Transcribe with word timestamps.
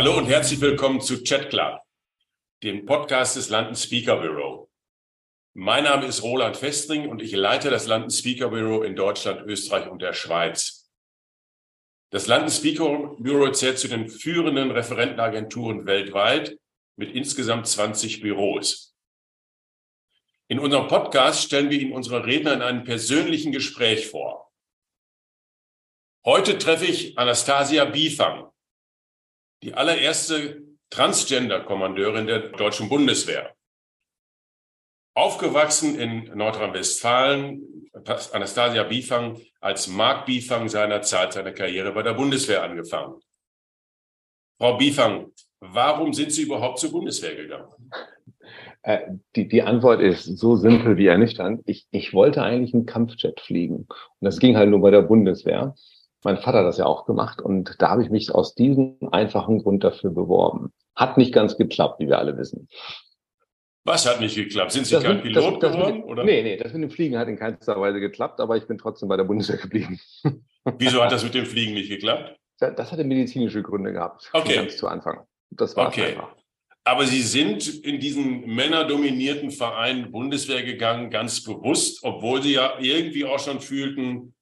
Hallo 0.00 0.16
und 0.16 0.24
herzlich 0.24 0.62
willkommen 0.62 1.02
zu 1.02 1.22
Chat 1.24 1.50
Club, 1.50 1.78
dem 2.62 2.86
Podcast 2.86 3.36
des 3.36 3.50
London 3.50 3.76
Speaker 3.76 4.16
Bureau. 4.16 4.70
Mein 5.52 5.84
Name 5.84 6.06
ist 6.06 6.22
Roland 6.22 6.56
Festring 6.56 7.06
und 7.06 7.20
ich 7.20 7.32
leite 7.32 7.68
das 7.68 7.86
London 7.86 8.10
Speaker 8.10 8.48
Bureau 8.48 8.82
in 8.82 8.96
Deutschland, 8.96 9.42
Österreich 9.42 9.90
und 9.90 10.00
der 10.00 10.14
Schweiz. 10.14 10.90
Das 12.08 12.28
London 12.28 12.50
Speaker 12.50 13.14
Bureau 13.18 13.50
zählt 13.50 13.78
zu 13.78 13.88
den 13.88 14.08
führenden 14.08 14.70
Referentenagenturen 14.70 15.84
weltweit 15.84 16.56
mit 16.96 17.12
insgesamt 17.12 17.66
20 17.66 18.22
Büros. 18.22 18.96
In 20.48 20.60
unserem 20.60 20.88
Podcast 20.88 21.42
stellen 21.42 21.68
wir 21.68 21.78
Ihnen 21.78 21.92
unsere 21.92 22.24
Redner 22.24 22.54
in 22.54 22.62
einem 22.62 22.84
persönlichen 22.84 23.52
Gespräch 23.52 24.08
vor. 24.08 24.50
Heute 26.24 26.56
treffe 26.56 26.86
ich 26.86 27.18
Anastasia 27.18 27.84
Bifang, 27.84 28.50
die 29.62 29.74
allererste 29.74 30.62
Transgender-Kommandeurin 30.90 32.26
der 32.26 32.50
deutschen 32.50 32.88
Bundeswehr. 32.88 33.54
Aufgewachsen 35.14 35.98
in 35.98 36.30
Nordrhein-Westfalen, 36.36 37.90
Anastasia 38.32 38.84
Bifang 38.84 39.40
als 39.60 39.88
Mark 39.88 40.26
Bifang 40.26 40.68
seinerzeit 40.68 41.32
seine 41.32 41.52
Karriere 41.52 41.92
bei 41.92 42.02
der 42.02 42.14
Bundeswehr 42.14 42.62
angefangen. 42.62 43.20
Frau 44.58 44.76
Bifang, 44.76 45.32
warum 45.60 46.12
sind 46.12 46.32
Sie 46.32 46.42
überhaupt 46.42 46.78
zur 46.78 46.92
Bundeswehr 46.92 47.34
gegangen? 47.34 47.68
Äh, 48.82 49.00
die, 49.36 49.46
die 49.48 49.62
Antwort 49.62 50.00
ist 50.00 50.24
so 50.24 50.56
simpel 50.56 50.96
wie 50.96 51.06
ernüchternd. 51.06 51.62
Ich, 51.66 51.86
ich 51.90 52.14
wollte 52.14 52.42
eigentlich 52.42 52.72
einen 52.72 52.86
Kampfjet 52.86 53.40
fliegen. 53.40 53.86
Und 53.86 53.88
das 54.20 54.38
ging 54.38 54.56
halt 54.56 54.70
nur 54.70 54.80
bei 54.80 54.90
der 54.90 55.02
Bundeswehr. 55.02 55.74
Mein 56.22 56.36
Vater 56.36 56.58
hat 56.58 56.66
das 56.66 56.78
ja 56.78 56.86
auch 56.86 57.06
gemacht 57.06 57.40
und 57.40 57.76
da 57.78 57.90
habe 57.90 58.02
ich 58.02 58.10
mich 58.10 58.34
aus 58.34 58.54
diesem 58.54 58.98
einfachen 59.10 59.62
Grund 59.62 59.84
dafür 59.84 60.10
beworben. 60.10 60.72
Hat 60.94 61.16
nicht 61.16 61.32
ganz 61.32 61.56
geklappt, 61.56 62.00
wie 62.00 62.08
wir 62.08 62.18
alle 62.18 62.36
wissen. 62.36 62.68
Was 63.84 64.06
hat 64.06 64.20
nicht 64.20 64.34
geklappt? 64.34 64.72
Sind 64.72 64.86
Sie 64.86 64.94
das 64.94 65.02
kein 65.02 65.22
Pilot 65.22 65.62
das, 65.62 65.70
das 65.70 65.72
geworden? 65.72 66.02
oder? 66.04 66.24
Nee, 66.24 66.42
nee, 66.42 66.56
das 66.56 66.72
mit 66.74 66.82
dem 66.82 66.90
Fliegen 66.90 67.16
hat 67.16 67.28
in 67.28 67.38
keinster 67.38 67.80
Weise 67.80 68.00
geklappt, 68.00 68.38
aber 68.40 68.56
ich 68.56 68.66
bin 68.66 68.76
trotzdem 68.76 69.08
bei 69.08 69.16
der 69.16 69.24
Bundeswehr 69.24 69.56
geblieben. 69.56 69.98
Wieso 70.78 71.02
hat 71.02 71.10
das 71.10 71.24
mit 71.24 71.34
dem 71.34 71.46
Fliegen 71.46 71.72
nicht 71.72 71.88
geklappt? 71.88 72.36
Das 72.58 72.92
hatte 72.92 73.04
medizinische 73.04 73.62
Gründe 73.62 73.92
gehabt, 73.92 74.28
okay. 74.34 74.56
ganz 74.56 74.76
zu 74.76 74.86
Anfang. 74.86 75.20
Das 75.50 75.74
war 75.76 75.88
okay. 75.88 76.10
einfach. 76.10 76.36
Aber 76.84 77.06
Sie 77.06 77.22
sind 77.22 77.66
in 77.84 78.00
diesen 78.00 78.46
männerdominierten 78.54 79.50
Verein 79.50 80.10
Bundeswehr 80.12 80.62
gegangen, 80.62 81.10
ganz 81.10 81.42
bewusst, 81.42 82.00
obwohl 82.02 82.42
Sie 82.42 82.54
ja 82.54 82.74
irgendwie 82.78 83.24
auch 83.24 83.38
schon 83.38 83.60
fühlten, 83.60 84.34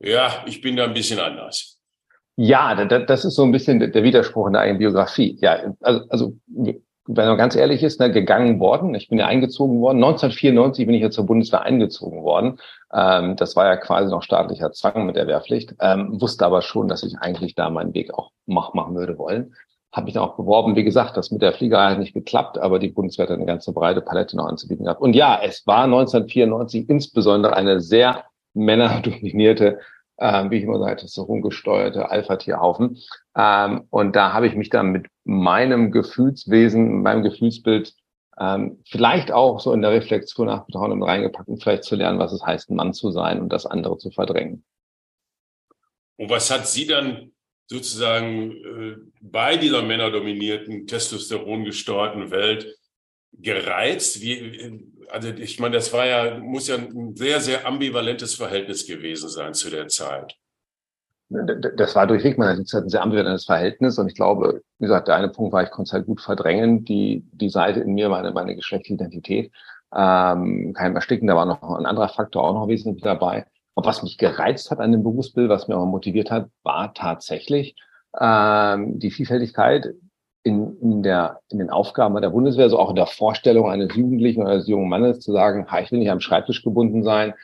ja, 0.00 0.44
ich 0.46 0.60
bin 0.60 0.76
da 0.76 0.84
ein 0.84 0.94
bisschen 0.94 1.20
anders. 1.20 1.78
Ja, 2.36 2.74
das 2.84 3.24
ist 3.24 3.34
so 3.34 3.42
ein 3.42 3.52
bisschen 3.52 3.80
der 3.80 4.02
Widerspruch 4.02 4.46
in 4.46 4.54
der 4.54 4.62
eigenen 4.62 4.78
Biografie. 4.78 5.36
Ja, 5.40 5.74
also, 5.82 6.04
also 6.08 6.36
wenn 7.06 7.26
man 7.26 7.36
ganz 7.36 7.56
ehrlich 7.56 7.82
ist, 7.82 7.98
ne, 7.98 8.10
gegangen 8.10 8.60
worden. 8.60 8.94
Ich 8.94 9.08
bin 9.08 9.18
ja 9.18 9.26
eingezogen 9.26 9.80
worden. 9.80 9.98
1994 9.98 10.86
bin 10.86 10.94
ich 10.94 11.02
ja 11.02 11.10
zur 11.10 11.26
Bundeswehr 11.26 11.62
eingezogen 11.62 12.22
worden. 12.22 12.58
Ähm, 12.92 13.36
das 13.36 13.56
war 13.56 13.66
ja 13.66 13.76
quasi 13.76 14.10
noch 14.10 14.22
staatlicher 14.22 14.72
Zwang 14.72 15.06
mit 15.06 15.16
der 15.16 15.26
Wehrpflicht. 15.26 15.74
Ähm, 15.80 16.20
wusste 16.20 16.46
aber 16.46 16.62
schon, 16.62 16.88
dass 16.88 17.02
ich 17.02 17.18
eigentlich 17.18 17.54
da 17.54 17.68
meinen 17.68 17.94
Weg 17.94 18.14
auch 18.14 18.30
mach, 18.46 18.74
machen 18.74 18.94
würde 18.94 19.18
wollen. 19.18 19.54
Habe 19.92 20.04
mich 20.04 20.14
dann 20.14 20.22
auch 20.22 20.36
beworben. 20.36 20.76
Wie 20.76 20.84
gesagt, 20.84 21.16
das 21.16 21.32
mit 21.32 21.42
der 21.42 21.52
Fliegerei 21.52 21.90
hat 21.90 21.98
nicht 21.98 22.14
geklappt, 22.14 22.58
aber 22.58 22.78
die 22.78 22.90
Bundeswehr 22.90 23.26
hat 23.26 23.34
eine 23.34 23.44
ganze 23.44 23.72
breite 23.72 24.02
Palette 24.02 24.36
noch 24.36 24.46
anzubieten 24.46 24.84
gehabt. 24.84 25.00
Und 25.00 25.14
ja, 25.14 25.40
es 25.42 25.66
war 25.66 25.84
1994 25.84 26.88
insbesondere 26.88 27.56
eine 27.56 27.80
sehr 27.80 28.24
männerdominierte, 28.54 29.80
äh, 30.16 30.50
wie 30.50 30.56
ich 30.56 30.64
immer 30.64 30.78
sage, 30.78 30.96
testosterongesteuerte 30.96 32.10
Alpha-Tierhaufen. 32.10 32.98
Ähm, 33.36 33.82
und 33.90 34.16
da 34.16 34.32
habe 34.32 34.46
ich 34.46 34.54
mich 34.54 34.70
dann 34.70 34.92
mit 34.92 35.06
meinem 35.24 35.92
Gefühlswesen, 35.92 37.02
meinem 37.02 37.22
Gefühlsbild 37.22 37.94
ähm, 38.40 38.82
vielleicht 38.88 39.32
auch 39.32 39.60
so 39.60 39.72
in 39.72 39.82
der 39.82 39.92
Reflexion 39.92 40.46
nach 40.46 40.66
und 40.66 41.02
reingepackt, 41.02 41.48
um 41.48 41.58
vielleicht 41.58 41.84
zu 41.84 41.94
lernen, 41.94 42.18
was 42.18 42.32
es 42.32 42.44
heißt, 42.44 42.70
Mann 42.70 42.94
zu 42.94 43.10
sein 43.10 43.40
und 43.40 43.50
das 43.50 43.66
andere 43.66 43.98
zu 43.98 44.10
verdrängen. 44.10 44.64
Und 46.16 46.30
was 46.30 46.50
hat 46.50 46.66
Sie 46.66 46.86
dann 46.86 47.32
sozusagen 47.66 48.50
äh, 48.52 48.96
bei 49.20 49.56
dieser 49.56 49.82
männerdominierten, 49.82 50.86
testosterongesteuerten 50.86 52.30
Welt 52.30 52.78
gereizt? 53.32 54.22
Wie, 54.22 54.89
also 55.10 55.28
ich 55.28 55.58
meine, 55.58 55.76
das 55.76 55.92
war 55.92 56.06
ja, 56.06 56.38
muss 56.38 56.68
ja 56.68 56.76
ein 56.76 57.14
sehr, 57.16 57.40
sehr 57.40 57.66
ambivalentes 57.66 58.34
Verhältnis 58.34 58.86
gewesen 58.86 59.28
sein 59.28 59.54
zu 59.54 59.70
der 59.70 59.88
Zeit. 59.88 60.36
Das 61.28 61.94
war 61.94 62.08
durchweg 62.08 62.38
meiner 62.38 62.64
Zeit 62.64 62.84
ein 62.84 62.88
sehr 62.88 63.02
ambivalentes 63.02 63.44
Verhältnis 63.44 63.98
und 63.98 64.08
ich 64.08 64.16
glaube, 64.16 64.62
wie 64.78 64.86
gesagt, 64.86 65.06
der 65.06 65.14
eine 65.14 65.28
Punkt 65.28 65.52
war, 65.52 65.62
ich 65.62 65.70
konnte 65.70 65.88
es 65.88 65.92
halt 65.92 66.06
gut 66.06 66.20
verdrängen, 66.20 66.84
die, 66.84 67.24
die 67.32 67.50
Seite 67.50 67.80
in 67.80 67.94
mir, 67.94 68.08
meine, 68.08 68.32
meine 68.32 68.56
geschlechtliche 68.56 68.94
Identität, 68.94 69.52
ähm, 69.94 70.72
kein 70.76 70.94
Ersticken, 70.96 71.28
da 71.28 71.36
war 71.36 71.46
noch 71.46 71.62
ein 71.62 71.86
anderer 71.86 72.08
Faktor 72.08 72.42
auch 72.42 72.54
noch 72.54 72.68
wesentlich 72.68 73.04
dabei. 73.04 73.46
Und 73.74 73.86
was 73.86 74.02
mich 74.02 74.18
gereizt 74.18 74.72
hat 74.72 74.80
an 74.80 74.90
dem 74.90 75.04
Berufsbild, 75.04 75.48
was 75.48 75.68
mir 75.68 75.76
auch 75.76 75.86
motiviert 75.86 76.30
hat, 76.32 76.48
war 76.64 76.92
tatsächlich 76.94 77.76
ähm, 78.18 78.98
die 78.98 79.12
Vielfältigkeit 79.12 79.94
in, 80.42 80.78
in, 80.80 81.02
der, 81.02 81.40
in 81.50 81.58
den 81.58 81.70
Aufgaben 81.70 82.20
der 82.20 82.30
Bundeswehr, 82.30 82.70
so 82.70 82.78
auch 82.78 82.90
in 82.90 82.96
der 82.96 83.06
Vorstellung 83.06 83.70
eines 83.70 83.94
Jugendlichen 83.94 84.42
oder 84.42 84.52
eines 84.52 84.68
jungen 84.68 84.88
Mannes 84.88 85.20
zu 85.20 85.32
sagen, 85.32 85.70
ha, 85.70 85.80
ich 85.80 85.92
will 85.92 85.98
nicht 85.98 86.10
am 86.10 86.20
Schreibtisch 86.20 86.62
gebunden 86.62 87.02
sein, 87.02 87.34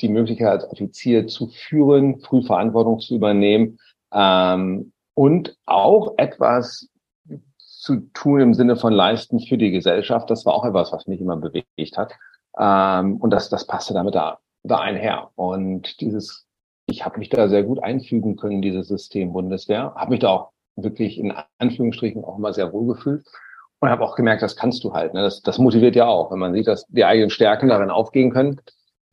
die 0.00 0.08
Möglichkeit 0.08 0.48
als 0.48 0.70
Offizier 0.70 1.26
zu 1.26 1.48
führen, 1.48 2.20
früh 2.20 2.42
Verantwortung 2.42 3.00
zu 3.00 3.14
übernehmen 3.14 3.78
ähm, 4.12 4.92
und 5.14 5.56
auch 5.66 6.14
etwas 6.16 6.88
zu 7.56 7.96
tun 8.14 8.40
im 8.40 8.54
Sinne 8.54 8.76
von 8.76 8.92
leisten 8.92 9.40
für 9.40 9.58
die 9.58 9.70
Gesellschaft. 9.70 10.30
Das 10.30 10.46
war 10.46 10.54
auch 10.54 10.64
etwas, 10.64 10.92
was 10.92 11.06
mich 11.06 11.20
immer 11.20 11.36
bewegt 11.36 11.96
hat. 11.96 12.14
Ähm, 12.58 13.16
und 13.16 13.30
das, 13.30 13.50
das 13.50 13.66
passte 13.66 13.92
damit 13.92 14.14
da, 14.14 14.38
da 14.62 14.78
einher. 14.78 15.30
Und 15.34 16.00
dieses, 16.00 16.46
ich 16.86 17.04
habe 17.04 17.18
mich 17.18 17.28
da 17.28 17.48
sehr 17.48 17.64
gut 17.64 17.82
einfügen 17.82 18.36
können, 18.36 18.62
dieses 18.62 18.88
System 18.88 19.32
Bundeswehr, 19.32 19.94
habe 19.96 20.12
mich 20.12 20.20
da 20.20 20.28
auch 20.28 20.51
wirklich 20.76 21.18
in 21.18 21.34
Anführungsstrichen 21.58 22.24
auch 22.24 22.38
immer 22.38 22.52
sehr 22.52 22.72
wohl 22.72 22.94
gefühlt 22.94 23.26
und 23.80 23.90
habe 23.90 24.04
auch 24.04 24.14
gemerkt, 24.14 24.42
das 24.42 24.56
kannst 24.56 24.84
du 24.84 24.92
halt. 24.92 25.12
Ne? 25.12 25.22
Das, 25.22 25.42
das 25.42 25.58
motiviert 25.58 25.96
ja 25.96 26.06
auch, 26.06 26.30
wenn 26.30 26.38
man 26.38 26.54
sieht, 26.54 26.68
dass 26.68 26.86
die 26.86 27.04
eigenen 27.04 27.30
Stärken 27.30 27.68
darin 27.68 27.90
aufgehen 27.90 28.30
können 28.30 28.60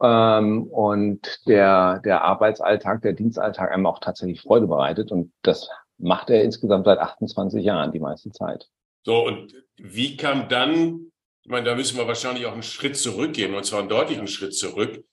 ähm, 0.02 0.64
und 0.64 1.42
der, 1.48 2.00
der 2.06 2.24
Arbeitsalltag, 2.24 3.02
der 3.02 3.14
Dienstalltag 3.14 3.72
einem 3.72 3.88
auch 3.88 4.00
tatsächlich 4.00 4.42
Freude 4.42 4.68
bereitet. 4.68 5.12
Und 5.12 5.32
das 5.42 5.70
macht 5.98 6.30
er 6.30 6.44
insgesamt 6.44 6.86
seit 6.86 7.00
28 7.00 7.64
Jahren 7.64 7.92
die 7.92 8.00
meiste 8.00 8.32
Zeit. 8.32 8.70
So, 9.06 9.26
und 9.26 9.54
wie 9.78 10.18
kam 10.18 10.50
dann, 10.50 11.12
ich 11.42 11.50
meine, 11.50 11.66
da 11.66 11.76
müssen 11.76 11.98
wir 11.98 12.08
wahrscheinlich 12.08 12.46
auch 12.46 12.54
einen 12.54 12.64
Schritt 12.64 12.96
zurückgehen, 12.96 13.56
und 13.56 13.66
zwar 13.66 13.80
einen 13.80 13.90
deutlichen 13.90 14.28
Schritt 14.28 14.54
zurück, 14.56 15.04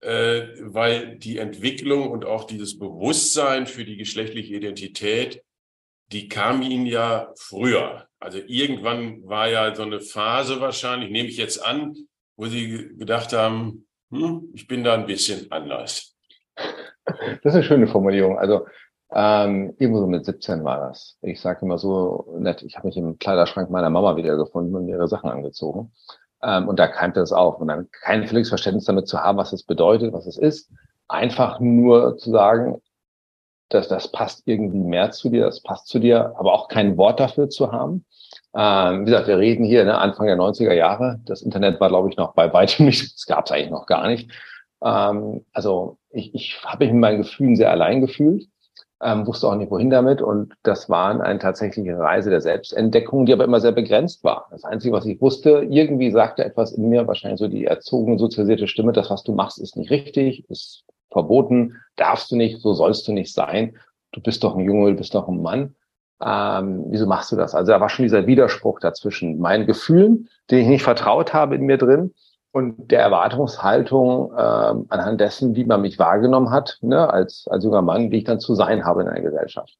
äh, 0.00 0.48
weil 0.60 1.16
die 1.16 1.38
Entwicklung 1.38 2.10
und 2.10 2.24
auch 2.24 2.44
dieses 2.44 2.78
Bewusstsein 2.78 3.66
für 3.66 3.84
die 3.84 3.96
geschlechtliche 3.96 4.54
Identität 4.54 5.42
die 6.12 6.28
kam 6.28 6.62
Ihnen 6.62 6.86
ja 6.86 7.32
früher. 7.36 8.06
Also 8.20 8.38
irgendwann 8.46 9.26
war 9.26 9.48
ja 9.48 9.74
so 9.74 9.82
eine 9.82 10.00
Phase 10.00 10.60
wahrscheinlich, 10.60 11.10
nehme 11.10 11.28
ich 11.28 11.36
jetzt 11.36 11.64
an, 11.64 11.94
wo 12.36 12.46
Sie 12.46 12.90
gedacht 12.96 13.32
haben, 13.32 13.86
hm, 14.10 14.50
ich 14.54 14.66
bin 14.66 14.84
da 14.84 14.94
ein 14.94 15.06
bisschen 15.06 15.50
anders. 15.50 16.16
Das 17.04 17.52
ist 17.52 17.54
eine 17.54 17.62
schöne 17.62 17.86
Formulierung. 17.86 18.38
Also 18.38 18.66
ähm, 19.12 19.74
irgendwo 19.78 20.00
so 20.00 20.06
mit 20.06 20.24
17 20.24 20.64
war 20.64 20.88
das. 20.88 21.18
Ich 21.22 21.40
sage 21.40 21.64
immer 21.64 21.78
so 21.78 22.26
nett, 22.38 22.62
ich 22.62 22.76
habe 22.76 22.88
mich 22.88 22.96
im 22.96 23.18
Kleiderschrank 23.18 23.70
meiner 23.70 23.90
Mama 23.90 24.16
wiedergefunden 24.16 24.74
und 24.74 24.88
ihre 24.88 25.08
Sachen 25.08 25.30
angezogen. 25.30 25.92
Ähm, 26.42 26.68
und 26.68 26.78
da 26.78 26.88
keimte 26.88 27.20
es 27.20 27.32
auf. 27.32 27.60
Und 27.60 27.68
dann 27.68 27.88
kein 27.90 28.26
völliges 28.26 28.48
Verständnis 28.48 28.84
damit 28.84 29.08
zu 29.08 29.20
haben, 29.22 29.38
was 29.38 29.52
es 29.52 29.62
bedeutet, 29.62 30.12
was 30.12 30.26
es 30.26 30.36
ist. 30.36 30.70
Einfach 31.08 31.60
nur 31.60 32.16
zu 32.16 32.30
sagen, 32.30 32.82
dass 33.68 33.88
das 33.88 34.12
passt 34.12 34.42
irgendwie 34.46 34.78
mehr 34.78 35.10
zu 35.10 35.28
dir, 35.28 35.44
das 35.44 35.62
passt 35.62 35.88
zu 35.88 35.98
dir, 35.98 36.34
aber 36.38 36.52
auch 36.52 36.68
kein 36.68 36.96
Wort 36.96 37.20
dafür 37.20 37.48
zu 37.48 37.72
haben. 37.72 38.04
Ähm, 38.54 39.02
wie 39.02 39.10
gesagt, 39.10 39.28
wir 39.28 39.38
reden 39.38 39.64
hier 39.64 39.84
ne, 39.84 39.98
Anfang 39.98 40.26
der 40.26 40.36
90er 40.36 40.72
Jahre. 40.72 41.20
Das 41.26 41.42
Internet 41.42 41.80
war, 41.80 41.88
glaube 41.88 42.08
ich, 42.08 42.16
noch 42.16 42.34
bei 42.34 42.52
weitem 42.52 42.86
nicht. 42.86 43.14
Das 43.14 43.26
gab 43.26 43.46
es 43.46 43.52
eigentlich 43.52 43.70
noch 43.70 43.86
gar 43.86 44.08
nicht. 44.08 44.30
Ähm, 44.82 45.44
also 45.52 45.98
ich, 46.10 46.34
ich 46.34 46.64
habe 46.64 46.84
mich 46.84 46.92
mit 46.92 47.00
meinen 47.00 47.18
Gefühlen 47.18 47.56
sehr 47.56 47.70
allein 47.70 48.00
gefühlt, 48.00 48.46
ähm, 49.02 49.26
wusste 49.26 49.48
auch 49.48 49.56
nicht, 49.56 49.70
wohin 49.70 49.90
damit. 49.90 50.22
Und 50.22 50.54
das 50.62 50.88
war 50.88 51.20
eine 51.20 51.38
tatsächliche 51.38 51.98
Reise 51.98 52.30
der 52.30 52.40
Selbstentdeckung, 52.40 53.26
die 53.26 53.32
aber 53.32 53.44
immer 53.44 53.60
sehr 53.60 53.72
begrenzt 53.72 54.24
war. 54.24 54.46
Das 54.50 54.64
Einzige, 54.64 54.94
was 54.94 55.06
ich 55.06 55.20
wusste, 55.20 55.66
irgendwie 55.68 56.10
sagte 56.10 56.44
etwas 56.44 56.72
in 56.72 56.88
mir, 56.88 57.06
wahrscheinlich 57.06 57.40
so 57.40 57.48
die 57.48 57.66
erzogene, 57.66 58.18
sozialisierte 58.18 58.68
Stimme, 58.68 58.92
das, 58.92 59.10
was 59.10 59.22
du 59.22 59.32
machst, 59.32 59.58
ist 59.58 59.76
nicht 59.76 59.90
richtig, 59.90 60.48
ist 60.48 60.84
verboten, 61.16 61.80
darfst 61.96 62.30
du 62.30 62.36
nicht, 62.36 62.60
so 62.60 62.74
sollst 62.74 63.08
du 63.08 63.12
nicht 63.12 63.32
sein. 63.32 63.76
Du 64.12 64.20
bist 64.20 64.44
doch 64.44 64.54
ein 64.54 64.64
Junge, 64.64 64.90
du 64.90 64.96
bist 64.96 65.14
doch 65.14 65.28
ein 65.28 65.40
Mann. 65.40 65.74
Ähm, 66.22 66.84
wieso 66.88 67.06
machst 67.06 67.32
du 67.32 67.36
das? 67.36 67.54
Also 67.54 67.72
da 67.72 67.80
war 67.80 67.88
schon 67.88 68.04
dieser 68.04 68.26
Widerspruch 68.26 68.80
dazwischen 68.80 69.38
meinen 69.38 69.66
Gefühlen, 69.66 70.28
denen 70.50 70.62
ich 70.62 70.68
nicht 70.68 70.82
vertraut 70.82 71.34
habe 71.34 71.54
in 71.56 71.62
mir 71.62 71.78
drin 71.78 72.14
und 72.52 72.90
der 72.90 73.00
Erwartungshaltung 73.00 74.32
ähm, 74.32 74.86
anhand 74.88 75.20
dessen, 75.20 75.54
wie 75.56 75.64
man 75.64 75.82
mich 75.82 75.98
wahrgenommen 75.98 76.50
hat, 76.50 76.78
ne, 76.80 77.10
als, 77.10 77.46
als 77.50 77.64
junger 77.64 77.82
Mann, 77.82 78.10
wie 78.10 78.18
ich 78.18 78.24
dann 78.24 78.40
zu 78.40 78.54
sein 78.54 78.84
habe 78.84 79.02
in 79.02 79.08
einer 79.08 79.20
Gesellschaft. 79.20 79.76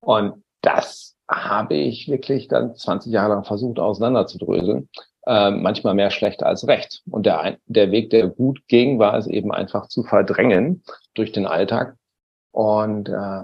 Und 0.00 0.42
das 0.62 1.16
habe 1.28 1.74
ich 1.74 2.08
wirklich 2.08 2.48
dann 2.48 2.74
20 2.74 3.12
Jahre 3.12 3.34
lang 3.34 3.44
versucht, 3.44 3.78
auseinanderzudröseln. 3.78 4.88
Äh, 5.26 5.50
manchmal 5.50 5.94
mehr 5.94 6.10
schlecht 6.10 6.42
als 6.42 6.66
recht. 6.66 7.02
Und 7.10 7.24
der, 7.24 7.56
der 7.66 7.90
Weg, 7.90 8.10
der 8.10 8.28
gut 8.28 8.60
ging, 8.68 8.98
war 8.98 9.16
es 9.16 9.26
eben 9.26 9.52
einfach 9.52 9.88
zu 9.88 10.02
verdrängen 10.02 10.82
durch 11.14 11.32
den 11.32 11.46
Alltag. 11.46 11.96
Und 12.52 13.08
äh, 13.08 13.42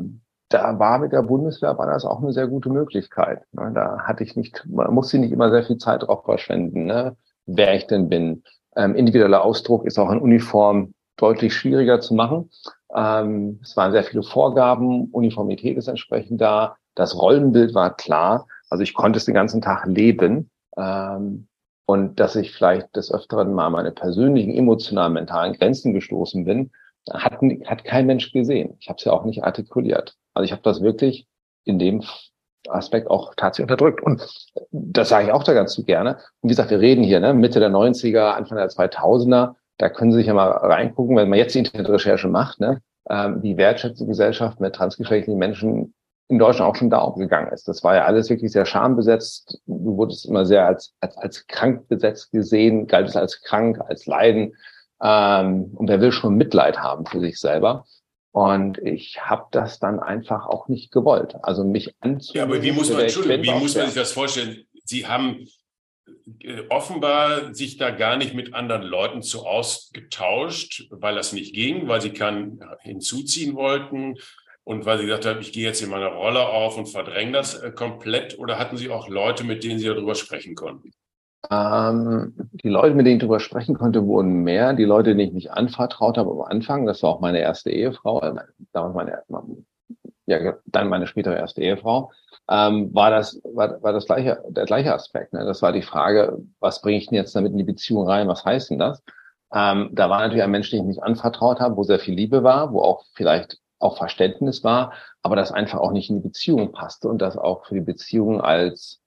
da 0.50 0.78
war 0.78 0.98
mit 0.98 1.12
der 1.12 1.22
Bundeswehr 1.22 1.78
war 1.78 1.86
das 1.86 2.04
auch 2.04 2.20
eine 2.20 2.32
sehr 2.32 2.48
gute 2.48 2.68
Möglichkeit. 2.68 3.44
Ne? 3.52 3.70
Da 3.74 4.00
hatte 4.00 4.24
ich 4.24 4.36
nicht, 4.36 4.64
man 4.68 4.92
musste 4.92 5.18
nicht 5.18 5.32
immer 5.32 5.50
sehr 5.50 5.64
viel 5.64 5.78
Zeit 5.78 6.02
drauf 6.02 6.24
verschwenden, 6.24 6.84
ne? 6.84 7.16
wer 7.46 7.74
ich 7.74 7.86
denn 7.86 8.08
bin. 8.08 8.42
Ähm, 8.76 8.94
individueller 8.94 9.42
Ausdruck 9.42 9.86
ist 9.86 9.98
auch 9.98 10.10
in 10.10 10.20
Uniform 10.20 10.92
deutlich 11.16 11.54
schwieriger 11.54 12.00
zu 12.00 12.14
machen. 12.14 12.50
Ähm, 12.94 13.60
es 13.62 13.76
waren 13.76 13.92
sehr 13.92 14.04
viele 14.04 14.22
Vorgaben, 14.22 15.06
Uniformität 15.12 15.78
ist 15.78 15.88
entsprechend 15.88 16.40
da, 16.40 16.76
das 16.94 17.16
Rollenbild 17.16 17.74
war 17.74 17.96
klar. 17.96 18.46
Also 18.68 18.82
ich 18.82 18.94
konnte 18.94 19.18
es 19.18 19.24
den 19.24 19.34
ganzen 19.34 19.62
Tag 19.62 19.86
leben. 19.86 20.50
Ähm, 20.76 21.46
und 21.86 22.20
dass 22.20 22.36
ich 22.36 22.52
vielleicht 22.52 22.94
des 22.96 23.12
Öfteren 23.12 23.52
mal 23.52 23.70
meine 23.70 23.90
persönlichen 23.92 24.54
emotionalen, 24.54 25.12
mentalen 25.12 25.54
Grenzen 25.54 25.92
gestoßen 25.92 26.44
bin, 26.44 26.70
hat, 27.10 27.40
hat 27.66 27.84
kein 27.84 28.06
Mensch 28.06 28.32
gesehen. 28.32 28.76
Ich 28.78 28.88
habe 28.88 28.98
es 28.98 29.04
ja 29.04 29.12
auch 29.12 29.24
nicht 29.24 29.44
artikuliert. 29.44 30.16
Also 30.34 30.44
ich 30.44 30.52
habe 30.52 30.62
das 30.62 30.82
wirklich 30.82 31.26
in 31.64 31.78
dem 31.78 32.02
Aspekt 32.68 33.10
auch 33.10 33.34
tatsächlich 33.36 33.70
unterdrückt. 33.70 34.02
Und 34.02 34.26
das 34.70 35.08
sage 35.08 35.26
ich 35.26 35.32
auch 35.32 35.42
da 35.42 35.52
ganz 35.52 35.72
zu 35.72 35.84
gerne. 35.84 36.16
Und 36.40 36.48
wie 36.48 36.48
gesagt, 36.48 36.70
wir 36.70 36.80
reden 36.80 37.02
hier, 37.02 37.20
ne, 37.20 37.34
Mitte 37.34 37.60
der 37.60 37.70
90er, 37.70 38.32
Anfang 38.32 38.58
der 38.58 38.68
2000er. 38.68 39.54
Da 39.78 39.88
können 39.88 40.12
Sie 40.12 40.18
sich 40.18 40.26
ja 40.26 40.34
mal 40.34 40.50
reingucken, 40.50 41.16
wenn 41.16 41.28
man 41.28 41.38
jetzt 41.38 41.54
die 41.54 41.60
Internetrecherche 41.60 42.28
macht, 42.28 42.60
ne, 42.60 42.82
ähm, 43.08 43.42
wie 43.42 43.56
wertschätzende 43.56 44.10
Gesellschaft 44.10 44.60
mit 44.60 44.74
transgeschlechtlichen 44.74 45.38
Menschen 45.38 45.94
in 46.30 46.38
Deutschland 46.38 46.70
auch 46.70 46.76
schon 46.76 46.90
da 46.90 46.98
aufgegangen 46.98 47.52
ist. 47.52 47.66
Das 47.66 47.82
war 47.82 47.96
ja 47.96 48.04
alles 48.04 48.30
wirklich 48.30 48.52
sehr 48.52 48.64
schambesetzt. 48.64 49.60
Du 49.66 49.96
wurdest 49.96 50.26
immer 50.26 50.46
sehr 50.46 50.64
als, 50.64 50.94
als, 51.00 51.16
als 51.16 51.46
krank 51.48 51.88
besetzt 51.88 52.30
gesehen, 52.30 52.86
galt 52.86 53.08
es 53.08 53.16
als 53.16 53.42
krank, 53.42 53.80
als 53.88 54.06
Leiden. 54.06 54.54
Ähm, 55.02 55.72
und 55.74 55.88
wer 55.88 56.00
will 56.00 56.12
schon 56.12 56.36
Mitleid 56.36 56.78
haben 56.78 57.04
für 57.04 57.18
sich 57.20 57.40
selber? 57.40 57.84
Und 58.30 58.78
ich 58.78 59.20
habe 59.20 59.46
das 59.50 59.80
dann 59.80 59.98
einfach 59.98 60.46
auch 60.46 60.68
nicht 60.68 60.92
gewollt. 60.92 61.34
Also 61.42 61.64
mich 61.64 61.96
anzunehmen. 61.98 62.24
Ja, 62.34 62.44
aber 62.44 62.62
wie 62.62 62.70
muss 62.70 62.90
man, 62.90 63.00
Entschuldigung, 63.00 63.42
wie 63.44 63.60
muss 63.60 63.74
man 63.74 63.86
sich 63.86 63.94
das 63.96 64.12
vorstellen? 64.12 64.64
Sie 64.84 65.08
haben 65.08 65.48
äh, 66.38 66.62
offenbar 66.68 67.52
sich 67.54 67.76
da 67.76 67.90
gar 67.90 68.16
nicht 68.16 68.34
mit 68.34 68.54
anderen 68.54 68.82
Leuten 68.82 69.22
so 69.22 69.46
ausgetauscht, 69.46 70.86
weil 70.90 71.16
das 71.16 71.32
nicht 71.32 71.56
ging, 71.56 71.88
weil 71.88 72.00
sie 72.00 72.10
kann 72.10 72.60
hinzuziehen 72.82 73.56
wollten 73.56 74.14
und 74.64 74.86
weil 74.86 74.98
Sie 74.98 75.04
gesagt 75.04 75.26
haben, 75.26 75.40
ich 75.40 75.52
gehe 75.52 75.64
jetzt 75.64 75.82
in 75.82 75.90
meiner 75.90 76.08
Rolle 76.08 76.46
auf 76.46 76.76
und 76.76 76.86
verdränge 76.86 77.32
das 77.32 77.60
äh, 77.60 77.70
komplett? 77.70 78.38
Oder 78.38 78.58
hatten 78.58 78.76
Sie 78.76 78.90
auch 78.90 79.08
Leute, 79.08 79.44
mit 79.44 79.64
denen 79.64 79.78
Sie 79.78 79.86
darüber 79.86 80.14
sprechen 80.14 80.54
konnten? 80.54 80.90
Ähm, 81.50 82.34
die 82.52 82.68
Leute, 82.68 82.94
mit 82.94 83.06
denen 83.06 83.16
ich 83.16 83.20
darüber 83.20 83.40
sprechen 83.40 83.76
konnte, 83.76 84.04
wurden 84.06 84.42
mehr. 84.42 84.74
Die 84.74 84.84
Leute, 84.84 85.10
denen 85.10 85.20
ich 85.20 85.32
mich 85.32 85.52
anvertraut 85.52 86.18
habe 86.18 86.30
am 86.30 86.42
Anfang, 86.42 86.86
das 86.86 87.02
war 87.02 87.10
auch 87.10 87.20
meine 87.20 87.40
erste 87.40 87.70
Ehefrau, 87.70 88.20
äh, 88.20 88.34
damals 88.72 88.94
meine, 88.94 89.22
ja, 90.26 90.54
dann 90.66 90.88
meine 90.88 91.06
spätere 91.06 91.36
erste 91.36 91.62
Ehefrau, 91.62 92.12
ähm, 92.48 92.94
war 92.94 93.10
das, 93.10 93.40
war, 93.44 93.82
war 93.82 93.92
das 93.92 94.06
gleiche, 94.06 94.42
der 94.48 94.66
gleiche 94.66 94.94
Aspekt. 94.94 95.32
Ne? 95.32 95.44
Das 95.44 95.62
war 95.62 95.72
die 95.72 95.82
Frage, 95.82 96.38
was 96.60 96.82
bringe 96.82 96.98
ich 96.98 97.06
denn 97.06 97.16
jetzt 97.16 97.34
damit 97.34 97.52
in 97.52 97.58
die 97.58 97.64
Beziehung 97.64 98.06
rein? 98.06 98.28
Was 98.28 98.44
heißt 98.44 98.70
denn 98.70 98.78
das? 98.78 99.02
Ähm, 99.52 99.90
da 99.92 100.10
war 100.10 100.20
natürlich 100.20 100.44
ein 100.44 100.50
Mensch, 100.50 100.70
den 100.70 100.80
ich 100.80 100.86
mich 100.86 101.02
anvertraut 101.02 101.58
habe, 101.58 101.76
wo 101.76 101.82
sehr 101.82 101.98
viel 101.98 102.14
Liebe 102.14 102.42
war, 102.44 102.72
wo 102.72 102.82
auch 102.82 103.04
vielleicht 103.14 103.58
auch 103.80 103.96
Verständnis 103.96 104.62
war, 104.62 104.92
aber 105.22 105.36
das 105.36 105.52
einfach 105.52 105.80
auch 105.80 105.92
nicht 105.92 106.10
in 106.10 106.16
die 106.16 106.28
Beziehung 106.28 106.72
passte 106.72 107.08
und 107.08 107.20
das 107.20 107.36
auch 107.36 107.66
für 107.66 107.74
die 107.74 107.80
Beziehung 107.80 108.40
als 108.40 109.00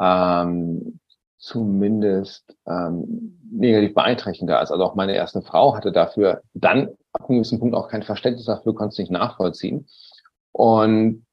ähm, 0.00 1.00
zumindest 1.38 2.56
ähm, 2.66 3.38
negativ 3.50 3.94
beeinträchtigender 3.94 4.60
ist. 4.60 4.70
Also 4.70 4.84
auch 4.84 4.94
meine 4.94 5.14
erste 5.14 5.40
Frau 5.40 5.74
hatte 5.76 5.92
dafür 5.92 6.42
dann 6.54 6.88
ab 7.12 7.28
einem 7.28 7.38
gewissen 7.38 7.60
Punkt 7.60 7.74
auch 7.74 7.88
kein 7.88 8.02
Verständnis 8.02 8.46
dafür, 8.46 8.74
konnte 8.74 8.92
es 8.92 8.98
nicht 8.98 9.10
nachvollziehen. 9.10 9.86
Und 10.52 11.24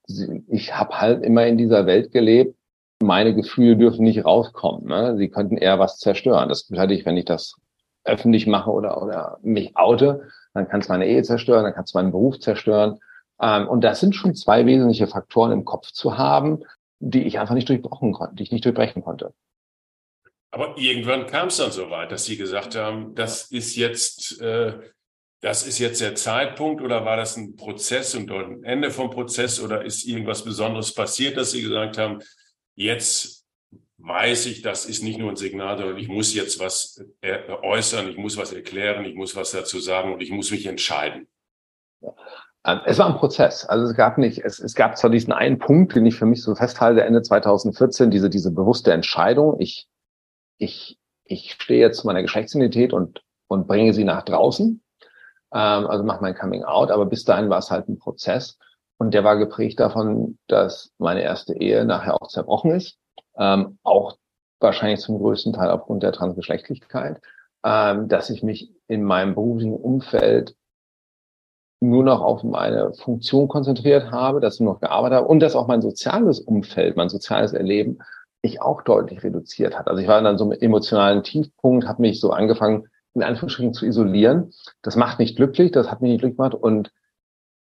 ich 0.46 0.76
habe 0.76 1.00
halt 1.00 1.24
immer 1.24 1.46
in 1.46 1.58
dieser 1.58 1.86
Welt 1.86 2.12
gelebt, 2.12 2.56
meine 3.02 3.34
Gefühle 3.34 3.76
dürfen 3.76 4.04
nicht 4.04 4.24
rauskommen. 4.24 4.86
Ne? 4.86 5.16
Sie 5.16 5.28
könnten 5.28 5.58
eher 5.58 5.78
was 5.78 5.98
zerstören. 5.98 6.48
Das 6.48 6.68
hatte 6.76 6.94
ich, 6.94 7.04
wenn 7.04 7.16
ich 7.16 7.24
das 7.24 7.56
öffentlich 8.04 8.46
mache 8.46 8.70
oder, 8.70 9.02
oder 9.02 9.38
mich 9.42 9.76
oute, 9.76 10.28
dann 10.56 10.68
kann 10.68 10.80
es 10.80 10.88
meine 10.88 11.06
Ehe 11.06 11.22
zerstören, 11.22 11.64
dann 11.64 11.74
kann 11.74 11.84
es 11.84 11.94
meinen 11.94 12.10
Beruf 12.10 12.38
zerstören. 12.40 12.98
Ähm, 13.40 13.68
und 13.68 13.82
das 13.82 14.00
sind 14.00 14.14
schon 14.14 14.34
zwei 14.34 14.66
wesentliche 14.66 15.06
Faktoren 15.06 15.52
im 15.52 15.64
Kopf 15.64 15.90
zu 15.92 16.18
haben, 16.18 16.64
die 16.98 17.24
ich 17.24 17.38
einfach 17.38 17.54
nicht 17.54 17.68
durchbrochen 17.68 18.12
konnte, 18.12 18.36
die 18.36 18.42
ich 18.42 18.52
nicht 18.52 18.64
durchbrechen 18.64 19.02
konnte. 19.02 19.34
Aber 20.50 20.78
irgendwann 20.78 21.26
kam 21.26 21.48
es 21.48 21.58
dann 21.58 21.70
so 21.70 21.90
weit, 21.90 22.10
dass 22.12 22.24
Sie 22.24 22.36
gesagt 22.36 22.76
haben, 22.76 23.14
das 23.14 23.50
ist 23.50 23.76
jetzt, 23.76 24.40
äh, 24.40 24.78
das 25.42 25.66
ist 25.66 25.78
jetzt 25.78 26.00
der 26.00 26.14
Zeitpunkt 26.14 26.82
oder 26.82 27.04
war 27.04 27.16
das 27.16 27.36
ein 27.36 27.56
Prozess 27.56 28.14
und 28.14 28.30
ein 28.30 28.64
Ende 28.64 28.90
vom 28.90 29.10
Prozess 29.10 29.60
oder 29.60 29.84
ist 29.84 30.06
irgendwas 30.06 30.44
Besonderes 30.44 30.94
passiert, 30.94 31.36
dass 31.36 31.50
Sie 31.50 31.62
gesagt 31.62 31.98
haben, 31.98 32.20
jetzt 32.74 33.45
weiß 33.98 34.46
ich, 34.46 34.62
das 34.62 34.86
ist 34.86 35.02
nicht 35.02 35.18
nur 35.18 35.30
ein 35.30 35.36
Signal, 35.36 35.78
sondern 35.78 35.96
ich 35.96 36.08
muss 36.08 36.34
jetzt 36.34 36.60
was 36.60 37.02
äh, 37.22 37.38
äußern, 37.62 38.08
ich 38.08 38.16
muss 38.16 38.36
was 38.36 38.52
erklären, 38.52 39.04
ich 39.04 39.14
muss 39.14 39.34
was 39.36 39.52
dazu 39.52 39.80
sagen 39.80 40.12
und 40.12 40.22
ich 40.22 40.30
muss 40.30 40.50
mich 40.50 40.66
entscheiden. 40.66 41.28
Ähm, 42.64 42.80
es 42.84 42.98
war 42.98 43.06
ein 43.06 43.16
Prozess. 43.16 43.64
Also 43.64 43.86
es 43.86 43.96
gab 43.96 44.18
nicht, 44.18 44.44
es, 44.44 44.58
es 44.58 44.74
gab 44.74 44.98
zwar 44.98 45.10
diesen 45.10 45.32
einen 45.32 45.58
Punkt, 45.58 45.94
den 45.94 46.04
ich 46.04 46.16
für 46.16 46.26
mich 46.26 46.42
so 46.42 46.54
festhalte, 46.54 47.04
Ende 47.04 47.22
2014, 47.22 48.10
diese, 48.10 48.28
diese 48.28 48.50
bewusste 48.50 48.92
Entscheidung. 48.92 49.56
Ich, 49.60 49.88
ich, 50.58 50.98
ich 51.24 51.52
stehe 51.52 51.80
jetzt 51.80 52.00
zu 52.00 52.06
meiner 52.06 52.22
Geschlechtsidentität 52.22 52.92
und, 52.92 53.22
und 53.48 53.66
bringe 53.66 53.94
sie 53.94 54.04
nach 54.04 54.24
draußen. 54.24 54.82
Ähm, 55.54 55.86
also 55.86 56.04
mache 56.04 56.20
mein 56.20 56.34
Coming 56.34 56.64
out. 56.64 56.90
Aber 56.90 57.06
bis 57.06 57.24
dahin 57.24 57.48
war 57.48 57.58
es 57.58 57.70
halt 57.70 57.88
ein 57.88 57.98
Prozess. 57.98 58.58
Und 58.98 59.14
der 59.14 59.24
war 59.24 59.36
geprägt 59.36 59.80
davon, 59.80 60.38
dass 60.48 60.92
meine 60.98 61.22
erste 61.22 61.54
Ehe 61.54 61.84
nachher 61.84 62.20
auch 62.20 62.28
zerbrochen 62.28 62.72
ist 62.72 62.98
ähm, 63.38 63.78
auch 63.82 64.16
wahrscheinlich 64.60 65.00
zum 65.00 65.18
größten 65.18 65.52
Teil 65.52 65.70
aufgrund 65.70 66.02
der 66.02 66.12
Transgeschlechtlichkeit, 66.12 67.20
ähm, 67.64 68.08
dass 68.08 68.30
ich 68.30 68.42
mich 68.42 68.70
in 68.88 69.02
meinem 69.02 69.34
beruflichen 69.34 69.74
Umfeld 69.74 70.56
nur 71.80 72.04
noch 72.04 72.22
auf 72.22 72.42
meine 72.42 72.94
Funktion 72.94 73.48
konzentriert 73.48 74.10
habe, 74.10 74.40
dass 74.40 74.54
ich 74.54 74.60
nur 74.60 74.74
noch 74.74 74.80
gearbeitet 74.80 75.18
habe 75.18 75.28
und 75.28 75.40
dass 75.40 75.54
auch 75.54 75.66
mein 75.66 75.82
soziales 75.82 76.40
Umfeld, 76.40 76.96
mein 76.96 77.10
soziales 77.10 77.52
Erleben 77.52 77.98
mich 78.42 78.62
auch 78.62 78.82
deutlich 78.82 79.22
reduziert 79.22 79.78
hat. 79.78 79.88
Also 79.88 80.00
ich 80.00 80.08
war 80.08 80.20
dann 80.22 80.38
so 80.38 80.44
einem 80.44 80.58
emotionalen 80.60 81.22
Tiefpunkt, 81.22 81.86
habe 81.86 82.02
mich 82.02 82.20
so 82.20 82.30
angefangen, 82.30 82.88
in 83.14 83.22
Anführungsstrichen 83.22 83.74
zu 83.74 83.86
isolieren. 83.86 84.52
Das 84.82 84.96
macht 84.96 85.18
mich 85.18 85.36
glücklich, 85.36 85.72
das 85.72 85.90
hat 85.90 86.00
mich 86.00 86.12
nicht 86.12 86.20
glücklich 86.20 86.36
gemacht. 86.36 86.54
Und 86.54 86.92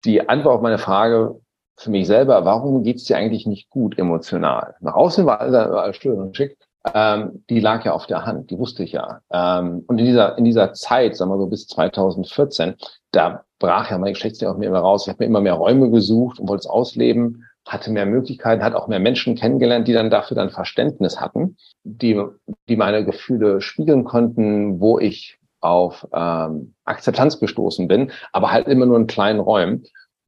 die 0.06 0.28
Antwort 0.28 0.56
auf 0.56 0.62
meine 0.62 0.78
Frage, 0.78 1.40
für 1.78 1.92
mich 1.92 2.08
selber, 2.08 2.44
warum 2.44 2.84
geht's 2.84 3.04
dir 3.06 3.18
eigentlich 3.18 3.46
nicht 3.46 3.70
gut 3.70 3.98
emotional? 3.98 4.76
Nach 4.82 4.96
außen 4.96 5.26
war 5.26 5.40
alles, 5.42 5.98
schön 5.98 6.20
und 6.20 6.36
schick. 6.36 6.58
Ähm, 6.94 7.44
die 7.50 7.60
lag 7.60 7.86
ja 7.86 7.94
auf 7.94 8.08
der 8.08 8.26
Hand, 8.26 8.50
die 8.50 8.58
wusste 8.58 8.84
ich 8.84 8.94
ja. 8.94 9.22
Ähm, 9.32 9.84
und 9.88 10.00
in 10.00 10.06
dieser, 10.06 10.38
in 10.38 10.46
dieser 10.46 10.74
Zeit, 10.74 11.16
sagen 11.16 11.32
wir 11.32 11.38
so 11.38 11.48
bis 11.48 11.68
2014, 11.68 12.76
da 13.12 13.44
brach 13.60 13.92
ja 13.92 13.98
mein 13.98 14.14
Geschlechtsleben 14.14 14.54
auf 14.54 14.60
mir 14.60 14.68
immer 14.68 14.80
raus. 14.80 15.06
Ich 15.06 15.10
habe 15.10 15.24
mir 15.24 15.28
immer 15.28 15.42
mehr 15.42 15.54
Räume 15.54 15.92
gesucht 15.92 16.40
und 16.40 16.48
wollte 16.48 16.62
es 16.62 16.68
ausleben, 16.68 17.44
hatte 17.66 17.92
mehr 17.92 18.06
Möglichkeiten, 18.06 18.64
hat 18.64 18.74
auch 18.74 18.88
mehr 18.88 19.00
Menschen 19.00 19.36
kennengelernt, 19.36 19.88
die 19.88 19.94
dann 19.94 20.10
dafür 20.10 20.36
dann 20.36 20.50
Verständnis 20.50 21.20
hatten, 21.20 21.58
die, 21.84 22.22
die 22.70 22.78
meine 22.78 23.04
Gefühle 23.06 23.62
spiegeln 23.62 24.04
konnten, 24.04 24.80
wo 24.80 24.98
ich 25.00 25.40
auf 25.60 26.08
ähm, 26.14 26.76
Akzeptanz 26.86 27.40
gestoßen 27.40 27.88
bin, 27.88 28.12
aber 28.32 28.52
halt 28.52 28.68
immer 28.68 28.86
nur 28.86 28.98
in 28.98 29.08
kleinen 29.08 29.40
Räumen. 29.40 29.84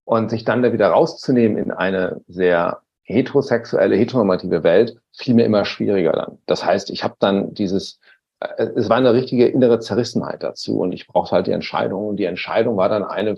Und 0.10 0.32
sich 0.32 0.44
dann 0.44 0.64
da 0.64 0.74
wieder 0.74 0.88
rauszunehmen 0.88 1.56
in 1.56 1.72
eine 1.72 2.20
sehr 2.28 2.82
heterosexuelle, 3.04 3.96
heteronormative 3.96 4.64
Welt, 4.64 4.98
fiel 5.16 5.36
mir 5.36 5.46
immer 5.46 5.66
schwieriger 5.66 6.14
dann. 6.14 6.40
Das 6.48 6.66
heißt, 6.66 6.90
ich 6.90 7.04
habe 7.04 7.14
dann 7.20 7.54
dieses, 7.54 8.00
äh, 8.40 8.70
es 8.76 8.90
war 8.90 8.98
eine 8.98 9.14
richtige 9.14 9.46
innere 9.46 9.80
Zerrissenheit 9.80 10.42
dazu 10.42 10.80
und 10.80 10.94
ich 10.94 11.06
brauchte 11.06 11.36
halt 11.36 11.46
die 11.46 11.52
Entscheidung. 11.52 12.08
Und 12.08 12.16
die 12.16 12.26
Entscheidung 12.26 12.76
war 12.76 12.90
dann 12.90 13.04
eine 13.04 13.38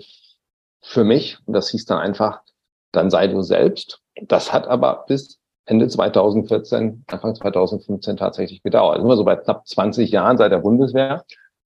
für 0.80 1.04
mich, 1.04 1.36
und 1.44 1.52
das 1.52 1.68
hieß 1.68 1.84
dann 1.84 1.98
einfach, 1.98 2.40
dann 2.90 3.10
sei 3.10 3.26
du 3.26 3.42
selbst. 3.42 4.00
Das 4.22 4.50
hat 4.54 4.66
aber 4.66 5.04
bis 5.06 5.40
Ende 5.66 5.88
2014, 5.88 7.04
Anfang 7.06 7.34
2015 7.34 8.16
tatsächlich 8.16 8.62
gedauert. 8.62 8.98
Immer 8.98 9.18
so 9.18 9.24
bei 9.24 9.36
knapp 9.36 9.68
20 9.68 10.10
Jahren 10.10 10.38
seit 10.38 10.52
der 10.52 10.60
Bundeswehr 10.60 11.22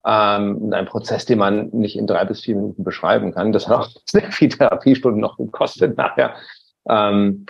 ähm, 0.06 0.72
ein 0.72 0.86
Prozess, 0.86 1.26
den 1.26 1.38
man 1.38 1.70
nicht 1.70 1.96
in 1.96 2.06
drei 2.06 2.24
bis 2.24 2.42
vier 2.42 2.54
Minuten 2.54 2.84
beschreiben 2.84 3.32
kann. 3.32 3.52
Das 3.52 3.66
hat 3.66 3.76
auch 3.76 3.88
sehr 4.06 4.30
viel 4.30 4.48
Therapiestunden 4.48 5.20
noch 5.20 5.36
gekostet 5.36 5.96
nachher. 5.96 6.36
Ähm, 6.88 7.46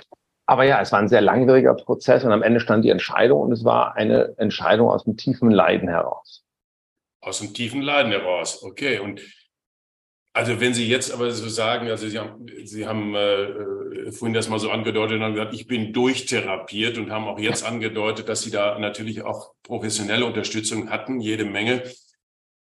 aber 0.46 0.64
ja, 0.64 0.80
es 0.80 0.92
war 0.92 1.00
ein 1.00 1.08
sehr 1.08 1.20
langwieriger 1.20 1.74
Prozess 1.74 2.24
und 2.24 2.32
am 2.32 2.42
Ende 2.42 2.60
stand 2.60 2.84
die 2.84 2.90
Entscheidung 2.90 3.40
und 3.42 3.52
es 3.52 3.64
war 3.64 3.96
eine 3.96 4.34
Entscheidung 4.38 4.88
aus 4.88 5.04
dem 5.04 5.16
tiefen 5.16 5.50
Leiden 5.50 5.88
heraus. 5.88 6.44
Aus 7.20 7.40
dem 7.40 7.52
tiefen 7.52 7.82
Leiden 7.82 8.12
heraus, 8.12 8.62
okay. 8.62 9.00
Und 9.00 9.20
Also 10.32 10.60
wenn 10.60 10.72
Sie 10.74 10.86
jetzt 10.86 11.12
aber 11.12 11.30
so 11.32 11.48
sagen, 11.48 11.88
also 11.88 12.08
Sie 12.08 12.18
haben, 12.18 12.46
Sie 12.64 12.86
haben 12.86 13.14
äh, 13.14 14.12
vorhin 14.12 14.34
das 14.34 14.48
mal 14.48 14.58
so 14.60 14.70
angedeutet 14.70 15.16
und 15.16 15.24
haben 15.24 15.34
gesagt, 15.34 15.54
ich 15.54 15.66
bin 15.66 15.92
durchtherapiert 15.92 16.96
und 16.98 17.10
haben 17.10 17.24
auch 17.26 17.38
jetzt 17.38 17.66
angedeutet, 17.66 18.28
dass 18.28 18.42
Sie 18.42 18.50
da 18.50 18.78
natürlich 18.78 19.22
auch 19.22 19.52
professionelle 19.62 20.24
Unterstützung 20.24 20.90
hatten, 20.90 21.20
jede 21.20 21.44
Menge. 21.44 21.82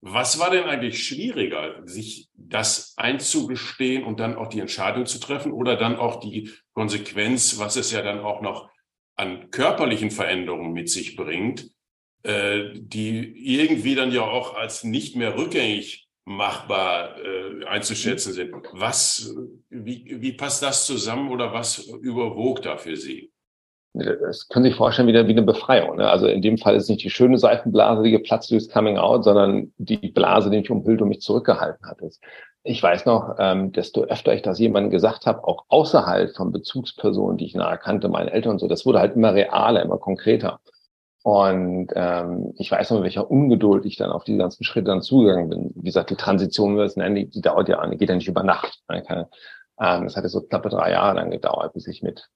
Was 0.03 0.39
war 0.39 0.51
denn 0.51 0.65
eigentlich 0.65 1.05
schwieriger, 1.05 1.83
sich 1.85 2.31
das 2.35 2.95
einzugestehen 2.97 4.03
und 4.03 4.19
dann 4.19 4.35
auch 4.35 4.49
die 4.49 4.61
Entscheidung 4.61 5.05
zu 5.05 5.21
treffen 5.21 5.53
oder 5.53 5.77
dann 5.77 5.97
auch 5.97 6.21
die 6.21 6.51
Konsequenz, 6.73 7.59
was 7.59 7.77
es 7.77 7.93
ja 7.93 8.01
dann 8.01 8.21
auch 8.21 8.41
noch 8.41 8.71
an 9.17 9.51
körperlichen 9.51 10.11
Veränderungen 10.11 10.73
mit 10.73 10.89
sich 10.89 11.17
bringt, 11.17 11.71
äh, 12.23 12.71
die 12.75 13.55
irgendwie 13.55 13.95
dann 13.95 14.11
ja 14.13 14.23
auch 14.23 14.55
als 14.55 14.85
nicht 14.85 15.17
mehr 15.17 15.37
rückgängig 15.37 16.09
machbar 16.25 17.19
äh, 17.19 17.65
einzuschätzen 17.67 18.33
sind. 18.33 18.55
Was, 18.73 19.35
wie, 19.69 20.17
wie 20.21 20.33
passt 20.33 20.63
das 20.63 20.87
zusammen 20.87 21.31
oder 21.31 21.53
was 21.53 21.79
überwog 21.79 22.63
da 22.63 22.79
für 22.79 22.97
Sie? 22.97 23.33
Das 23.93 24.49
können 24.49 24.65
Sie 24.65 24.71
sich 24.71 24.77
vorstellen 24.77 25.09
wie 25.09 25.17
eine, 25.17 25.27
wie 25.27 25.33
eine 25.33 25.43
Befreiung. 25.43 25.97
Ne? 25.97 26.09
Also 26.09 26.27
in 26.27 26.43
dem 26.43 26.59
Fall 26.59 26.77
ist 26.77 26.85
es 26.85 26.89
nicht 26.89 27.03
die 27.03 27.11
schöne 27.11 27.39
Seifenblase, 27.39 28.03
die 28.05 28.13
geplatzt 28.13 28.51
durchs 28.51 28.69
Coming 28.69 28.99
Out, 28.99 29.25
sondern 29.25 29.73
die 29.79 29.97
Blase, 29.97 30.49
die 30.51 30.59
mich 30.59 30.71
umhüllt 30.71 31.03
und 31.03 31.09
mich 31.09 31.21
zurückgehalten 31.21 31.85
hat. 31.87 31.99
Ich 32.63 32.83
weiß 32.83 33.07
noch, 33.07 33.37
ähm, 33.39 33.73
desto 33.73 34.03
öfter 34.05 34.33
ich 34.33 34.43
das 34.43 34.59
jemandem 34.59 34.91
gesagt 34.91 35.27
habe, 35.27 35.43
auch 35.45 35.65
außerhalb 35.69 36.37
von 36.37 36.53
Bezugspersonen, 36.53 37.39
die 37.39 37.47
ich 37.47 37.55
nahe 37.55 37.79
kannte, 37.79 38.09
meine 38.09 38.31
Eltern 38.31 38.53
und 38.53 38.59
so, 38.61 38.69
das 38.69 38.87
wurde 38.87 39.01
halt 39.01 39.17
immer 39.17 39.35
realer, 39.35 39.83
immer 39.83 39.99
konkreter. 39.99 40.61
Und 41.23 41.89
ähm, 41.95 42.55
ich 42.59 42.71
weiß 42.71 42.91
noch, 42.91 42.99
mit 42.99 43.05
welcher 43.05 43.31
Ungeduld 43.31 43.85
ich 43.85 43.97
dann 43.97 44.11
auf 44.11 44.25
die 44.25 44.37
ganzen 44.37 44.65
Schritte 44.65 44.87
dann 44.87 45.03
zugegangen 45.03 45.51
bin. 45.51 45.73
Wie 45.75 45.85
gesagt, 45.85 46.11
die 46.11 46.17
Transition, 46.17 46.75
wie 46.75 46.79
wir 46.79 46.85
es 46.85 46.97
nennen, 46.97 47.15
die, 47.15 47.29
die 47.29 47.43
dauert 47.43 47.69
ja 47.69 47.79
an, 47.79 47.91
die 47.91 47.99
geht 47.99 48.09
ja 48.09 48.15
nicht 48.15 48.29
über 48.29 48.43
Nacht. 48.43 48.81
Keine, 48.89 49.29
ähm, 49.81 50.05
das 50.05 50.17
hatte 50.17 50.29
so 50.29 50.41
knappe 50.43 50.71
drei 50.71 50.93
Jahre 50.93 51.17
dann 51.17 51.31
gedauert, 51.31 51.75
bis 51.75 51.87
ich 51.89 52.03
mit, 52.03 52.29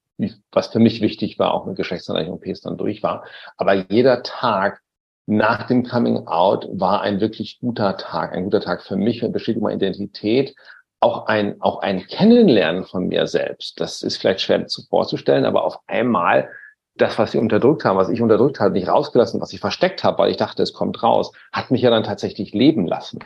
was 0.52 0.68
für 0.68 0.78
mich 0.78 1.00
wichtig 1.00 1.38
war, 1.38 1.54
auch 1.54 1.66
mit 1.66 1.76
Geschlechtsangleichung 1.76 2.34
OPs 2.34 2.60
dann 2.60 2.76
durch 2.76 3.02
war. 3.02 3.24
Aber 3.56 3.74
jeder 3.74 4.22
Tag 4.22 4.80
nach 5.26 5.66
dem 5.66 5.84
Coming 5.84 6.26
Out 6.26 6.68
war 6.72 7.00
ein 7.00 7.20
wirklich 7.20 7.58
guter 7.60 7.96
Tag, 7.96 8.32
ein 8.32 8.44
guter 8.44 8.60
Tag 8.60 8.82
für 8.82 8.96
mich 8.96 9.24
und 9.24 9.32
Bestätigung 9.32 9.64
meiner 9.64 9.76
Identität, 9.76 10.54
auch 11.00 11.26
ein, 11.26 11.60
auch 11.60 11.80
ein 11.80 12.06
Kennenlernen 12.06 12.84
von 12.84 13.08
mir 13.08 13.26
selbst. 13.26 13.80
Das 13.80 14.02
ist 14.02 14.16
vielleicht 14.16 14.40
schwer 14.40 14.66
zu 14.66 14.82
vorzustellen, 14.82 15.44
aber 15.44 15.64
auf 15.64 15.78
einmal 15.86 16.48
das, 16.96 17.18
was 17.18 17.32
sie 17.32 17.38
unterdrückt 17.38 17.84
haben, 17.84 17.98
was 17.98 18.08
ich 18.08 18.22
unterdrückt 18.22 18.60
habe, 18.60 18.72
nicht 18.72 18.88
rausgelassen, 18.88 19.40
was 19.40 19.52
ich 19.52 19.60
versteckt 19.60 20.04
habe, 20.04 20.18
weil 20.18 20.30
ich 20.30 20.36
dachte, 20.36 20.62
es 20.62 20.72
kommt 20.72 21.02
raus, 21.02 21.32
hat 21.52 21.70
mich 21.70 21.82
ja 21.82 21.90
dann 21.90 22.04
tatsächlich 22.04 22.52
leben 22.52 22.86
lassen. 22.86 23.18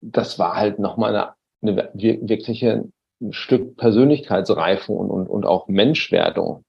Das 0.00 0.38
war 0.38 0.56
halt 0.56 0.78
nochmal 0.78 1.14
eine, 1.14 1.34
eine 1.62 1.90
wirkliche 1.94 2.84
ein 3.22 3.32
Stück 3.32 3.76
Persönlichkeitsreifung 3.76 4.96
und, 4.96 5.10
und, 5.10 5.26
und 5.28 5.46
auch 5.46 5.68
Menschwerdung 5.68 6.64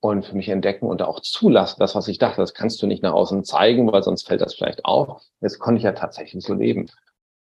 und 0.00 0.24
für 0.24 0.36
mich 0.36 0.48
entdecken 0.48 0.86
und 0.86 1.02
auch 1.02 1.20
zulassen, 1.20 1.76
das, 1.80 1.94
was 1.94 2.08
ich 2.08 2.18
dachte, 2.18 2.40
das 2.40 2.54
kannst 2.54 2.80
du 2.80 2.86
nicht 2.86 3.02
nach 3.02 3.12
außen 3.12 3.44
zeigen, 3.44 3.90
weil 3.92 4.02
sonst 4.02 4.26
fällt 4.26 4.40
das 4.40 4.54
vielleicht 4.54 4.84
auf. 4.84 5.22
Jetzt 5.40 5.58
konnte 5.58 5.78
ich 5.78 5.84
ja 5.84 5.92
tatsächlich 5.92 6.44
so 6.44 6.54
leben. 6.54 6.86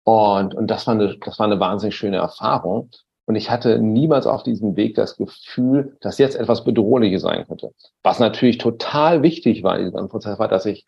Und, 0.04 0.54
und 0.54 0.68
das 0.68 0.86
war 0.86 0.94
eine, 0.94 1.16
das 1.18 1.38
war 1.38 1.46
eine 1.46 1.60
wahnsinnig 1.60 1.96
schöne 1.96 2.18
Erfahrung. 2.18 2.90
Und 3.26 3.36
ich 3.36 3.50
hatte 3.50 3.78
niemals 3.78 4.26
auf 4.26 4.42
diesem 4.42 4.76
Weg 4.76 4.96
das 4.96 5.16
Gefühl, 5.16 5.96
dass 6.00 6.18
jetzt 6.18 6.34
etwas 6.34 6.64
Bedrohliches 6.64 7.22
sein 7.22 7.46
könnte. 7.46 7.72
Was 8.02 8.18
natürlich 8.18 8.58
total 8.58 9.22
wichtig 9.22 9.62
war 9.62 9.78
in 9.78 9.92
diesem 9.92 10.08
Prozess, 10.08 10.38
war, 10.38 10.48
dass 10.48 10.66
ich 10.66 10.84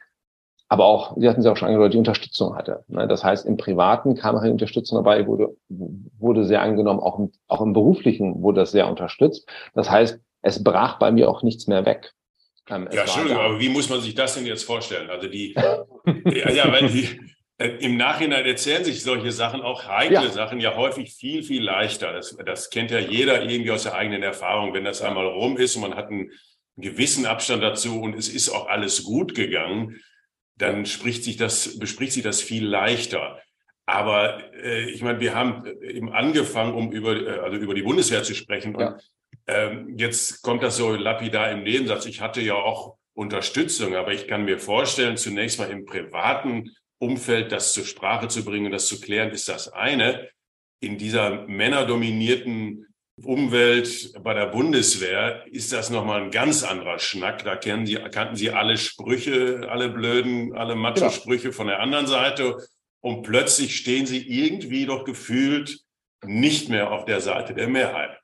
aber 0.73 0.87
auch, 0.87 1.15
Sie 1.19 1.29
hatten 1.29 1.43
Sie 1.43 1.53
auch 1.53 1.57
schon 1.59 1.69
angedeutet, 1.69 1.93
die 1.93 1.99
Unterstützung 1.99 2.57
hatte. 2.57 2.83
Ne? 2.89 3.07
Das 3.07 3.23
heißt, 3.23 3.45
im 3.45 3.59
Privaten 3.59 4.15
kam 4.15 4.37
auch 4.37 4.43
die 4.43 4.49
Unterstützung 4.49 4.97
dabei, 4.97 5.27
wurde, 5.27 5.55
wurde 5.69 6.47
sehr 6.47 6.63
angenommen, 6.63 6.99
auch 6.99 7.19
im, 7.19 7.31
auch 7.47 7.61
im 7.61 7.75
Beruflichen 7.75 8.43
wurde 8.43 8.61
das 8.61 8.71
sehr 8.71 8.89
unterstützt. 8.89 9.47
Das 9.75 9.91
heißt, 9.91 10.19
es 10.41 10.65
brach 10.65 10.99
bei 10.99 11.11
mir 11.11 11.29
auch 11.29 11.43
nichts 11.43 11.67
mehr 11.67 11.85
weg. 11.85 12.15
Ähm, 12.71 12.89
ja, 12.91 13.03
Entschuldigung, 13.03 13.39
aber 13.39 13.61
wie 13.61 13.69
muss 13.69 13.91
man 13.91 14.01
sich 14.01 14.15
das 14.15 14.35
denn 14.35 14.47
jetzt 14.47 14.65
vorstellen? 14.65 15.11
Also 15.11 15.29
die, 15.29 15.53
ja, 15.53 16.51
ja, 16.51 16.73
weil 16.73 16.89
die, 16.89 17.21
äh, 17.59 17.69
Im 17.81 17.99
Nachhinein 17.99 18.47
erzählen 18.47 18.83
sich 18.83 19.03
solche 19.03 19.31
Sachen, 19.31 19.61
auch 19.61 19.87
heikle 19.87 20.15
ja. 20.15 20.31
Sachen, 20.31 20.59
ja 20.59 20.75
häufig 20.75 21.13
viel, 21.13 21.43
viel 21.43 21.63
leichter. 21.63 22.15
Das, 22.15 22.35
das 22.47 22.71
kennt 22.71 22.91
ja 22.91 22.99
jeder 22.99 23.43
irgendwie 23.43 23.73
aus 23.73 23.83
der 23.83 23.95
eigenen 23.95 24.23
Erfahrung. 24.23 24.73
Wenn 24.73 24.85
das 24.85 25.03
einmal 25.03 25.27
rum 25.27 25.59
ist 25.59 25.77
und 25.77 25.83
man 25.83 25.97
hat 25.97 26.09
einen 26.09 26.31
gewissen 26.79 27.27
Abstand 27.27 27.63
dazu 27.63 28.01
und 28.01 28.15
es 28.15 28.31
ist 28.31 28.49
auch 28.49 28.69
alles 28.69 29.05
gut 29.05 29.35
gegangen, 29.35 30.01
dann 30.63 30.87
spricht 30.87 31.25
sich 31.25 31.37
das, 31.37 31.79
bespricht 31.79 32.13
sich 32.13 32.23
das 32.23 32.41
viel 32.41 32.65
leichter. 32.65 33.41
Aber 33.85 34.55
äh, 34.55 34.89
ich 34.91 35.03
meine, 35.03 35.19
wir 35.19 35.35
haben 35.35 35.67
eben 35.83 36.13
angefangen, 36.13 36.75
um 36.75 36.93
über, 36.93 37.17
äh, 37.17 37.41
also 37.41 37.57
über 37.59 37.75
die 37.75 37.83
Bundeswehr 37.83 38.23
zu 38.23 38.35
sprechen. 38.35 38.79
Ja. 38.79 38.89
Und 38.89 39.03
ähm, 39.49 39.99
jetzt 39.99 40.41
kommt 40.43 40.63
das 40.63 40.77
so 40.77 40.95
lapidar 40.95 41.51
im 41.51 41.65
Nebensatz. 41.65 42.07
Ich 42.07 42.21
hatte 42.21 42.41
ja 42.41 42.55
auch 42.55 42.97
Unterstützung, 43.13 43.97
aber 43.97 44.13
ich 44.13 44.29
kann 44.29 44.45
mir 44.45 44.61
vorstellen, 44.61 45.17
zunächst 45.17 45.59
mal 45.59 45.69
im 45.69 45.85
privaten 45.85 46.71
Umfeld 46.99 47.51
das 47.51 47.73
zur 47.73 47.85
Sprache 47.85 48.29
zu 48.29 48.45
bringen 48.45 48.67
und 48.67 48.73
das 48.73 48.87
zu 48.87 49.01
klären, 49.01 49.31
ist 49.31 49.49
das 49.49 49.73
eine. 49.73 50.29
In 50.79 50.97
dieser 50.97 51.47
männerdominierten 51.49 52.87
Umwelt 53.25 54.13
bei 54.23 54.35
der 54.35 54.47
Bundeswehr 54.47 55.45
ist 55.51 55.73
das 55.73 55.91
nochmal 55.91 56.23
ein 56.23 56.31
ganz 56.31 56.65
anderer 56.65 56.99
Schnack. 56.99 57.45
Da 57.45 57.57
kennen 57.57 57.87
Sie, 57.87 57.95
kannten 57.95 58.37
Sie 58.37 58.51
alle 58.51 58.77
Sprüche, 58.77 59.69
alle 59.71 59.89
blöden, 59.89 60.55
alle 60.57 60.75
Macho-Sprüche 60.75 61.53
von 61.53 61.69
der 61.69 61.81
anderen 61.81 62.07
Seite. 62.07 62.57
Und 63.01 63.23
plötzlich 63.23 63.77
stehen 63.77 64.07
Sie 64.07 64.27
irgendwie 64.27 64.87
doch 64.87 65.05
gefühlt 65.05 65.81
nicht 66.25 66.69
mehr 66.69 66.93
auf 66.93 67.05
der 67.05 67.21
Seite 67.21 67.55
der 67.55 67.69
Mehrheit. 67.69 68.19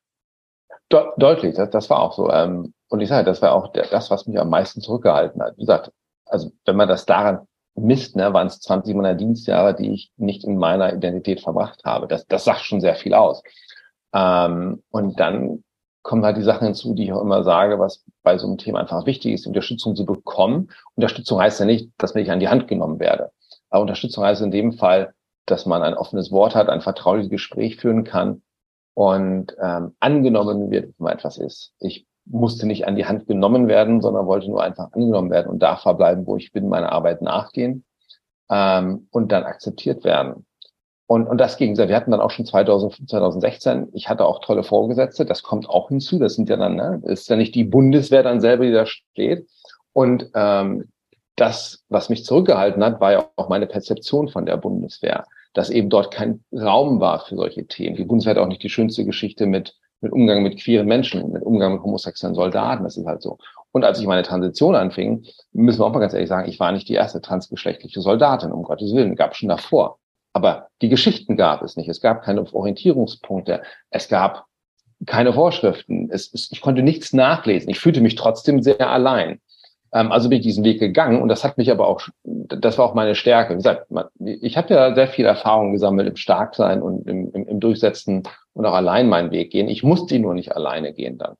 De 0.90 1.04
deutlich, 1.18 1.54
das, 1.56 1.70
das 1.70 1.90
war 1.90 2.00
auch 2.00 2.12
so. 2.12 2.30
Ähm, 2.30 2.72
und 2.88 3.00
ich 3.00 3.08
sage, 3.08 3.24
das 3.24 3.42
war 3.42 3.52
auch 3.52 3.72
das, 3.72 4.10
was 4.10 4.26
mich 4.26 4.38
am 4.38 4.50
meisten 4.50 4.80
zurückgehalten 4.80 5.42
hat. 5.42 5.56
Wie 5.56 5.62
gesagt, 5.62 5.92
also 6.24 6.50
wenn 6.64 6.76
man 6.76 6.88
das 6.88 7.06
daran 7.06 7.46
Mist, 7.74 8.16
ne, 8.16 8.32
waren 8.32 8.46
es 8.46 8.60
20 8.60 8.94
meiner 8.94 9.14
Dienstjahre, 9.14 9.74
die 9.74 9.92
ich 9.92 10.10
nicht 10.16 10.44
in 10.44 10.56
meiner 10.56 10.92
Identität 10.92 11.40
verbracht 11.40 11.84
habe. 11.84 12.08
Das, 12.08 12.26
das 12.26 12.44
sagt 12.44 12.60
schon 12.60 12.80
sehr 12.80 12.96
viel 12.96 13.14
aus. 13.14 13.42
Ähm, 14.12 14.82
und 14.90 15.20
dann 15.20 15.64
kommen 16.02 16.24
halt 16.24 16.36
die 16.36 16.42
Sachen 16.42 16.66
hinzu, 16.66 16.94
die 16.94 17.04
ich 17.04 17.12
auch 17.12 17.20
immer 17.20 17.44
sage, 17.44 17.78
was 17.78 18.04
bei 18.22 18.38
so 18.38 18.46
einem 18.46 18.58
Thema 18.58 18.80
einfach 18.80 19.04
wichtig 19.06 19.34
ist, 19.34 19.46
Unterstützung 19.46 19.94
zu 19.94 20.06
bekommen. 20.06 20.70
Unterstützung 20.94 21.40
heißt 21.40 21.60
ja 21.60 21.66
nicht, 21.66 21.90
dass 21.98 22.14
ich 22.14 22.30
an 22.30 22.40
die 22.40 22.48
Hand 22.48 22.68
genommen 22.68 22.98
werde. 22.98 23.30
Aber 23.70 23.82
Unterstützung 23.82 24.24
heißt 24.24 24.42
in 24.42 24.50
dem 24.50 24.72
Fall, 24.72 25.12
dass 25.46 25.66
man 25.66 25.82
ein 25.82 25.94
offenes 25.94 26.30
Wort 26.30 26.54
hat, 26.54 26.68
ein 26.68 26.80
vertrauliches 26.80 27.30
Gespräch 27.30 27.76
führen 27.76 28.04
kann 28.04 28.42
und 28.94 29.56
ähm, 29.62 29.94
angenommen 30.00 30.70
wird, 30.70 30.86
wenn 30.86 31.04
man 31.04 31.12
etwas 31.12 31.38
ist. 31.38 31.74
Ich 31.78 32.06
musste 32.24 32.66
nicht 32.66 32.86
an 32.86 32.96
die 32.96 33.06
Hand 33.06 33.26
genommen 33.26 33.68
werden, 33.68 34.00
sondern 34.00 34.26
wollte 34.26 34.48
nur 34.48 34.62
einfach 34.62 34.92
angenommen 34.92 35.30
werden 35.30 35.48
und 35.48 35.60
da 35.60 35.76
verbleiben, 35.76 36.26
wo 36.26 36.36
ich 36.36 36.52
bin, 36.52 36.68
meine 36.68 36.92
Arbeit 36.92 37.22
nachgehen 37.22 37.84
ähm, 38.50 39.08
und 39.10 39.32
dann 39.32 39.44
akzeptiert 39.44 40.04
werden. 40.04 40.46
Und, 41.10 41.26
und 41.26 41.38
das 41.38 41.56
ging. 41.56 41.76
Wir 41.76 41.96
hatten 41.96 42.10
dann 42.10 42.20
auch 42.20 42.30
schon 42.30 42.44
2015, 42.44 43.08
2016, 43.08 43.88
ich 43.94 44.10
hatte 44.10 44.26
auch 44.26 44.40
tolle 44.40 44.62
Vorgesetzte, 44.62 45.24
das 45.24 45.42
kommt 45.42 45.68
auch 45.68 45.88
hinzu, 45.88 46.18
das 46.18 46.34
sind 46.34 46.50
ja 46.50 46.58
dann, 46.58 46.76
ne, 46.76 47.00
ist 47.04 47.30
ja 47.30 47.36
nicht 47.36 47.54
die 47.54 47.64
Bundeswehr 47.64 48.22
dann 48.22 48.42
selber, 48.42 48.66
die 48.66 48.72
da 48.72 48.84
steht. 48.84 49.48
Und 49.94 50.30
ähm, 50.34 50.90
das, 51.34 51.82
was 51.88 52.10
mich 52.10 52.26
zurückgehalten 52.26 52.84
hat, 52.84 53.00
war 53.00 53.12
ja 53.12 53.30
auch 53.36 53.48
meine 53.48 53.66
Perzeption 53.66 54.28
von 54.28 54.44
der 54.44 54.58
Bundeswehr, 54.58 55.24
dass 55.54 55.70
eben 55.70 55.88
dort 55.88 56.12
kein 56.12 56.44
Raum 56.52 57.00
war 57.00 57.20
für 57.20 57.36
solche 57.36 57.66
Themen. 57.66 57.96
Die 57.96 58.04
Bundeswehr 58.04 58.34
hat 58.34 58.42
auch 58.42 58.46
nicht 58.46 58.62
die 58.62 58.68
schönste 58.68 59.06
Geschichte 59.06 59.46
mit 59.46 59.74
mit 60.00 60.12
Umgang 60.12 60.42
mit 60.42 60.60
queeren 60.60 60.86
Menschen, 60.86 61.32
mit 61.32 61.42
Umgang 61.42 61.72
mit 61.74 61.82
homosexuellen 61.82 62.34
Soldaten. 62.34 62.84
Das 62.84 62.96
ist 62.96 63.06
halt 63.06 63.22
so. 63.22 63.38
Und 63.72 63.84
als 63.84 63.98
ich 63.98 64.06
meine 64.06 64.22
Transition 64.22 64.74
anfing, 64.74 65.24
müssen 65.52 65.80
wir 65.80 65.86
auch 65.86 65.92
mal 65.92 66.00
ganz 66.00 66.14
ehrlich 66.14 66.28
sagen, 66.28 66.48
ich 66.48 66.60
war 66.60 66.72
nicht 66.72 66.88
die 66.88 66.94
erste 66.94 67.20
transgeschlechtliche 67.20 68.00
Soldatin, 68.00 68.52
um 68.52 68.62
Gottes 68.62 68.94
Willen, 68.94 69.16
gab 69.16 69.36
schon 69.36 69.48
davor. 69.48 69.98
Aber 70.38 70.68
die 70.82 70.88
Geschichten 70.88 71.36
gab 71.36 71.62
es 71.62 71.76
nicht. 71.76 71.88
Es 71.88 72.00
gab 72.00 72.22
keine 72.22 72.44
Orientierungspunkte. 72.54 73.60
Es 73.90 74.08
gab 74.08 74.44
keine 75.04 75.32
Vorschriften. 75.32 76.10
Es, 76.12 76.32
es, 76.32 76.52
ich 76.52 76.60
konnte 76.60 76.84
nichts 76.84 77.12
nachlesen. 77.12 77.68
Ich 77.70 77.80
fühlte 77.80 78.00
mich 78.00 78.14
trotzdem 78.14 78.62
sehr 78.62 78.88
allein. 78.88 79.40
Ähm, 79.92 80.12
also 80.12 80.28
bin 80.28 80.38
ich 80.38 80.44
diesen 80.44 80.62
Weg 80.62 80.78
gegangen 80.78 81.20
und 81.20 81.28
das 81.28 81.42
hat 81.42 81.58
mich 81.58 81.72
aber 81.72 81.88
auch, 81.88 82.02
das 82.22 82.78
war 82.78 82.84
auch 82.84 82.94
meine 82.94 83.16
Stärke. 83.16 83.54
Wie 83.54 83.56
gesagt, 83.56 83.88
ich 84.20 84.56
habe 84.56 84.72
ja 84.72 84.94
sehr 84.94 85.08
viel 85.08 85.24
Erfahrung 85.24 85.72
gesammelt 85.72 86.08
im 86.08 86.14
Starksein 86.14 86.82
und 86.82 87.08
im, 87.08 87.32
im, 87.32 87.48
im 87.48 87.58
Durchsetzen 87.58 88.22
und 88.52 88.64
auch 88.64 88.74
allein 88.74 89.08
meinen 89.08 89.32
Weg 89.32 89.50
gehen. 89.50 89.68
Ich 89.68 89.82
musste 89.82 90.14
ihn 90.14 90.22
nur 90.22 90.34
nicht 90.34 90.54
alleine 90.54 90.92
gehen 90.92 91.18
dann. 91.18 91.34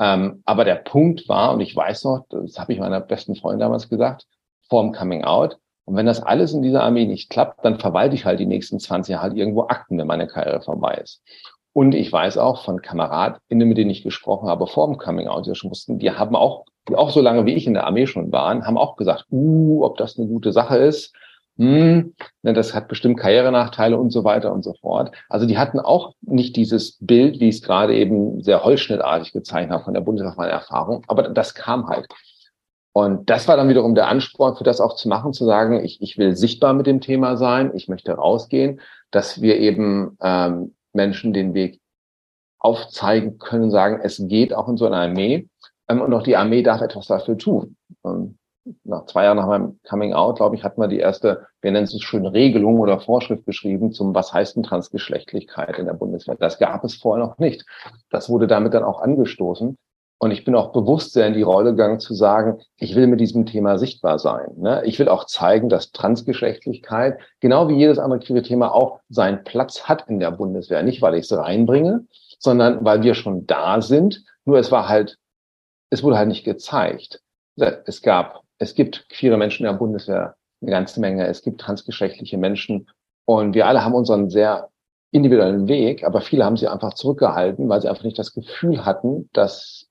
Ähm, 0.00 0.42
aber 0.46 0.64
der 0.64 0.76
Punkt 0.76 1.28
war, 1.28 1.52
und 1.52 1.60
ich 1.60 1.76
weiß 1.76 2.04
noch, 2.04 2.24
das 2.30 2.58
habe 2.58 2.72
ich 2.72 2.78
meiner 2.78 3.02
besten 3.02 3.34
Freundin 3.34 3.60
damals 3.60 3.90
gesagt, 3.90 4.24
vorm 4.70 4.92
Coming 4.92 5.24
Out, 5.24 5.58
und 5.88 5.96
wenn 5.96 6.04
das 6.04 6.22
alles 6.22 6.52
in 6.52 6.60
dieser 6.60 6.82
Armee 6.82 7.06
nicht 7.06 7.30
klappt, 7.30 7.64
dann 7.64 7.78
verwalte 7.78 8.14
ich 8.14 8.26
halt 8.26 8.40
die 8.40 8.46
nächsten 8.46 8.78
20 8.78 9.12
Jahre 9.12 9.22
halt 9.22 9.36
irgendwo 9.36 9.62
Akten, 9.68 9.96
wenn 9.96 10.06
meine 10.06 10.26
Karriere 10.26 10.60
vorbei 10.60 11.00
ist. 11.02 11.22
Und 11.72 11.94
ich 11.94 12.12
weiß 12.12 12.36
auch 12.36 12.62
von 12.62 12.82
KameradInnen, 12.82 13.66
mit 13.66 13.78
denen 13.78 13.90
ich 13.90 14.02
gesprochen 14.02 14.50
habe 14.50 14.66
vor 14.66 14.86
dem 14.86 14.98
Coming 14.98 15.28
Out, 15.28 15.46
die 15.46 15.54
schon 15.54 15.70
wussten, 15.70 15.98
die 15.98 16.10
haben 16.10 16.36
auch 16.36 16.66
die 16.90 16.94
auch 16.94 17.08
so 17.08 17.22
lange 17.22 17.46
wie 17.46 17.54
ich 17.54 17.66
in 17.66 17.72
der 17.72 17.86
Armee 17.86 18.06
schon 18.06 18.30
waren, 18.32 18.66
haben 18.66 18.76
auch 18.76 18.96
gesagt, 18.96 19.24
uh, 19.30 19.82
ob 19.82 19.96
das 19.96 20.18
eine 20.18 20.28
gute 20.28 20.52
Sache 20.52 20.76
ist. 20.76 21.14
hm, 21.56 22.14
ne, 22.42 22.52
das 22.52 22.74
hat 22.74 22.88
bestimmt 22.88 23.18
Karrierenachteile 23.18 23.96
und 23.96 24.10
so 24.10 24.24
weiter 24.24 24.52
und 24.52 24.64
so 24.64 24.74
fort. 24.74 25.12
Also 25.30 25.46
die 25.46 25.56
hatten 25.56 25.80
auch 25.80 26.12
nicht 26.20 26.54
dieses 26.56 26.98
Bild, 27.00 27.40
wie 27.40 27.48
ich 27.48 27.56
es 27.56 27.62
gerade 27.62 27.96
eben 27.96 28.42
sehr 28.42 28.62
holzschnittartig 28.62 29.32
gezeichnet 29.32 29.72
habe 29.72 29.84
von 29.84 29.94
der 29.94 30.02
Bundeswehr, 30.02 30.48
Erfahrung, 30.48 31.02
aber 31.08 31.30
das 31.30 31.54
kam 31.54 31.88
halt. 31.88 32.08
Und 32.98 33.30
das 33.30 33.46
war 33.46 33.56
dann 33.56 33.68
wiederum 33.68 33.94
der 33.94 34.08
Ansporn, 34.08 34.56
für 34.56 34.64
das 34.64 34.80
auch 34.80 34.96
zu 34.96 35.08
machen, 35.08 35.32
zu 35.32 35.44
sagen, 35.44 35.84
ich, 35.84 36.02
ich 36.02 36.18
will 36.18 36.34
sichtbar 36.34 36.72
mit 36.72 36.88
dem 36.88 37.00
Thema 37.00 37.36
sein, 37.36 37.70
ich 37.76 37.86
möchte 37.86 38.10
rausgehen, 38.10 38.80
dass 39.12 39.40
wir 39.40 39.58
eben 39.58 40.18
ähm, 40.20 40.74
Menschen 40.92 41.32
den 41.32 41.54
Weg 41.54 41.80
aufzeigen 42.58 43.38
können, 43.38 43.70
sagen, 43.70 44.00
es 44.02 44.20
geht 44.26 44.52
auch 44.52 44.66
in 44.68 44.76
so 44.76 44.86
einer 44.86 44.96
Armee 44.96 45.48
ähm, 45.86 46.00
und 46.00 46.12
auch 46.12 46.24
die 46.24 46.34
Armee 46.34 46.64
darf 46.64 46.80
etwas 46.80 47.06
dafür 47.06 47.38
tun. 47.38 47.76
Und 48.02 48.36
nach 48.82 49.04
zwei 49.06 49.26
Jahren 49.26 49.36
nach 49.36 49.46
meinem 49.46 49.78
Coming 49.88 50.12
Out, 50.12 50.38
glaube 50.38 50.56
ich, 50.56 50.64
hatten 50.64 50.80
wir 50.80 50.88
die 50.88 50.98
erste, 50.98 51.46
wir 51.62 51.70
nennen 51.70 51.84
es 51.84 52.02
schön 52.02 52.26
Regelung 52.26 52.80
oder 52.80 52.98
Vorschrift 52.98 53.46
geschrieben 53.46 53.92
zum, 53.92 54.12
was 54.12 54.32
heißt 54.32 54.56
denn 54.56 54.64
Transgeschlechtlichkeit 54.64 55.78
in 55.78 55.86
der 55.86 55.94
Bundeswehr. 55.94 56.34
Das 56.34 56.58
gab 56.58 56.82
es 56.82 56.96
vorher 56.96 57.24
noch 57.24 57.38
nicht. 57.38 57.64
Das 58.10 58.28
wurde 58.28 58.48
damit 58.48 58.74
dann 58.74 58.82
auch 58.82 59.00
angestoßen. 59.00 59.76
Und 60.20 60.32
ich 60.32 60.44
bin 60.44 60.56
auch 60.56 60.72
bewusst 60.72 61.12
sehr 61.12 61.28
in 61.28 61.34
die 61.34 61.42
Rolle 61.42 61.70
gegangen 61.70 62.00
zu 62.00 62.12
sagen, 62.12 62.60
ich 62.76 62.96
will 62.96 63.06
mit 63.06 63.20
diesem 63.20 63.46
Thema 63.46 63.78
sichtbar 63.78 64.18
sein. 64.18 64.50
Ne? 64.56 64.82
Ich 64.84 64.98
will 64.98 65.08
auch 65.08 65.24
zeigen, 65.26 65.68
dass 65.68 65.92
Transgeschlechtlichkeit, 65.92 67.18
genau 67.38 67.68
wie 67.68 67.76
jedes 67.76 68.00
andere 68.00 68.18
queere 68.18 68.42
Thema, 68.42 68.74
auch 68.74 69.00
seinen 69.08 69.44
Platz 69.44 69.84
hat 69.84 70.08
in 70.08 70.18
der 70.18 70.32
Bundeswehr. 70.32 70.82
Nicht, 70.82 71.02
weil 71.02 71.14
ich 71.14 71.30
es 71.30 71.36
reinbringe, 71.36 72.06
sondern 72.40 72.84
weil 72.84 73.02
wir 73.02 73.14
schon 73.14 73.46
da 73.46 73.80
sind. 73.80 74.24
Nur 74.44 74.58
es 74.58 74.72
war 74.72 74.88
halt, 74.88 75.18
es 75.90 76.02
wurde 76.02 76.18
halt 76.18 76.28
nicht 76.28 76.44
gezeigt. 76.44 77.22
Es 77.56 78.02
gab, 78.02 78.42
es 78.58 78.74
gibt 78.74 79.08
queere 79.08 79.36
Menschen 79.36 79.66
in 79.66 79.72
der 79.72 79.78
Bundeswehr 79.78 80.34
eine 80.60 80.70
ganze 80.72 80.98
Menge. 80.98 81.28
Es 81.28 81.42
gibt 81.42 81.60
transgeschlechtliche 81.60 82.38
Menschen. 82.38 82.88
Und 83.24 83.54
wir 83.54 83.66
alle 83.66 83.84
haben 83.84 83.94
unseren 83.94 84.30
sehr 84.30 84.70
individuellen 85.10 85.68
Weg, 85.68 86.04
aber 86.04 86.20
viele 86.20 86.44
haben 86.44 86.56
sie 86.56 86.68
einfach 86.68 86.94
zurückgehalten, 86.94 87.68
weil 87.68 87.80
sie 87.80 87.88
einfach 87.88 88.04
nicht 88.04 88.18
das 88.18 88.34
Gefühl 88.34 88.84
hatten, 88.84 89.30
dass 89.32 89.87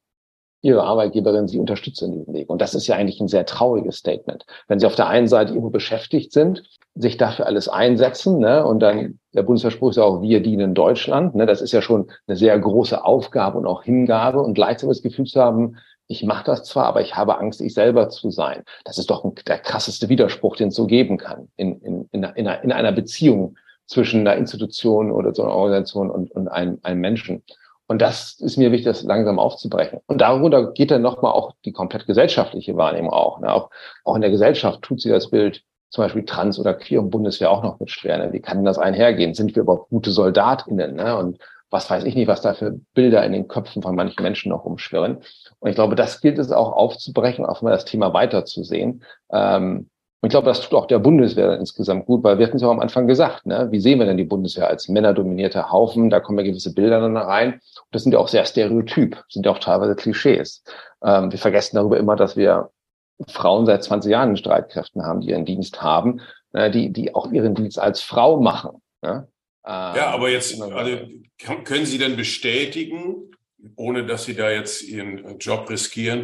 ihre 0.68 0.84
Arbeitgeberin 0.84 1.48
sie 1.48 1.60
unterstützt 1.60 2.02
in 2.02 2.12
diesem 2.12 2.34
Weg. 2.34 2.50
Und 2.50 2.62
das 2.62 2.76
ist 2.76 2.88
ja 2.88 2.98
eigentlich 2.98 3.22
ein 3.22 3.30
sehr 3.30 3.46
trauriges 3.46 3.96
Statement. 3.96 4.46
Wenn 4.68 4.80
sie 4.80 4.86
auf 4.86 4.96
der 4.96 5.08
einen 5.08 5.30
Seite 5.30 5.52
irgendwo 5.52 5.70
beschäftigt 5.70 6.34
sind, 6.34 6.64
sich 6.94 7.16
dafür 7.16 7.46
alles 7.46 7.70
einsetzen, 7.70 8.40
ne, 8.40 8.66
und 8.66 8.82
dann 8.82 9.20
der 9.34 9.44
Bundesverspruch 9.44 9.92
ist 9.92 9.96
ja 9.96 10.04
auch, 10.04 10.22
wir 10.22 10.42
dienen 10.42 10.74
Deutschland, 10.74 11.36
ne, 11.36 11.46
das 11.46 11.62
ist 11.62 11.72
ja 11.72 11.82
schon 11.82 12.12
eine 12.28 12.36
sehr 12.36 12.60
große 12.60 13.06
Aufgabe 13.06 13.58
und 13.58 13.66
auch 13.66 13.84
Hingabe 13.84 14.42
und 14.42 14.56
gleichzeitig 14.56 14.98
das 14.98 15.04
Gefühl 15.04 15.26
zu 15.26 15.40
haben, 15.40 15.78
ich 16.08 16.24
mache 16.24 16.46
das 16.46 16.64
zwar, 16.64 16.86
aber 16.86 17.02
ich 17.02 17.16
habe 17.16 17.38
Angst, 17.38 17.62
ich 17.62 17.74
selber 17.74 18.10
zu 18.10 18.30
sein. 18.30 18.64
Das 18.84 18.98
ist 18.98 19.10
doch 19.10 19.24
ein, 19.24 19.34
der 19.48 19.60
krasseste 19.60 20.10
Widerspruch, 20.10 20.58
den 20.58 20.70
es 20.70 20.76
so 20.76 20.86
geben 20.86 21.18
kann 21.18 21.48
in, 21.56 21.80
in, 21.82 22.10
in, 22.12 22.26
einer, 22.26 22.64
in 22.64 22.72
einer 22.72 22.92
Beziehung 22.92 23.56
zwischen 23.86 24.22
einer 24.22 24.36
Institution 24.36 25.12
oder 25.12 25.34
so 25.34 25.44
einer 25.44 25.54
Organisation 25.54 26.10
und, 26.10 26.32
und 26.32 26.50
einem, 26.50 26.80
einem 26.84 27.00
Menschen. 27.00 27.44
Und 27.88 28.02
das 28.02 28.40
ist 28.40 28.58
mir 28.58 28.72
wichtig, 28.72 28.86
das 28.86 29.04
langsam 29.04 29.40
aufzubrechen. 29.40 30.00
Und 30.08 30.20
darunter 30.20 30.74
geht 30.74 30.92
dann 30.92 31.02
nochmal 31.02 31.32
auch 31.32 31.54
die 31.64 31.72
komplett 31.72 32.06
gesellschaftliche 32.06 32.76
Wahrnehmung 32.76 33.12
auch. 33.12 33.40
Ne? 33.40 33.52
Auch, 33.52 33.70
auch 34.04 34.16
in 34.16 34.22
der 34.22 34.32
Gesellschaft 34.32 34.82
tut 34.82 35.02
sie 35.02 35.10
das 35.10 35.30
Bild 35.30 35.64
zum 35.90 36.04
Beispiel 36.04 36.26
trans 36.26 36.60
oder 36.60 36.74
queer 36.74 37.02
und 37.02 37.12
Bundeswehr 37.12 37.50
auch 37.50 37.64
noch 37.64 37.80
mit 37.80 37.90
schwer. 37.90 38.18
Ne? 38.18 38.34
Wie 38.34 38.42
kann 38.42 38.66
das 38.66 38.78
einhergehen? 38.78 39.34
Sind 39.34 39.56
wir 39.56 39.64
überhaupt 39.64 39.90
gute 39.90 40.12
SoldatInnen? 40.12 40.96
Ne? 40.96 41.18
Und 41.18 41.40
was 41.70 41.90
weiß 41.90 42.04
ich 42.04 42.16
nicht, 42.16 42.28
was 42.28 42.42
da 42.42 42.54
für 42.54 42.80
Bilder 42.94 43.26
in 43.26 43.32
den 43.32 43.48
Köpfen 43.48 43.82
von 43.82 43.96
manchen 43.96 44.22
Menschen 44.22 44.50
noch 44.50 44.66
rumschwirren. 44.66 45.18
Und 45.60 45.70
ich 45.70 45.76
glaube, 45.76 45.96
das 45.96 46.22
gilt 46.22 46.38
es 46.40 46.52
auch 46.52 46.72
aufzubrechen, 46.72 47.46
auch 47.46 47.62
mal 47.62 47.72
das 47.72 47.86
Thema 47.86 48.14
weiterzusehen. 48.14 49.04
Ähm, 49.32 49.90
und 50.20 50.30
ich 50.30 50.32
glaube, 50.32 50.48
das 50.48 50.62
tut 50.62 50.74
auch 50.74 50.88
der 50.88 50.98
Bundeswehr 50.98 51.60
insgesamt 51.60 52.08
gut, 52.08 52.24
weil 52.24 52.40
wir 52.40 52.48
hatten 52.48 52.56
es 52.56 52.64
ja 52.64 52.70
am 52.70 52.80
Anfang 52.80 53.06
gesagt, 53.06 53.46
ne? 53.46 53.68
wie 53.70 53.80
sehen 53.80 54.00
wir 54.00 54.08
denn 54.08 54.18
die 54.18 54.24
Bundeswehr 54.24 54.68
als 54.68 54.88
männerdominierter 54.88 55.72
Haufen? 55.72 56.10
Da 56.10 56.20
kommen 56.20 56.40
ja 56.40 56.46
gewisse 56.46 56.74
Bilder 56.74 57.00
dann 57.02 57.16
rein. 57.16 57.54
Und 57.54 57.62
das 57.92 58.02
sind 58.02 58.14
ja 58.14 58.20
auch 58.20 58.28
sehr 58.28 58.46
stereotyp, 58.46 59.24
sind 59.30 59.46
ja 59.46 59.52
auch 59.52 59.60
teilweise 59.60 59.96
Klischees. 59.96 60.64
Ähm, 61.04 61.32
wir 61.32 61.38
vergessen 61.38 61.76
darüber 61.76 61.98
immer, 61.98 62.16
dass 62.16 62.36
wir 62.36 62.72
Frauen 63.28 63.68
seit 63.68 63.84
20 63.84 64.12
Jahren 64.12 64.32
in 64.32 64.38
Streitkräften 64.38 65.04
haben, 65.04 65.22
die 65.22 65.30
ihren 65.30 65.46
Dienst 65.46 65.84
haben, 65.84 66.22
äh, 66.54 66.72
die, 66.72 66.92
die 66.92 67.14
auch 67.14 67.32
ihren 67.32 67.54
Dienst 67.54 67.78
als 67.78 68.02
Frau 68.02 68.42
machen. 68.42 68.82
Ne? 69.04 69.28
Ähm, 69.68 69.96
ja, 69.96 70.10
aber 70.10 70.30
jetzt, 70.30 70.60
also, 70.60 70.98
können 71.64 71.86
Sie 71.86 72.00
denn 72.00 72.16
bestätigen, 72.16 73.32
ohne 73.76 74.04
dass 74.04 74.26
Sie 74.26 74.36
da 74.36 74.50
jetzt 74.50 74.82
Ihren 74.82 75.38
Job 75.38 75.70
riskieren, 75.70 76.24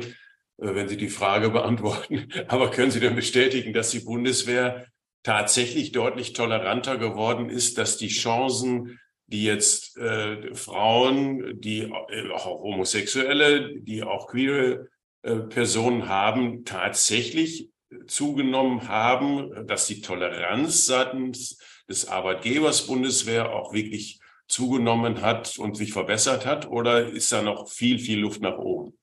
wenn 0.64 0.88
Sie 0.88 0.98
die 0.98 1.10
Frage 1.10 1.50
beantworten. 1.52 2.28
Aber 2.48 2.72
können 2.72 2.92
Sie 2.92 3.00
denn 3.00 3.16
bestätigen, 3.16 3.74
dass 3.74 3.92
die 3.92 4.00
Bundeswehr 4.00 4.88
tatsächlich 5.24 5.92
deutlich 5.92 6.34
toleranter 6.34 6.98
geworden 6.98 7.50
ist, 7.50 7.78
dass 7.78 7.98
die 7.98 8.10
Chancen, 8.10 9.00
die 9.28 9.44
jetzt 9.44 9.98
äh, 9.98 10.54
Frauen, 10.54 11.60
die 11.62 11.82
äh, 11.82 12.32
auch 12.32 12.46
Homosexuelle, 12.46 13.80
die 13.80 14.04
auch 14.04 14.28
queere 14.28 14.90
äh, 15.22 15.38
Personen 15.38 16.10
haben, 16.10 16.66
tatsächlich 16.66 17.70
zugenommen 18.08 18.88
haben, 18.88 19.68
dass 19.68 19.88
die 19.88 20.02
Toleranz 20.02 20.86
seitens 20.86 21.58
des 21.88 22.08
Arbeitgebers 22.08 22.88
Bundeswehr 22.88 23.54
auch 23.54 23.74
wirklich 23.74 24.20
zugenommen 24.48 25.22
hat 25.22 25.58
und 25.58 25.76
sich 25.76 25.94
verbessert 25.94 26.46
hat? 26.46 26.68
Oder 26.68 27.08
ist 27.08 27.32
da 27.32 27.42
noch 27.42 27.70
viel, 27.70 28.00
viel 28.00 28.20
Luft 28.20 28.42
nach 28.42 28.58
oben? 28.58 28.98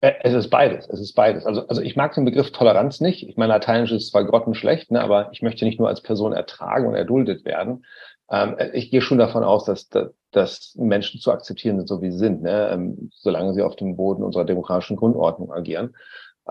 Äh, 0.00 0.12
es 0.22 0.34
ist 0.34 0.50
beides, 0.50 0.88
es 0.88 1.00
ist 1.00 1.14
beides. 1.14 1.44
Also, 1.46 1.66
also 1.66 1.82
ich 1.82 1.96
mag 1.96 2.14
den 2.14 2.24
Begriff 2.24 2.52
Toleranz 2.52 3.00
nicht. 3.00 3.28
Ich 3.28 3.36
meine, 3.36 3.52
Lateinisch 3.52 3.92
ist 3.92 4.10
zwar 4.10 4.24
grottenschlecht, 4.24 4.90
ne, 4.90 5.00
aber 5.00 5.30
ich 5.32 5.42
möchte 5.42 5.64
nicht 5.64 5.78
nur 5.78 5.88
als 5.88 6.02
Person 6.02 6.32
ertragen 6.32 6.86
und 6.86 6.94
erduldet 6.94 7.44
werden. 7.44 7.84
Ähm, 8.30 8.56
ich 8.72 8.90
gehe 8.90 9.00
schon 9.00 9.18
davon 9.18 9.44
aus, 9.44 9.64
dass, 9.64 9.88
dass, 9.88 10.10
dass 10.30 10.74
Menschen 10.76 11.20
zu 11.20 11.32
akzeptieren 11.32 11.78
sind, 11.78 11.88
so 11.88 12.02
wie 12.02 12.10
sie 12.10 12.18
sind, 12.18 12.42
ne, 12.42 12.70
ähm, 12.70 13.10
solange 13.14 13.54
sie 13.54 13.62
auf 13.62 13.76
dem 13.76 13.96
Boden 13.96 14.22
unserer 14.22 14.44
demokratischen 14.44 14.96
Grundordnung 14.96 15.52
agieren. 15.52 15.96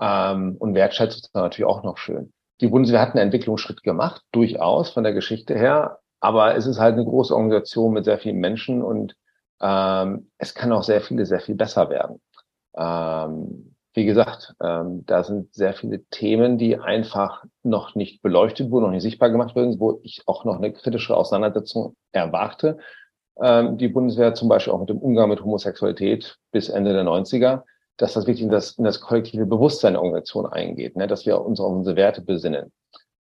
Ähm, 0.00 0.56
und 0.58 0.74
Wertschätzung 0.74 1.20
ist 1.22 1.34
natürlich 1.34 1.68
auch 1.68 1.82
noch 1.82 1.96
schön. 1.96 2.32
Die 2.60 2.68
Bundeswehr 2.68 3.00
hat 3.00 3.10
einen 3.10 3.24
Entwicklungsschritt 3.24 3.82
gemacht, 3.82 4.22
durchaus 4.32 4.90
von 4.90 5.04
der 5.04 5.12
Geschichte 5.12 5.54
her, 5.54 5.98
aber 6.20 6.56
es 6.56 6.66
ist 6.66 6.80
halt 6.80 6.94
eine 6.94 7.04
große 7.04 7.34
Organisation 7.34 7.92
mit 7.92 8.04
sehr 8.04 8.18
vielen 8.18 8.38
Menschen 8.38 8.82
und 8.82 9.14
ähm, 9.60 10.30
es 10.38 10.54
kann 10.54 10.72
auch 10.72 10.82
sehr 10.82 11.00
viele 11.00 11.24
sehr 11.24 11.40
viel 11.40 11.54
besser 11.54 11.88
werden. 11.88 12.20
Ähm, 12.78 13.74
wie 13.94 14.04
gesagt, 14.04 14.54
ähm, 14.62 15.04
da 15.06 15.24
sind 15.24 15.52
sehr 15.52 15.74
viele 15.74 16.04
Themen, 16.04 16.56
die 16.56 16.78
einfach 16.78 17.44
noch 17.64 17.96
nicht 17.96 18.22
beleuchtet 18.22 18.70
wurden, 18.70 18.84
noch 18.84 18.92
nicht 18.92 19.02
sichtbar 19.02 19.30
gemacht 19.30 19.56
wurden, 19.56 19.80
wo 19.80 19.98
ich 20.04 20.22
auch 20.26 20.44
noch 20.44 20.56
eine 20.56 20.72
kritische 20.72 21.16
Auseinandersetzung 21.16 21.96
erwarte. 22.12 22.78
Ähm, 23.42 23.76
die 23.76 23.88
Bundeswehr 23.88 24.34
zum 24.34 24.48
Beispiel 24.48 24.72
auch 24.72 24.80
mit 24.80 24.88
dem 24.88 24.98
Umgang 24.98 25.28
mit 25.28 25.42
Homosexualität 25.42 26.38
bis 26.52 26.68
Ende 26.68 26.92
der 26.92 27.04
90er, 27.04 27.62
dass 27.96 28.12
das 28.12 28.26
wirklich 28.26 28.42
in 28.42 28.50
das, 28.50 28.72
in 28.78 28.84
das 28.84 29.00
kollektive 29.00 29.46
Bewusstsein 29.46 29.94
der 29.94 30.02
Organisation 30.02 30.46
eingeht, 30.46 30.96
ne? 30.96 31.08
dass 31.08 31.26
wir 31.26 31.40
uns 31.40 31.58
auf 31.58 31.72
unsere 31.72 31.96
Werte 31.96 32.22
besinnen. 32.22 32.72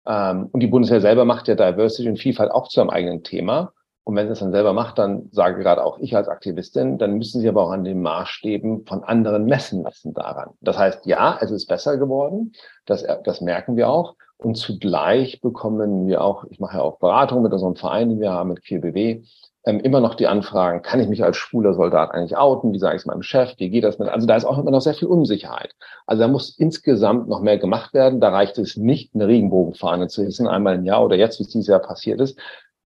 Ähm, 0.05 0.49
und 0.51 0.59
die 0.59 0.67
Bundeswehr 0.67 0.99
selber 0.99 1.25
macht 1.25 1.47
ja 1.47 1.55
Diversity 1.55 2.09
und 2.09 2.19
Vielfalt 2.19 2.51
auch 2.51 2.67
zu 2.67 2.81
einem 2.81 2.89
eigenen 2.89 3.23
Thema. 3.23 3.71
Und 4.05 4.15
wenn 4.15 4.27
sie 4.27 4.33
es 4.33 4.39
dann 4.39 4.51
selber 4.51 4.71
macht, 4.71 4.99
dann 4.99 5.29
sage 5.31 5.61
gerade 5.61 5.83
auch 5.83 5.97
ich 5.97 6.15
als 6.15 6.27
Aktivistin, 6.27 6.99
dann 6.99 7.17
müssen 7.17 7.41
sie 7.41 7.49
aber 7.49 7.63
auch 7.63 7.71
an 7.71 7.83
den 7.83 8.03
Maßstäben 8.03 8.85
von 8.85 9.03
anderen 9.03 9.45
messen 9.45 9.81
lassen 9.81 10.13
daran. 10.13 10.51
Das 10.61 10.77
heißt, 10.77 11.07
ja, 11.07 11.37
es 11.41 11.49
ist 11.49 11.65
besser 11.65 11.97
geworden. 11.97 12.53
Das, 12.85 13.03
das 13.23 13.41
merken 13.41 13.75
wir 13.75 13.89
auch. 13.89 14.15
Und 14.37 14.55
zugleich 14.55 15.41
bekommen 15.41 16.05
wir 16.07 16.21
auch, 16.21 16.45
ich 16.49 16.59
mache 16.59 16.77
ja 16.77 16.83
auch 16.83 16.99
Beratung 16.99 17.41
mit 17.41 17.51
unserem 17.51 17.75
Verein, 17.75 18.09
den 18.09 18.19
wir 18.19 18.31
haben, 18.31 18.49
mit 18.49 18.59
4BW, 18.59 19.23
ähm, 19.65 19.79
immer 19.79 19.99
noch 19.99 20.13
die 20.13 20.27
Anfragen, 20.27 20.83
kann 20.83 20.99
ich 20.99 21.07
mich 21.07 21.23
als 21.23 21.37
schwuler 21.37 21.73
Soldat 21.73 22.11
eigentlich 22.11 22.37
outen? 22.37 22.73
Wie 22.73 22.79
sage 22.79 22.95
ich 22.95 23.01
es 23.01 23.05
meinem 23.07 23.23
Chef? 23.23 23.55
Wie 23.57 23.69
geht 23.69 23.83
das 23.83 23.97
mit? 23.97 24.07
Also 24.07 24.27
da 24.27 24.35
ist 24.35 24.45
auch 24.45 24.59
immer 24.59 24.69
noch 24.69 24.81
sehr 24.81 24.93
viel 24.93 25.07
Unsicherheit. 25.07 25.73
Also 26.05 26.21
da 26.21 26.27
muss 26.27 26.55
insgesamt 26.59 27.27
noch 27.27 27.41
mehr 27.41 27.57
gemacht 27.57 27.93
werden. 27.95 28.21
Da 28.21 28.29
reicht 28.29 28.59
es 28.59 28.77
nicht, 28.77 29.15
eine 29.15 29.27
Regenbogenfahne 29.27 30.07
zu 30.07 30.23
hissen, 30.23 30.47
einmal 30.47 30.75
im 30.75 30.85
Jahr 30.85 31.03
oder 31.03 31.15
jetzt, 31.15 31.39
wie 31.39 31.43
es 31.43 31.49
dieses 31.49 31.67
Jahr 31.67 31.79
passiert 31.79 32.21
ist, 32.21 32.37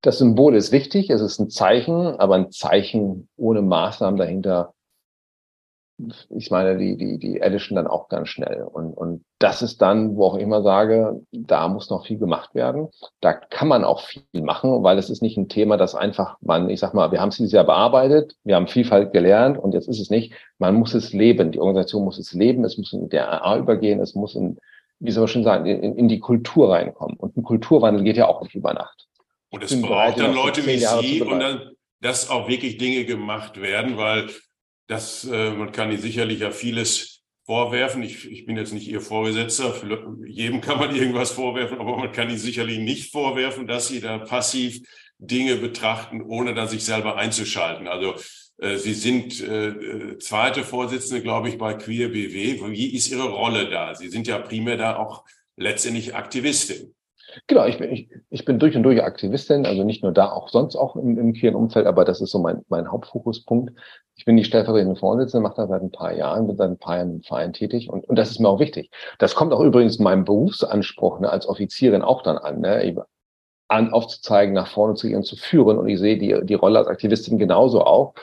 das 0.02 0.18
Symbol 0.20 0.56
ist 0.56 0.72
wichtig, 0.72 1.10
es 1.10 1.22
ist 1.22 1.40
ein 1.40 1.50
Zeichen, 1.50 2.20
aber 2.20 2.36
ein 2.36 2.52
Zeichen 2.52 3.28
ohne 3.36 3.62
Maßnahmen 3.62 4.18
dahinter, 4.18 4.74
ich 6.30 6.50
meine, 6.50 6.78
die, 6.78 6.96
die, 6.96 7.20
die 7.20 7.40
erlischen 7.40 7.76
dann 7.76 7.88
auch 7.88 8.08
ganz 8.08 8.30
schnell. 8.30 8.64
Und, 8.64 8.94
und 8.94 9.26
das 9.38 9.62
ist 9.62 9.82
dann, 9.82 10.16
wo 10.16 10.26
auch 10.26 10.38
ich 10.38 10.44
immer 10.44 10.62
sage, 10.62 11.22
da 11.32 11.68
muss 11.68 11.90
noch 11.90 12.06
viel 12.06 12.18
gemacht 12.18 12.56
werden. 12.56 12.88
Da 13.20 13.34
kann 13.34 13.68
man 13.68 13.84
auch 13.84 14.02
viel 14.02 14.24
machen, 14.42 14.84
weil 14.84 14.98
es 14.98 15.10
ist 15.10 15.22
nicht 15.22 15.38
ein 15.38 15.50
Thema, 15.50 15.76
das 15.76 15.96
einfach 15.96 16.38
man, 16.42 16.70
ich 16.70 16.80
sag 16.80 16.94
mal, 16.94 17.12
wir 17.12 17.20
haben 17.20 17.30
es 17.30 17.38
dieses 17.38 17.52
Jahr 17.52 17.66
bearbeitet, 17.66 18.36
wir 18.46 18.56
haben 18.56 18.68
Vielfalt 18.68 19.12
gelernt 19.12 19.58
und 19.58 19.74
jetzt 19.74 19.90
ist 19.90 20.00
es 20.00 20.10
nicht. 20.10 20.34
Man 20.58 20.76
muss 20.76 20.94
es 20.94 21.12
leben. 21.12 21.52
Die 21.52 21.60
Organisation 21.60 22.06
muss 22.06 22.18
es 22.18 22.34
leben, 22.34 22.64
es 22.64 22.78
muss 22.78 22.94
in 22.94 23.10
der 23.10 23.34
AA 23.34 23.58
übergehen, 23.58 24.00
es 24.00 24.16
muss 24.16 24.36
in, 24.36 24.58
wie 25.00 25.12
soll 25.12 25.24
man 25.24 25.28
schon 25.28 25.44
sagen, 25.44 25.66
in, 25.66 25.98
in 25.98 26.08
die 26.08 26.20
Kultur 26.20 26.72
reinkommen. 26.72 27.18
Und 27.18 27.36
ein 27.36 27.44
Kulturwandel 27.44 28.04
geht 28.04 28.16
ja 28.16 28.28
auch 28.28 28.42
nicht 28.42 28.56
über 28.56 28.74
Nacht. 28.74 29.09
Und 29.50 29.64
es 29.64 29.82
braucht 29.82 30.20
dann 30.20 30.34
Leute 30.34 30.66
wie 30.66 30.78
Sie 30.78 31.22
und 31.22 31.40
dann, 31.40 31.72
dass 32.02 32.30
auch 32.30 32.48
wirklich 32.48 32.78
Dinge 32.78 33.06
gemacht 33.06 33.60
werden, 33.60 33.98
weil 33.98 34.30
das, 34.88 35.26
äh, 35.26 35.52
man 35.52 35.72
kann 35.72 35.96
sicherlich 35.98 36.40
ja 36.40 36.52
vieles 36.52 37.24
vorwerfen. 37.46 38.04
Ich, 38.04 38.30
ich 38.30 38.46
bin 38.46 38.58
jetzt 38.58 38.74
nicht 38.74 38.88
Ihr 38.88 39.02
Vorgesetzter. 39.02 39.74
Jedem 40.26 40.62
kann 40.62 40.78
man 40.78 40.96
irgendwas 40.96 41.32
vorwerfen, 41.32 41.80
aber 41.80 41.98
man 41.98 42.12
kann 42.12 42.30
Ihnen 42.30 42.38
sicherlich 42.38 42.80
nicht 42.80 43.12
vorwerfen, 43.12 43.68
dass 43.68 43.88
Sie 43.88 44.02
da 44.02 44.20
passiv 44.20 44.82
Dinge 45.18 45.56
betrachten, 45.56 46.22
ohne 46.22 46.54
da 46.54 46.68
sich 46.68 46.84
selber 46.84 47.18
einzuschalten. 47.18 47.88
Also 47.88 48.16
äh, 48.60 48.78
Sie 48.78 48.94
sind 48.94 49.42
äh, 49.42 50.18
zweite 50.20 50.64
Vorsitzende, 50.64 51.24
glaube 51.24 51.50
ich, 51.50 51.58
bei 51.58 51.74
Queer 51.74 52.10
BW. 52.10 52.62
Wie 52.72 52.96
ist 52.96 53.10
Ihre 53.10 53.30
Rolle 53.30 53.70
da? 53.70 53.96
Sie 53.96 54.10
sind 54.10 54.28
ja 54.28 54.38
primär 54.38 54.78
da 54.78 54.98
auch 54.98 55.26
letztendlich 55.56 56.16
Aktivistin. 56.16 56.94
Genau, 57.48 57.66
ich 57.66 57.78
bin, 57.78 57.92
ich, 57.92 58.10
ich 58.30 58.46
bin 58.46 58.60
durch 58.60 58.76
und 58.76 58.84
durch 58.84 59.04
Aktivistin, 59.04 59.66
also 59.66 59.84
nicht 59.84 60.04
nur 60.04 60.12
da, 60.12 60.32
auch 60.32 60.50
sonst 60.50 60.76
auch 60.76 60.96
im, 60.96 61.18
im 61.18 61.34
queeren 61.34 61.56
Umfeld, 61.56 61.86
aber 61.86 62.06
das 62.06 62.22
ist 62.22 62.32
so 62.32 62.40
mein, 62.40 62.64
mein 62.70 62.92
Hauptfokuspunkt. 62.92 63.74
Ich 64.16 64.26
bin 64.26 64.38
die 64.38 64.44
stellvertretende 64.44 65.00
Vorsitzende, 65.00 65.44
mache 65.44 65.56
das 65.58 65.70
seit 65.70 65.82
ein 65.82 65.92
paar 65.92 66.14
Jahren, 66.14 66.48
bin 66.48 66.58
seit 66.58 66.70
ein 66.70 66.78
paar 66.78 66.98
Jahren 66.98 67.16
im 67.16 67.22
Verein 67.22 67.54
tätig 67.54 67.90
und, 67.90 68.08
und 68.08 68.16
das 68.18 68.32
ist 68.32 68.40
mir 68.40 68.50
auch 68.50 68.60
wichtig. 68.60 68.92
Das 69.18 69.36
kommt 69.36 69.54
auch 69.54 69.62
übrigens 69.62 70.00
meinem 70.00 70.26
Berufsanspruch 70.26 71.20
ne, 71.20 71.30
als 71.30 71.48
Offizierin 71.48 72.02
auch 72.02 72.22
dann 72.24 72.38
an, 72.38 72.60
ne, 72.62 72.96
an 73.68 73.94
aufzuzeigen, 73.94 74.54
nach 74.54 74.68
vorne 74.68 74.96
zu 74.96 75.08
gehen, 75.08 75.24
zu 75.24 75.36
führen 75.36 75.78
und 75.78 75.88
ich 75.88 76.00
sehe 76.00 76.18
die, 76.18 76.40
die 76.44 76.56
Rolle 76.56 76.80
als 76.80 76.88
Aktivistin 76.88 77.38
genauso 77.38 77.84
auch. 77.84 78.14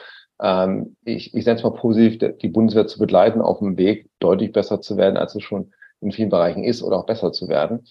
Ähm, 0.42 0.96
ich 1.04 1.34
ich 1.34 1.46
es 1.46 1.62
mal 1.62 1.70
positiv, 1.70 2.18
die 2.38 2.48
Bundeswehr 2.48 2.86
zu 2.86 2.98
begleiten 2.98 3.40
auf 3.40 3.60
dem 3.60 3.78
Weg, 3.78 4.10
deutlich 4.18 4.52
besser 4.52 4.80
zu 4.80 4.96
werden, 4.96 5.16
als 5.16 5.34
es 5.34 5.42
schon 5.42 5.72
in 6.00 6.12
vielen 6.12 6.28
Bereichen 6.28 6.62
ist 6.62 6.82
oder 6.82 6.98
auch 6.98 7.06
besser 7.06 7.32
zu 7.32 7.48
werden 7.48 7.86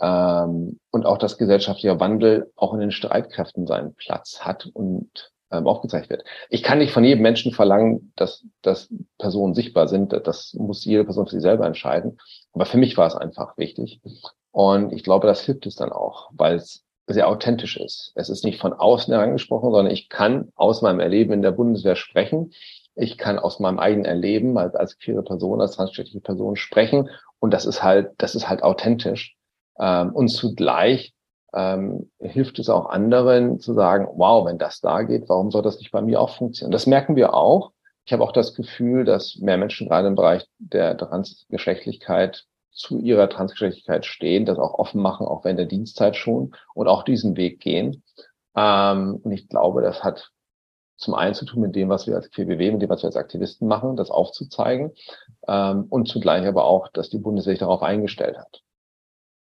ähm, 0.00 0.78
und 0.90 1.06
auch, 1.06 1.18
dass 1.18 1.38
gesellschaftlicher 1.38 2.00
Wandel 2.00 2.50
auch 2.56 2.74
in 2.74 2.80
den 2.80 2.90
Streitkräften 2.90 3.66
seinen 3.66 3.94
Platz 3.94 4.40
hat 4.40 4.66
und 4.72 5.32
ähm, 5.50 5.66
aufgezeigt 5.66 6.10
wird. 6.10 6.24
Ich 6.48 6.62
kann 6.62 6.78
nicht 6.78 6.92
von 6.92 7.04
jedem 7.04 7.22
Menschen 7.22 7.52
verlangen, 7.52 8.12
dass, 8.16 8.44
dass 8.62 8.88
Personen 9.18 9.54
sichtbar 9.54 9.88
sind. 9.88 10.12
Das 10.12 10.54
muss 10.54 10.84
jede 10.84 11.04
Person 11.04 11.26
für 11.26 11.32
sich 11.32 11.42
selber 11.42 11.66
entscheiden. 11.66 12.18
Aber 12.52 12.66
für 12.66 12.78
mich 12.78 12.96
war 12.96 13.06
es 13.06 13.16
einfach 13.16 13.58
wichtig. 13.58 14.00
Und 14.52 14.92
ich 14.92 15.04
glaube, 15.04 15.26
das 15.26 15.42
hilft 15.42 15.66
es 15.66 15.76
dann 15.76 15.92
auch, 15.92 16.30
weil 16.32 16.56
es 16.56 16.84
sehr 17.06 17.28
authentisch 17.28 17.76
ist. 17.76 18.12
Es 18.14 18.28
ist 18.28 18.44
nicht 18.44 18.60
von 18.60 18.72
außen 18.72 19.12
herangesprochen, 19.12 19.72
sondern 19.72 19.92
ich 19.92 20.08
kann 20.08 20.52
aus 20.54 20.82
meinem 20.82 21.00
Erleben 21.00 21.32
in 21.32 21.42
der 21.42 21.50
Bundeswehr 21.50 21.96
sprechen. 21.96 22.52
Ich 22.94 23.18
kann 23.18 23.38
aus 23.38 23.58
meinem 23.58 23.78
eigenen 23.78 24.04
Erleben 24.04 24.56
als, 24.58 24.74
als 24.74 24.98
queere 24.98 25.22
Person, 25.22 25.60
als 25.60 25.72
transgeschlechtliche 25.72 26.20
Person 26.20 26.56
sprechen. 26.56 27.08
Und 27.40 27.52
das 27.52 27.66
ist 27.66 27.82
halt, 27.82 28.12
das 28.18 28.34
ist 28.34 28.48
halt 28.48 28.62
authentisch. 28.62 29.36
Ähm, 29.80 30.12
und 30.12 30.28
zugleich 30.28 31.14
ähm, 31.52 32.10
hilft 32.20 32.58
es 32.58 32.68
auch 32.68 32.90
anderen 32.90 33.58
zu 33.58 33.74
sagen, 33.74 34.08
wow, 34.14 34.46
wenn 34.46 34.58
das 34.58 34.80
da 34.80 35.02
geht, 35.02 35.28
warum 35.28 35.50
soll 35.50 35.62
das 35.62 35.78
nicht 35.78 35.90
bei 35.90 36.02
mir 36.02 36.20
auch 36.20 36.36
funktionieren? 36.36 36.72
Das 36.72 36.86
merken 36.86 37.16
wir 37.16 37.34
auch. 37.34 37.72
Ich 38.04 38.12
habe 38.12 38.22
auch 38.22 38.32
das 38.32 38.54
Gefühl, 38.54 39.04
dass 39.04 39.36
mehr 39.36 39.56
Menschen 39.56 39.88
gerade 39.88 40.08
im 40.08 40.14
Bereich 40.14 40.46
der 40.58 40.96
Transgeschlechtlichkeit 40.96 42.44
zu 42.72 42.98
ihrer 42.98 43.28
Transgeschlechtlichkeit 43.28 44.06
stehen, 44.06 44.46
das 44.46 44.58
auch 44.58 44.74
offen 44.74 45.02
machen, 45.02 45.26
auch 45.26 45.44
während 45.44 45.58
der 45.58 45.66
Dienstzeit 45.66 46.16
schon 46.16 46.54
und 46.74 46.88
auch 46.88 47.02
diesen 47.02 47.36
Weg 47.36 47.60
gehen. 47.60 48.02
Ähm, 48.56 49.20
und 49.22 49.32
ich 49.32 49.48
glaube, 49.48 49.82
das 49.82 50.04
hat 50.04 50.30
zum 50.96 51.14
einen 51.14 51.34
zu 51.34 51.46
tun 51.46 51.62
mit 51.62 51.74
dem, 51.74 51.88
was 51.88 52.06
wir 52.06 52.14
als 52.14 52.30
PBW, 52.30 52.72
mit 52.72 52.82
dem, 52.82 52.90
was 52.90 53.02
wir 53.02 53.08
als 53.08 53.16
Aktivisten 53.16 53.66
machen, 53.66 53.96
das 53.96 54.10
aufzuzeigen 54.10 54.92
ähm, 55.48 55.86
und 55.88 56.08
zugleich 56.08 56.46
aber 56.46 56.64
auch, 56.64 56.88
dass 56.88 57.10
die 57.10 57.22
sich 57.38 57.58
darauf 57.58 57.82
eingestellt 57.82 58.38
hat. 58.38 58.62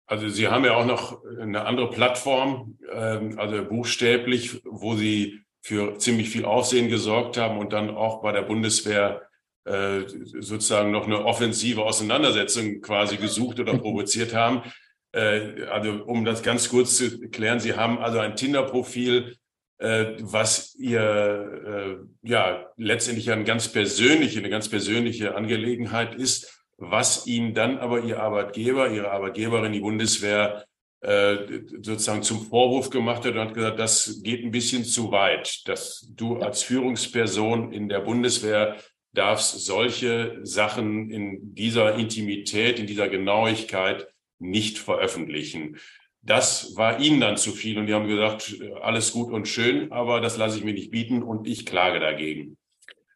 Also 0.09 0.27
Sie 0.27 0.47
haben 0.47 0.65
ja 0.65 0.75
auch 0.75 0.87
noch 0.87 1.23
eine 1.39 1.65
andere 1.65 1.91
Plattform, 1.91 2.79
ähm, 2.91 3.37
also 3.37 3.63
buchstäblich, 3.63 4.59
wo 4.65 4.95
Sie 4.95 5.41
für 5.61 5.99
ziemlich 5.99 6.31
viel 6.31 6.45
Aufsehen 6.45 6.89
gesorgt 6.89 7.37
haben 7.37 7.59
und 7.59 7.73
dann 7.73 7.91
auch 7.91 8.23
bei 8.23 8.31
der 8.31 8.41
Bundeswehr 8.41 9.21
äh, 9.65 10.01
sozusagen 10.07 10.89
noch 10.89 11.05
eine 11.05 11.23
offensive 11.23 11.83
Auseinandersetzung 11.83 12.81
quasi 12.81 13.17
gesucht 13.17 13.59
oder 13.59 13.77
provoziert 13.77 14.33
haben. 14.33 14.63
Äh, 15.11 15.65
also 15.65 16.03
um 16.05 16.25
das 16.25 16.41
ganz 16.41 16.69
kurz 16.69 16.97
zu 16.97 17.29
klären, 17.29 17.59
Sie 17.59 17.75
haben 17.75 17.99
also 17.99 18.17
ein 18.17 18.35
Tinder-Profil, 18.35 19.35
äh, 19.77 20.15
was 20.21 20.73
ihr 20.73 22.07
ja 22.23 22.65
letztendlich 22.77 23.29
eine 23.29 23.43
ganz 23.43 23.71
persönliche, 23.71 24.39
eine 24.39 24.49
ganz 24.49 24.69
persönliche 24.69 25.35
Angelegenheit 25.35 26.15
ist 26.15 26.58
was 26.79 27.27
ihnen 27.27 27.53
dann 27.53 27.77
aber 27.77 28.01
ihr 28.01 28.21
Arbeitgeber, 28.21 28.89
ihre 28.89 29.11
Arbeitgeberin, 29.11 29.73
die 29.73 29.81
Bundeswehr, 29.81 30.65
äh, 31.01 31.61
sozusagen 31.81 32.23
zum 32.23 32.45
Vorwurf 32.45 32.89
gemacht 32.89 33.23
hat 33.25 33.33
und 33.33 33.39
hat 33.39 33.53
gesagt, 33.53 33.79
das 33.79 34.21
geht 34.21 34.43
ein 34.43 34.51
bisschen 34.51 34.83
zu 34.83 35.11
weit, 35.11 35.67
dass 35.67 36.11
du 36.15 36.37
als 36.37 36.63
Führungsperson 36.63 37.71
in 37.71 37.87
der 37.87 37.99
Bundeswehr 37.99 38.75
darfst 39.13 39.65
solche 39.65 40.39
Sachen 40.43 41.09
in 41.09 41.55
dieser 41.55 41.95
Intimität, 41.95 42.79
in 42.79 42.87
dieser 42.87 43.07
Genauigkeit 43.07 44.07
nicht 44.39 44.77
veröffentlichen. 44.77 45.77
Das 46.21 46.75
war 46.75 46.99
ihnen 46.99 47.21
dann 47.21 47.37
zu 47.37 47.51
viel 47.51 47.77
und 47.77 47.87
die 47.87 47.93
haben 47.93 48.07
gesagt, 48.07 48.55
alles 48.81 49.13
gut 49.13 49.31
und 49.31 49.47
schön, 49.47 49.91
aber 49.91 50.19
das 50.19 50.37
lasse 50.37 50.57
ich 50.57 50.63
mir 50.63 50.73
nicht 50.73 50.91
bieten 50.91 51.23
und 51.23 51.47
ich 51.47 51.65
klage 51.65 51.99
dagegen. 51.99 52.57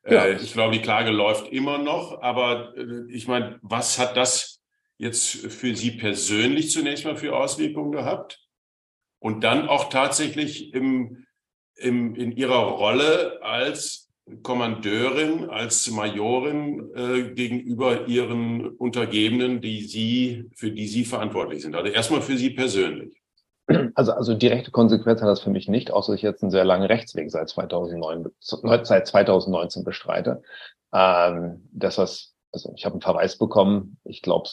Ja. 0.05 0.25
Äh, 0.25 0.41
ich 0.41 0.53
glaube, 0.53 0.73
die 0.73 0.81
Klage 0.81 1.11
läuft 1.11 1.51
immer 1.51 1.77
noch, 1.77 2.21
aber 2.21 2.75
äh, 2.77 3.11
ich 3.11 3.27
meine, 3.27 3.59
was 3.61 3.99
hat 3.99 4.17
das 4.17 4.61
jetzt 4.97 5.29
für 5.51 5.75
Sie 5.75 5.91
persönlich 5.91 6.71
zunächst 6.71 7.05
mal 7.05 7.17
für 7.17 7.35
Auswirkungen 7.35 7.91
gehabt? 7.91 8.39
Und 9.19 9.43
dann 9.43 9.69
auch 9.69 9.89
tatsächlich 9.89 10.73
im, 10.73 11.25
im, 11.75 12.15
in 12.15 12.33
Ihrer 12.33 12.57
Rolle 12.57 13.41
als 13.41 14.11
Kommandeurin, 14.41 15.49
als 15.49 15.89
Majorin 15.89 16.91
äh, 16.93 17.33
gegenüber 17.33 18.07
Ihren 18.07 18.69
Untergebenen, 18.69 19.61
die 19.61 19.83
Sie, 19.83 20.49
für 20.55 20.71
die 20.71 20.87
Sie 20.87 21.05
verantwortlich 21.05 21.61
sind. 21.61 21.75
Also 21.75 21.91
erstmal 21.91 22.21
für 22.21 22.37
Sie 22.37 22.49
persönlich. 22.49 23.22
Also, 23.95 24.11
also 24.11 24.33
direkte 24.33 24.71
Konsequenz 24.71 25.21
hat 25.21 25.29
das 25.29 25.39
für 25.39 25.49
mich 25.49 25.67
nicht, 25.67 25.91
außer 25.91 26.13
ich 26.13 26.21
jetzt 26.21 26.43
einen 26.43 26.51
sehr 26.51 26.65
langen 26.65 26.85
Rechtsweg 26.85 27.31
seit 27.31 27.47
2009, 27.49 28.25
seit 28.39 29.07
2019 29.07 29.83
bestreite. 29.83 30.41
Ähm, 30.93 31.69
das 31.71 31.97
was, 31.97 32.33
also 32.51 32.73
ich 32.75 32.85
habe 32.85 32.93
einen 32.93 33.01
Verweis 33.01 33.37
bekommen. 33.37 33.97
Ich 34.03 34.21
glaube, 34.21 34.49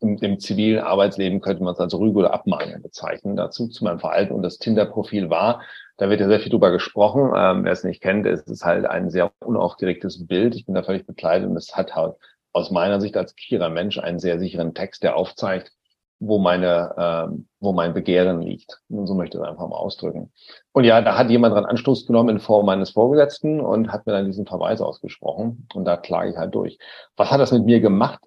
im, 0.00 0.16
im 0.18 0.38
zivilen 0.40 0.82
Arbeitsleben 0.82 1.40
könnte 1.40 1.62
man 1.62 1.74
es 1.74 1.80
als 1.80 1.94
Rüge 1.94 2.18
oder 2.18 2.34
Abmahnung 2.34 2.82
bezeichnen 2.82 3.36
dazu 3.36 3.68
zu 3.68 3.84
meinem 3.84 4.00
Verhalten. 4.00 4.34
Und 4.34 4.42
das 4.42 4.58
Tinder-Profil 4.58 5.30
war, 5.30 5.62
da 5.96 6.08
wird 6.08 6.20
ja 6.20 6.28
sehr 6.28 6.40
viel 6.40 6.50
drüber 6.50 6.70
gesprochen. 6.70 7.32
Ähm, 7.36 7.64
wer 7.64 7.72
es 7.72 7.84
nicht 7.84 8.02
kennt, 8.02 8.26
es 8.26 8.42
ist 8.42 8.64
halt 8.64 8.86
ein 8.86 9.10
sehr 9.10 9.32
unaufgeregtes 9.40 10.26
Bild. 10.26 10.54
Ich 10.54 10.66
bin 10.66 10.74
da 10.74 10.82
völlig 10.82 11.06
bekleidet 11.06 11.48
und 11.48 11.56
es 11.56 11.76
hat 11.76 11.94
halt 11.94 12.14
aus 12.52 12.70
meiner 12.70 13.00
Sicht 13.00 13.16
als 13.16 13.36
queerer 13.36 13.68
Mensch 13.68 13.98
einen 13.98 14.18
sehr 14.18 14.38
sicheren 14.38 14.74
Text, 14.74 15.02
der 15.02 15.16
aufzeigt, 15.16 15.72
wo 16.20 16.38
meine, 16.38 16.94
ähm, 16.96 17.48
wo 17.60 17.72
mein 17.72 17.94
Begehren 17.94 18.42
liegt. 18.42 18.78
Und 18.90 19.06
so 19.06 19.14
möchte 19.14 19.38
ich 19.38 19.42
es 19.42 19.48
einfach 19.48 19.66
mal 19.66 19.76
ausdrücken. 19.76 20.30
Und 20.72 20.84
ja, 20.84 21.00
da 21.00 21.16
hat 21.16 21.30
jemand 21.30 21.54
dran 21.54 21.64
Anstoß 21.64 22.06
genommen 22.06 22.28
in 22.28 22.40
Form 22.40 22.66
meines 22.66 22.90
Vorgesetzten 22.90 23.60
und 23.60 23.90
hat 23.90 24.06
mir 24.06 24.12
dann 24.12 24.26
diesen 24.26 24.46
Verweis 24.46 24.82
ausgesprochen. 24.82 25.66
Und 25.74 25.86
da 25.86 25.96
klage 25.96 26.30
ich 26.30 26.36
halt 26.36 26.54
durch. 26.54 26.78
Was 27.16 27.30
hat 27.30 27.40
das 27.40 27.52
mit 27.52 27.64
mir 27.64 27.80
gemacht? 27.80 28.20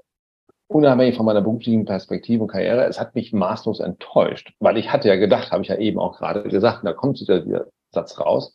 Unabhängig 0.68 1.16
von 1.16 1.26
meiner 1.28 1.42
beruflichen 1.42 1.86
Perspektive 1.86 2.42
und 2.42 2.50
Karriere, 2.50 2.86
es 2.86 3.00
hat 3.00 3.14
mich 3.14 3.32
maßlos 3.32 3.80
enttäuscht, 3.80 4.54
weil 4.60 4.78
ich 4.78 4.92
hatte 4.92 5.08
ja 5.08 5.18
gedacht, 5.18 5.52
habe 5.52 5.62
ich 5.62 5.70
ja 5.70 5.76
eben 5.76 6.00
auch 6.00 6.18
gerade 6.18 6.44
gesagt, 6.44 6.80
und 6.80 6.86
da 6.86 6.94
kommt 6.94 7.20
dieser 7.20 7.66
Satz 7.92 8.20
raus, 8.20 8.54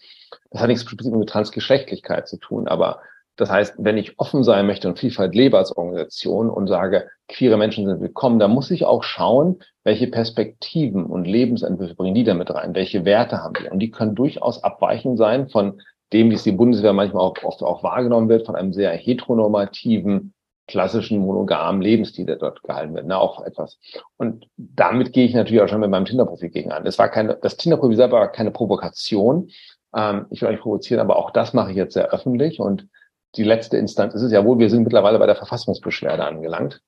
das 0.50 0.60
hat 0.60 0.68
nichts 0.68 0.84
mit 1.04 1.28
Transgeschlechtlichkeit 1.28 2.26
zu 2.26 2.38
tun, 2.38 2.66
aber 2.66 3.00
das 3.38 3.50
heißt, 3.50 3.76
wenn 3.78 3.96
ich 3.96 4.18
offen 4.18 4.42
sein 4.42 4.66
möchte 4.66 4.88
und 4.88 4.98
Vielfalt 4.98 5.32
lebe 5.32 5.56
als 5.56 5.74
Organisation 5.74 6.50
und 6.50 6.66
sage, 6.66 7.06
queere 7.28 7.56
Menschen 7.56 7.86
sind 7.86 8.00
willkommen, 8.00 8.40
dann 8.40 8.50
muss 8.50 8.70
ich 8.72 8.84
auch 8.84 9.04
schauen, 9.04 9.60
welche 9.84 10.08
Perspektiven 10.08 11.06
und 11.06 11.24
Lebensentwürfe 11.24 11.94
bringen 11.94 12.16
die 12.16 12.24
damit 12.24 12.52
rein, 12.52 12.74
welche 12.74 13.04
Werte 13.04 13.38
haben 13.44 13.54
die. 13.54 13.70
Und 13.70 13.78
die 13.78 13.92
können 13.92 14.16
durchaus 14.16 14.64
abweichend 14.64 15.18
sein 15.18 15.48
von 15.48 15.80
dem, 16.12 16.30
wie 16.30 16.34
es 16.34 16.42
die 16.42 16.52
Bundeswehr 16.52 16.92
manchmal 16.92 17.22
auch 17.22 17.36
oft 17.44 17.62
auch 17.62 17.84
wahrgenommen 17.84 18.28
wird, 18.28 18.44
von 18.44 18.56
einem 18.56 18.72
sehr 18.72 18.90
heteronormativen, 18.90 20.34
klassischen, 20.66 21.20
monogamen 21.20 21.80
Lebensstil, 21.80 22.26
der 22.26 22.36
dort 22.36 22.64
gehalten 22.64 22.94
wird, 22.96 23.06
ne, 23.06 23.18
auch 23.18 23.44
etwas. 23.44 23.78
Und 24.16 24.48
damit 24.56 25.12
gehe 25.12 25.24
ich 25.24 25.34
natürlich 25.34 25.62
auch 25.62 25.68
schon 25.68 25.80
mit 25.80 25.90
meinem 25.90 26.06
Tinder-Profil 26.06 26.50
gegen 26.50 26.72
an. 26.72 26.84
Das 26.84 26.98
war 26.98 27.08
keine, 27.08 27.38
das 27.40 27.56
Tinder-Profil 27.56 27.96
selber 27.96 28.18
war 28.18 28.32
keine 28.32 28.50
Provokation. 28.50 29.50
Ähm, 29.94 30.26
ich 30.30 30.42
will 30.42 30.48
euch 30.48 30.60
provozieren, 30.60 31.00
aber 31.00 31.16
auch 31.16 31.30
das 31.30 31.54
mache 31.54 31.70
ich 31.70 31.76
jetzt 31.76 31.94
sehr 31.94 32.10
öffentlich 32.10 32.58
und 32.58 32.88
die 33.36 33.44
letzte 33.44 33.76
Instanz 33.76 34.14
ist 34.14 34.22
es 34.22 34.32
ja 34.32 34.44
wohl, 34.44 34.58
wir 34.58 34.70
sind 34.70 34.84
mittlerweile 34.84 35.18
bei 35.18 35.26
der 35.26 35.36
Verfassungsbeschwerde 35.36 36.24
angelangt. 36.24 36.80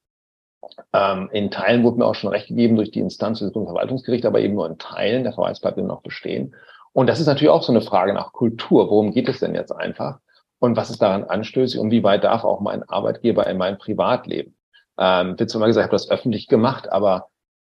Ähm, 0.93 1.29
in 1.33 1.51
Teilen 1.51 1.83
wurde 1.85 1.99
mir 1.99 2.07
auch 2.07 2.15
schon 2.15 2.31
recht 2.31 2.49
gegeben 2.49 2.77
durch 2.77 2.91
die 2.91 3.01
Instanz 3.01 3.41
des 3.41 3.53
Bundesverwaltungsgerichts, 3.53 4.27
aber 4.27 4.41
eben 4.41 4.55
nur 4.55 4.67
in 4.69 4.79
Teilen. 4.79 5.25
Der 5.25 5.33
Verweis 5.33 5.61
bleibt 5.61 5.79
immer 5.79 5.89
noch 5.89 6.03
bestehen. 6.03 6.55
Und 6.93 7.07
das 7.07 7.21
ist 7.21 7.27
natürlich 7.27 7.51
auch 7.51 7.63
so 7.63 7.73
eine 7.73 7.83
Frage 7.83 8.13
nach 8.13 8.33
Kultur. 8.33 8.91
Worum 8.91 9.13
geht 9.13 9.29
es 9.29 9.41
denn 9.41 9.55
jetzt 9.55 9.73
einfach? 9.73 10.19
Und 10.59 10.77
was 10.77 10.91
ist 10.91 11.01
daran 11.01 11.25
anstößig? 11.25 11.81
Und 11.81 11.91
wie 11.91 12.03
weit 12.03 12.25
darf 12.25 12.45
auch 12.45 12.61
mein 12.61 12.83
Arbeitgeber 12.83 13.47
in 13.47 13.57
mein 13.57 13.79
Privatleben? 13.79 14.57
Ähm, 14.99 15.39
wird 15.39 15.51
zwar 15.51 15.61
immer 15.61 15.67
gesagt, 15.69 15.85
ich 15.85 15.89
habe 15.89 15.97
das 15.97 16.11
öffentlich 16.11 16.49
gemacht, 16.49 16.91
aber 16.91 17.29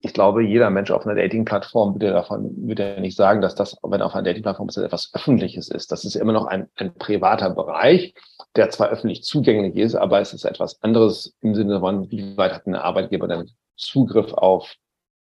ich 0.04 0.14
glaube, 0.14 0.44
jeder 0.44 0.72
Mensch 0.72 0.90
auf 0.90 1.06
einer 1.06 1.16
Dating-Plattform 1.16 1.94
würde 1.94 2.12
davon, 2.12 2.52
würde 2.68 2.96
ja 2.96 3.00
nicht 3.00 3.16
sagen, 3.16 3.40
dass 3.42 3.54
das, 3.54 3.78
wenn 3.84 4.02
auf 4.02 4.16
einer 4.16 4.24
Dating-Plattform 4.24 4.68
ist, 4.68 4.78
etwas 4.78 5.12
Öffentliches 5.14 5.70
ist. 5.70 5.92
Das 5.92 6.06
ist 6.06 6.16
immer 6.16 6.34
noch 6.34 6.46
ein, 6.46 6.68
ein 6.76 6.94
privater 6.96 7.52
Bereich, 7.52 8.16
der 8.56 8.72
zwar 8.72 8.90
öffentlich 8.90 9.24
zugänglich 9.24 9.76
ist, 9.76 9.94
aber 9.96 10.20
es 10.20 10.34
ist 10.34 10.44
etwas 10.44 10.82
anderes 10.82 11.36
im 11.42 11.54
Sinne 11.54 11.80
von, 11.80 12.10
wie 12.10 12.36
weit 12.36 12.54
hat 12.54 12.66
ein 12.66 12.76
Arbeitgeber 12.76 13.28
dann 13.28 13.50
Zugriff 13.76 14.34
auf, 14.34 14.76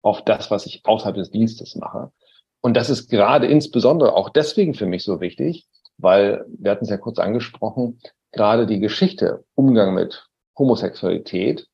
auf 0.03 0.23
das, 0.25 0.51
was 0.51 0.67
ich 0.67 0.83
außerhalb 0.85 1.17
des 1.17 1.31
Dienstes 1.31 1.75
mache. 1.77 2.13
Und 2.61 2.77
das 2.77 2.91
ist 2.91 3.09
gerade 3.09 3.47
insbesondere 3.47 4.15
auch 4.15 4.29
deswegen 4.29 4.75
für 4.75 4.87
mich 4.87 5.05
so 5.05 5.21
wichtig, 5.23 5.67
weil, 5.97 6.45
wir 6.49 6.71
hatten 6.71 6.85
es 6.85 6.91
ja 6.91 6.99
kurz 6.99 7.19
angesprochen, 7.19 8.01
gerade 8.33 8.67
die 8.67 8.81
Geschichte, 8.81 9.45
Umgang 9.55 9.95
mit 9.95 10.29
Homosexualität, 10.59 11.67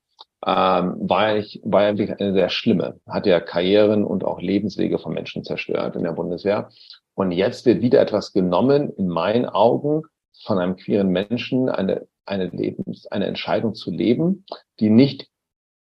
ähm, 0.44 0.96
war, 1.08 1.18
eigentlich, 1.18 1.60
war 1.64 1.82
eigentlich 1.82 2.18
eine 2.18 2.32
sehr 2.32 2.48
schlimme. 2.48 3.00
Hat 3.06 3.26
ja 3.26 3.40
Karrieren 3.40 4.04
und 4.04 4.24
auch 4.24 4.40
Lebenswege 4.40 4.98
von 4.98 5.14
Menschen 5.14 5.44
zerstört 5.44 5.96
in 5.96 6.02
der 6.02 6.12
Bundeswehr. 6.12 6.70
Und 7.14 7.32
jetzt 7.32 7.66
wird 7.66 7.82
wieder 7.82 8.00
etwas 8.00 8.32
genommen, 8.32 8.90
in 8.96 9.08
meinen 9.08 9.46
Augen, 9.46 10.02
von 10.44 10.58
einem 10.58 10.76
queeren 10.76 11.08
Menschen 11.08 11.68
eine, 11.68 12.06
eine 12.26 12.46
Lebens, 12.46 13.06
eine 13.06 13.26
Entscheidung 13.26 13.74
zu 13.74 13.90
leben, 13.90 14.44
die 14.80 14.90
nicht 14.90 15.28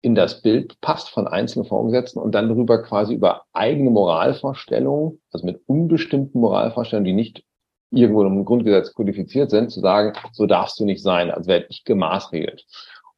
in 0.03 0.15
das 0.15 0.43
Bild 0.43 0.81
passt 0.81 1.11
von 1.11 1.27
einzelnen 1.27 1.67
Vorgesetzten 1.67 2.21
und 2.21 2.35
dann 2.35 2.49
darüber 2.49 2.83
quasi 2.83 3.15
über 3.15 3.45
eigene 3.53 3.91
Moralvorstellungen, 3.91 5.21
also 5.31 5.47
mit 5.47 5.61
unbestimmten 5.67 6.41
Moralvorstellungen, 6.41 7.07
die 7.07 7.13
nicht 7.13 7.45
irgendwo 7.91 8.23
im 8.23 8.45
Grundgesetz 8.45 8.95
kodifiziert 8.95 9.51
sind, 9.51 9.71
zu 9.71 9.81
sagen, 9.81 10.13
so 10.33 10.47
darfst 10.47 10.79
du 10.81 10.85
nicht 10.85 11.03
sein, 11.03 11.31
als 11.31 11.47
werde 11.47 11.67
ich 11.69 11.85
gemaßregelt. 11.85 12.65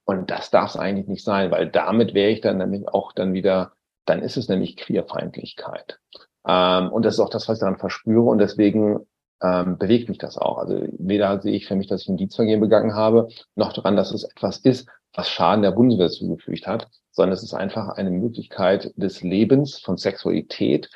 Und 0.05 0.31
das 0.31 0.51
darf 0.51 0.71
es 0.71 0.77
eigentlich 0.77 1.07
nicht 1.07 1.25
sein, 1.25 1.51
weil 1.51 1.69
damit 1.69 2.15
wäre 2.15 2.31
ich 2.31 2.41
dann 2.41 2.59
nämlich 2.59 2.89
auch 2.89 3.13
dann 3.13 3.33
wieder, 3.33 3.73
dann 4.05 4.23
ist 4.23 4.37
es 4.37 4.49
nämlich 4.49 4.77
Queerfeindlichkeit. 4.77 5.99
Ähm, 6.47 6.91
und 6.91 7.05
das 7.05 7.15
ist 7.15 7.21
auch 7.21 7.31
das, 7.31 7.49
was 7.49 7.59
ich 7.59 7.61
daran 7.61 7.79
verspüre. 7.79 8.25
Und 8.25 8.39
deswegen 8.39 9.07
ähm, 9.43 9.79
bewegt 9.79 10.09
mich 10.09 10.19
das 10.19 10.39
auch. 10.39 10.59
Also 10.59 10.81
weder 10.99 11.41
sehe 11.41 11.55
ich 11.55 11.67
für 11.67 11.77
mich, 11.77 11.87
dass 11.87 12.03
ich 12.03 12.09
ein 12.09 12.17
Dienstvergehen 12.17 12.61
begangen 12.61 12.95
habe, 12.95 13.29
noch 13.55 13.73
daran, 13.73 13.97
dass 13.97 14.13
es 14.13 14.25
etwas 14.25 14.59
ist, 14.59 14.89
was 15.15 15.29
Schaden 15.29 15.63
der 15.63 15.73
Bundeswehr 15.73 16.09
zugefügt 16.09 16.67
hat, 16.67 16.89
sondern 17.11 17.35
es 17.35 17.43
ist 17.43 17.55
einfach 17.55 17.91
eine 17.91 18.11
Möglichkeit 18.11 18.93
des 18.97 19.23
Lebens 19.23 19.79
von 19.79 19.99
Sexualität, 19.99 20.91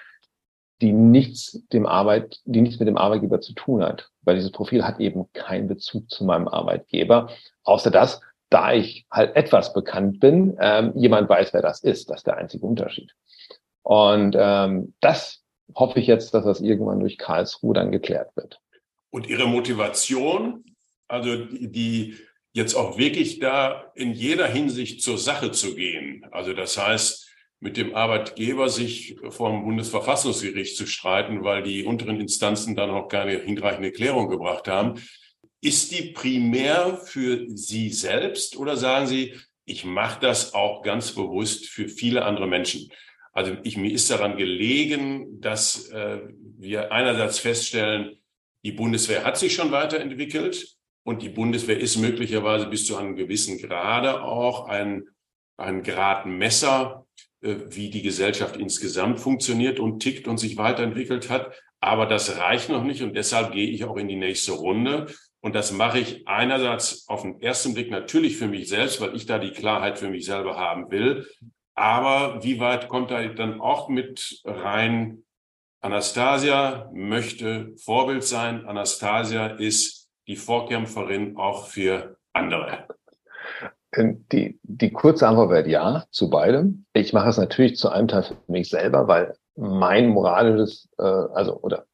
die 0.80 0.92
nichts 0.92 1.62
dem 1.72 1.86
Arbeit, 1.86 2.40
die 2.44 2.60
nichts 2.60 2.78
mit 2.78 2.88
dem 2.88 2.98
Arbeitgeber 2.98 3.40
zu 3.40 3.54
tun 3.54 3.82
hat. 3.82 4.10
Weil 4.22 4.36
dieses 4.36 4.52
Profil 4.52 4.84
hat 4.84 5.00
eben 5.00 5.30
keinen 5.32 5.68
Bezug 5.68 6.10
zu 6.10 6.24
meinem 6.24 6.48
Arbeitgeber, 6.48 7.30
außer 7.64 7.90
das, 7.90 8.20
da 8.50 8.72
ich 8.72 9.06
halt 9.10 9.34
etwas 9.36 9.72
bekannt 9.72 10.20
bin, 10.20 10.56
ähm, 10.60 10.92
jemand 10.94 11.28
weiß, 11.28 11.52
wer 11.52 11.62
das 11.62 11.82
ist. 11.82 12.10
Das 12.10 12.18
ist 12.18 12.26
der 12.26 12.36
einzige 12.36 12.64
Unterschied. 12.64 13.12
Und 13.82 14.36
ähm, 14.38 14.94
das 15.00 15.42
hoffe 15.74 16.00
ich 16.00 16.06
jetzt, 16.06 16.34
dass 16.34 16.44
das 16.44 16.60
irgendwann 16.60 17.00
durch 17.00 17.18
Karlsruhe 17.18 17.74
dann 17.74 17.90
geklärt 17.90 18.34
wird. 18.36 18.60
Und 19.10 19.28
Ihre 19.28 19.46
Motivation, 19.46 20.64
also 21.08 21.44
die, 21.44 21.70
die 21.70 22.16
jetzt 22.52 22.74
auch 22.74 22.98
wirklich 22.98 23.38
da 23.38 23.92
in 23.94 24.12
jeder 24.12 24.46
Hinsicht 24.46 25.02
zur 25.02 25.18
Sache 25.18 25.50
zu 25.52 25.74
gehen, 25.74 26.26
also 26.30 26.52
das 26.52 26.78
heißt, 26.78 27.26
mit 27.60 27.76
dem 27.76 27.94
Arbeitgeber 27.94 28.68
sich 28.68 29.16
vor 29.30 29.50
dem 29.50 29.64
Bundesverfassungsgericht 29.64 30.76
zu 30.76 30.86
streiten, 30.86 31.42
weil 31.42 31.62
die 31.62 31.84
unteren 31.84 32.20
Instanzen 32.20 32.76
dann 32.76 32.90
auch 32.90 33.08
keine 33.08 33.38
hinreichende 33.38 33.92
Klärung 33.92 34.28
gebracht 34.28 34.68
haben. 34.68 35.00
Ist 35.60 35.92
die 35.92 36.12
primär 36.12 36.98
für 37.04 37.46
Sie 37.56 37.90
selbst 37.90 38.56
oder 38.56 38.76
sagen 38.76 39.06
Sie, 39.06 39.34
ich 39.64 39.84
mache 39.84 40.20
das 40.20 40.54
auch 40.54 40.82
ganz 40.82 41.12
bewusst 41.12 41.66
für 41.66 41.88
viele 41.88 42.24
andere 42.24 42.46
Menschen? 42.46 42.90
Also 43.32 43.56
ich, 43.64 43.76
mir 43.76 43.92
ist 43.92 44.10
daran 44.10 44.36
gelegen, 44.36 45.40
dass 45.40 45.88
äh, 45.90 46.20
wir 46.58 46.92
einerseits 46.92 47.38
feststellen, 47.38 48.16
die 48.64 48.72
Bundeswehr 48.72 49.24
hat 49.24 49.36
sich 49.36 49.54
schon 49.54 49.72
weiterentwickelt 49.72 50.76
und 51.04 51.22
die 51.22 51.28
Bundeswehr 51.28 51.78
ist 51.78 51.98
möglicherweise 51.98 52.66
bis 52.66 52.86
zu 52.86 52.96
einem 52.96 53.14
gewissen 53.14 53.58
Grade 53.58 54.22
auch 54.22 54.68
ein, 54.68 55.04
ein 55.56 55.82
Gradmesser, 55.82 57.06
äh, 57.42 57.56
wie 57.68 57.90
die 57.90 58.02
Gesellschaft 58.02 58.56
insgesamt 58.56 59.20
funktioniert 59.20 59.80
und 59.80 60.00
tickt 60.00 60.28
und 60.28 60.38
sich 60.38 60.56
weiterentwickelt 60.56 61.28
hat. 61.28 61.52
Aber 61.78 62.06
das 62.06 62.38
reicht 62.38 62.70
noch 62.70 62.84
nicht 62.84 63.02
und 63.02 63.14
deshalb 63.14 63.52
gehe 63.52 63.68
ich 63.68 63.84
auch 63.84 63.96
in 63.96 64.08
die 64.08 64.16
nächste 64.16 64.52
Runde 64.52 65.06
und 65.46 65.54
das 65.54 65.70
mache 65.70 66.00
ich 66.00 66.26
einerseits 66.26 67.08
auf 67.08 67.22
den 67.22 67.40
ersten 67.40 67.72
Blick 67.72 67.88
natürlich 67.88 68.36
für 68.36 68.48
mich 68.48 68.68
selbst, 68.68 69.00
weil 69.00 69.14
ich 69.14 69.26
da 69.26 69.38
die 69.38 69.52
Klarheit 69.52 69.96
für 69.96 70.08
mich 70.08 70.26
selber 70.26 70.56
haben 70.56 70.90
will. 70.90 71.24
Aber 71.76 72.42
wie 72.42 72.58
weit 72.58 72.88
kommt 72.88 73.12
da 73.12 73.24
dann 73.28 73.60
auch 73.60 73.88
mit 73.88 74.40
rein? 74.44 75.22
Anastasia 75.80 76.90
möchte 76.92 77.76
Vorbild 77.76 78.24
sein. 78.24 78.66
Anastasia 78.66 79.46
ist 79.46 80.10
die 80.26 80.34
Vorkämpferin 80.34 81.36
auch 81.36 81.68
für 81.68 82.16
andere. 82.32 82.88
Die, 83.96 84.58
die 84.64 84.90
kurze 84.90 85.28
Antwort 85.28 85.50
wäre 85.50 85.68
ja 85.68 86.06
zu 86.10 86.28
beidem. 86.28 86.86
Ich 86.92 87.12
mache 87.12 87.28
es 87.28 87.38
natürlich 87.38 87.76
zu 87.76 87.88
einem 87.88 88.08
Teil 88.08 88.24
für 88.24 88.36
mich 88.48 88.68
selber, 88.68 89.06
weil 89.06 89.36
mein 89.54 90.08
moralisches, 90.08 90.88
äh, 90.98 91.04
also 91.04 91.60
oder 91.60 91.86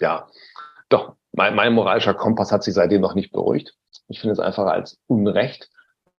ja, 0.00 0.28
doch 0.88 1.14
mein, 1.32 1.54
mein 1.54 1.72
moralischer 1.72 2.14
Kompass 2.14 2.52
hat 2.52 2.62
sich 2.62 2.74
seitdem 2.74 3.00
noch 3.00 3.14
nicht 3.14 3.32
beruhigt. 3.32 3.74
Ich 4.08 4.20
finde 4.20 4.32
es 4.32 4.38
einfach 4.38 4.66
als 4.66 4.98
Unrecht, 5.06 5.70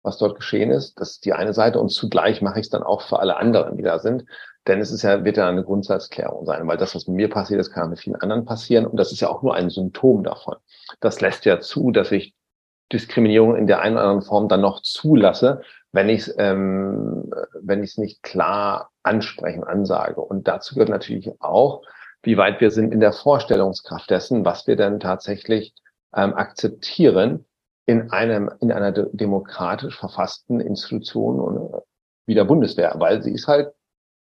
was 0.03 0.18
dort 0.18 0.37
geschehen 0.37 0.70
ist. 0.70 0.98
Das 1.00 1.12
ist 1.12 1.24
die 1.24 1.33
eine 1.33 1.55
Seite 1.55 1.81
und 1.81 1.90
zugleich 1.90 2.42
mache 2.42 2.59
ich 2.59 2.66
es 2.66 2.70
dann 2.70 2.83
auch 2.83 3.03
für 3.03 3.20
alle 3.20 3.37
anderen, 3.37 3.77
die 3.77 3.83
da 3.83 3.98
sind. 3.98 4.24
Denn 4.66 4.81
es 4.81 4.90
ist 4.90 5.03
ja, 5.03 5.24
wird 5.24 5.37
ja 5.37 5.48
eine 5.48 5.62
Grundsatzklärung 5.62 6.46
sein, 6.46 6.66
weil 6.66 6.79
das, 6.79 6.94
was 6.94 7.07
mit 7.07 7.16
mir 7.16 7.31
passiert 7.31 7.61
ist, 7.61 7.70
kann 7.70 7.90
mit 7.90 7.98
vielen 7.98 8.16
anderen 8.16 8.44
passieren. 8.44 8.87
Und 8.87 8.96
das 8.96 9.12
ist 9.12 9.20
ja 9.20 9.29
auch 9.29 9.42
nur 9.42 9.55
ein 9.55 9.70
Symptom 9.70 10.24
davon. 10.24 10.57
Das 11.00 11.20
lässt 11.20 11.44
ja 11.44 11.61
zu, 11.61 11.90
dass 11.90 12.12
ich 12.12 12.35
Diskriminierung 12.92 13.57
in 13.57 13.66
der 13.66 13.81
einen 13.81 13.96
oder 13.96 14.05
anderen 14.05 14.22
Form 14.22 14.48
dann 14.48 14.61
noch 14.61 14.83
zulasse, 14.83 15.62
wenn 15.92 16.09
ich 16.09 16.22
es 16.22 16.35
ähm, 16.38 17.31
wenn 17.61 17.83
ich 17.83 17.90
es 17.90 17.98
nicht 17.98 18.22
klar 18.22 18.90
ansprechen, 19.03 19.64
ansage. 19.64 20.20
Und 20.20 20.48
dazu 20.48 20.74
gehört 20.74 20.90
natürlich 20.90 21.31
auch, 21.40 21.83
wie 22.24 22.37
weit 22.37 22.60
wir 22.60 22.70
sind 22.70 22.92
in 22.92 23.00
der 23.00 23.12
Vorstellungskraft 23.12 24.10
dessen, 24.10 24.44
was 24.44 24.66
wir 24.66 24.76
denn 24.76 25.00
tatsächlich 25.00 25.74
ähm, 26.14 26.34
akzeptieren 26.34 27.44
in 27.87 28.10
einem 28.10 28.50
in 28.60 28.72
einer 28.72 28.92
de 28.92 29.08
demokratisch 29.12 29.98
verfassten 29.98 30.60
Institution 30.60 31.72
äh, 31.72 31.78
wie 32.26 32.34
der 32.34 32.44
Bundeswehr, 32.44 32.94
weil 32.98 33.22
sie 33.22 33.32
ist 33.32 33.46
halt 33.46 33.72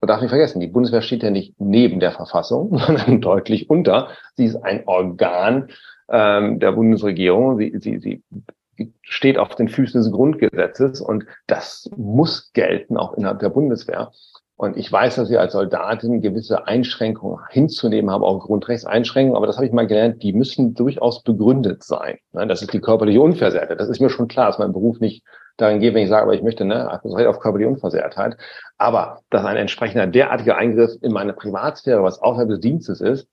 man 0.02 0.08
darf 0.08 0.22
nicht 0.22 0.30
vergessen, 0.30 0.60
die 0.60 0.68
Bundeswehr 0.68 1.02
steht 1.02 1.24
ja 1.24 1.32
nicht 1.32 1.60
neben 1.60 2.00
der 2.00 2.12
Verfassung, 2.12 2.78
sondern 2.86 3.22
deutlich 3.22 3.70
unter. 3.70 4.10
Sie 4.36 4.46
ist 4.46 4.58
ein 4.58 4.84
Organ 4.88 5.70
ähm, 6.10 6.60
der 6.60 6.74
Bundesregierung. 6.74 7.58
Sie, 7.58 7.74
sie, 7.80 8.00
sie 8.00 8.24
steht 9.02 9.38
auf 9.38 9.56
den 9.56 9.68
Füßen 9.68 10.02
des 10.02 10.12
Grundgesetzes 10.12 11.02
und 11.02 11.26
das 11.48 11.90
muss 11.96 12.52
gelten 12.54 12.98
auch 12.98 13.14
innerhalb 13.14 13.40
der 13.40 13.50
Bundeswehr. 13.50 14.12
Und 14.58 14.78
ich 14.78 14.90
weiß, 14.90 15.16
dass 15.16 15.30
wir 15.30 15.42
als 15.42 15.52
Soldatin 15.52 16.22
gewisse 16.22 16.66
Einschränkungen 16.66 17.40
hinzunehmen 17.50 18.10
haben, 18.10 18.24
auch 18.24 18.40
Grundrechtseinschränkungen, 18.40 19.36
aber 19.36 19.48
das 19.48 19.58
habe 19.58 19.66
ich 19.66 19.74
mal 19.74 19.86
gelernt, 19.86 20.24
die 20.24 20.32
müssen 20.32 20.74
durchaus 20.74 21.24
begründet 21.24 21.84
sein. 21.84 22.20
Ne, 22.32 22.48
das 22.48 22.62
ist 22.62 22.72
die 22.72 22.80
körperliche 22.80 23.22
Unversehrtheit. 23.22 23.80
Das 23.80 23.90
ist 23.90 24.00
mir 24.00 24.10
schon 24.10 24.30
klar, 24.30 24.48
dass 24.48 24.58
mein 24.58 24.72
Beruf 24.72 25.02
nicht 25.02 25.26
darin 25.58 25.82
geht, 25.82 25.94
wenn 25.94 26.04
ich 26.04 26.10
sage, 26.10 26.24
aber 26.24 26.36
ich 26.36 26.42
möchte 26.42 26.64
ne, 26.64 27.02
Recht 27.04 27.28
auf 27.28 27.40
körperliche 27.40 27.70
Unversehrtheit. 27.70 28.38
Aber 28.78 29.20
dass 29.30 29.44
ein 29.44 29.58
entsprechender 29.58 30.08
derartiger 30.08 30.56
Eingriff 30.56 30.92
in 31.02 31.12
meine 31.12 31.34
Privatsphäre, 31.34 32.02
was 32.02 32.22
außerhalb 32.22 32.48
des 32.48 32.62
Dienstes 32.62 33.02
ist, 33.02 33.28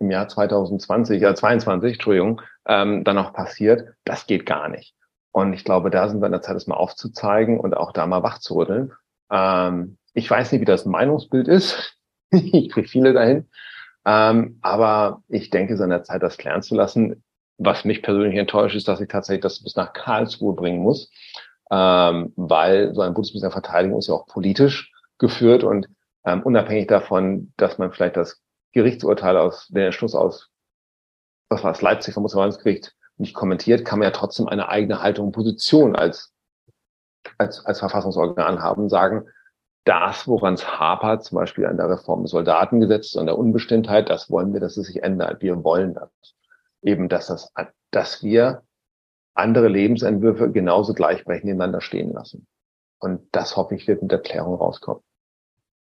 im 0.00 0.10
Jahr 0.10 0.26
2020, 0.26 1.22
ja 1.22 1.36
22, 1.36 1.94
Entschuldigung, 1.94 2.40
ähm, 2.66 3.04
dann 3.04 3.14
noch 3.14 3.32
passiert, 3.32 3.90
das 4.04 4.26
geht 4.26 4.44
gar 4.44 4.68
nicht. 4.68 4.94
Und 5.30 5.52
ich 5.52 5.64
glaube, 5.64 5.90
da 5.90 6.08
sind 6.08 6.20
wir 6.20 6.26
in 6.26 6.32
der 6.32 6.42
Zeit, 6.42 6.56
das 6.56 6.66
mal 6.66 6.76
aufzuzeigen 6.76 7.60
und 7.60 7.76
auch 7.76 7.92
da 7.92 8.06
mal 8.06 8.24
wach 8.24 8.38
zu 8.38 8.56
rütteln. 8.56 8.92
Ähm, 9.30 9.98
ich 10.14 10.30
weiß 10.30 10.52
nicht, 10.52 10.60
wie 10.60 10.66
das 10.66 10.86
Meinungsbild 10.86 11.48
ist. 11.48 11.96
ich 12.30 12.70
kriege 12.70 12.88
viele 12.88 13.12
dahin. 13.12 13.48
Ähm, 14.06 14.58
aber 14.62 15.22
ich 15.28 15.50
denke, 15.50 15.74
es 15.74 15.80
ist 15.80 15.84
an 15.84 15.90
der 15.90 16.04
Zeit, 16.04 16.22
das 16.22 16.38
klären 16.38 16.62
zu 16.62 16.74
lassen. 16.74 17.24
Was 17.58 17.84
mich 17.84 18.02
persönlich 18.02 18.38
enttäuscht, 18.38 18.76
ist, 18.76 18.88
dass 18.88 19.00
ich 19.00 19.08
tatsächlich 19.08 19.42
das 19.42 19.62
bis 19.62 19.76
nach 19.76 19.92
Karlsruhe 19.92 20.54
bringen 20.54 20.82
muss, 20.82 21.10
ähm, 21.70 22.32
weil 22.36 22.94
so 22.94 23.00
ein 23.00 23.14
Bundesminister 23.14 23.50
Verteidigung 23.50 23.98
ist 23.98 24.08
ja 24.08 24.14
auch 24.14 24.26
politisch 24.26 24.92
geführt 25.18 25.62
und 25.62 25.88
ähm, 26.24 26.42
unabhängig 26.42 26.88
davon, 26.88 27.52
dass 27.56 27.78
man 27.78 27.92
vielleicht 27.92 28.16
das 28.16 28.42
Gerichtsurteil 28.72 29.36
aus, 29.36 29.68
den 29.68 29.84
Entschluss 29.84 30.14
aus, 30.14 30.50
was 31.48 31.62
war 31.62 31.72
es, 31.72 31.80
Leipzig 31.80 32.14
vom 32.14 32.24
Bundesverwaltungsgericht 32.24 32.94
nicht 33.16 33.34
kommentiert, 33.34 33.84
kann 33.84 34.00
man 34.00 34.06
ja 34.06 34.10
trotzdem 34.10 34.48
eine 34.48 34.68
eigene 34.68 35.00
Haltung 35.00 35.26
und 35.26 35.32
Position 35.32 35.94
als, 35.94 36.32
als, 37.38 37.64
als 37.64 37.78
Verfassungsorgan 37.78 38.60
haben, 38.60 38.88
sagen, 38.88 39.28
das, 39.84 40.26
woran 40.26 40.54
es 40.54 40.66
hapert, 40.78 41.24
zum 41.24 41.36
Beispiel 41.36 41.66
an 41.66 41.76
der 41.76 41.90
Reform 41.90 42.22
des 42.22 42.30
Soldatengesetzes 42.30 43.16
und 43.16 43.26
der 43.26 43.38
Unbestimmtheit, 43.38 44.08
das 44.08 44.30
wollen 44.30 44.52
wir, 44.52 44.60
dass 44.60 44.76
es 44.76 44.86
sich 44.86 45.02
ändert. 45.02 45.42
Wir 45.42 45.62
wollen 45.62 45.94
das. 45.94 46.10
Eben, 46.82 47.08
dass 47.08 47.28
das, 47.28 47.52
dass 47.90 48.22
wir 48.22 48.62
andere 49.34 49.68
Lebensentwürfe 49.68 50.50
genauso 50.50 50.94
gleichberechtigt 50.94 51.46
nebeneinander 51.46 51.80
stehen 51.80 52.12
lassen. 52.12 52.46
Und 52.98 53.26
das 53.32 53.56
hoffe 53.56 53.74
ich 53.74 53.86
wird 53.86 54.02
mit 54.02 54.12
der 54.12 54.20
Klärung 54.20 54.54
rauskommen. 54.54 55.02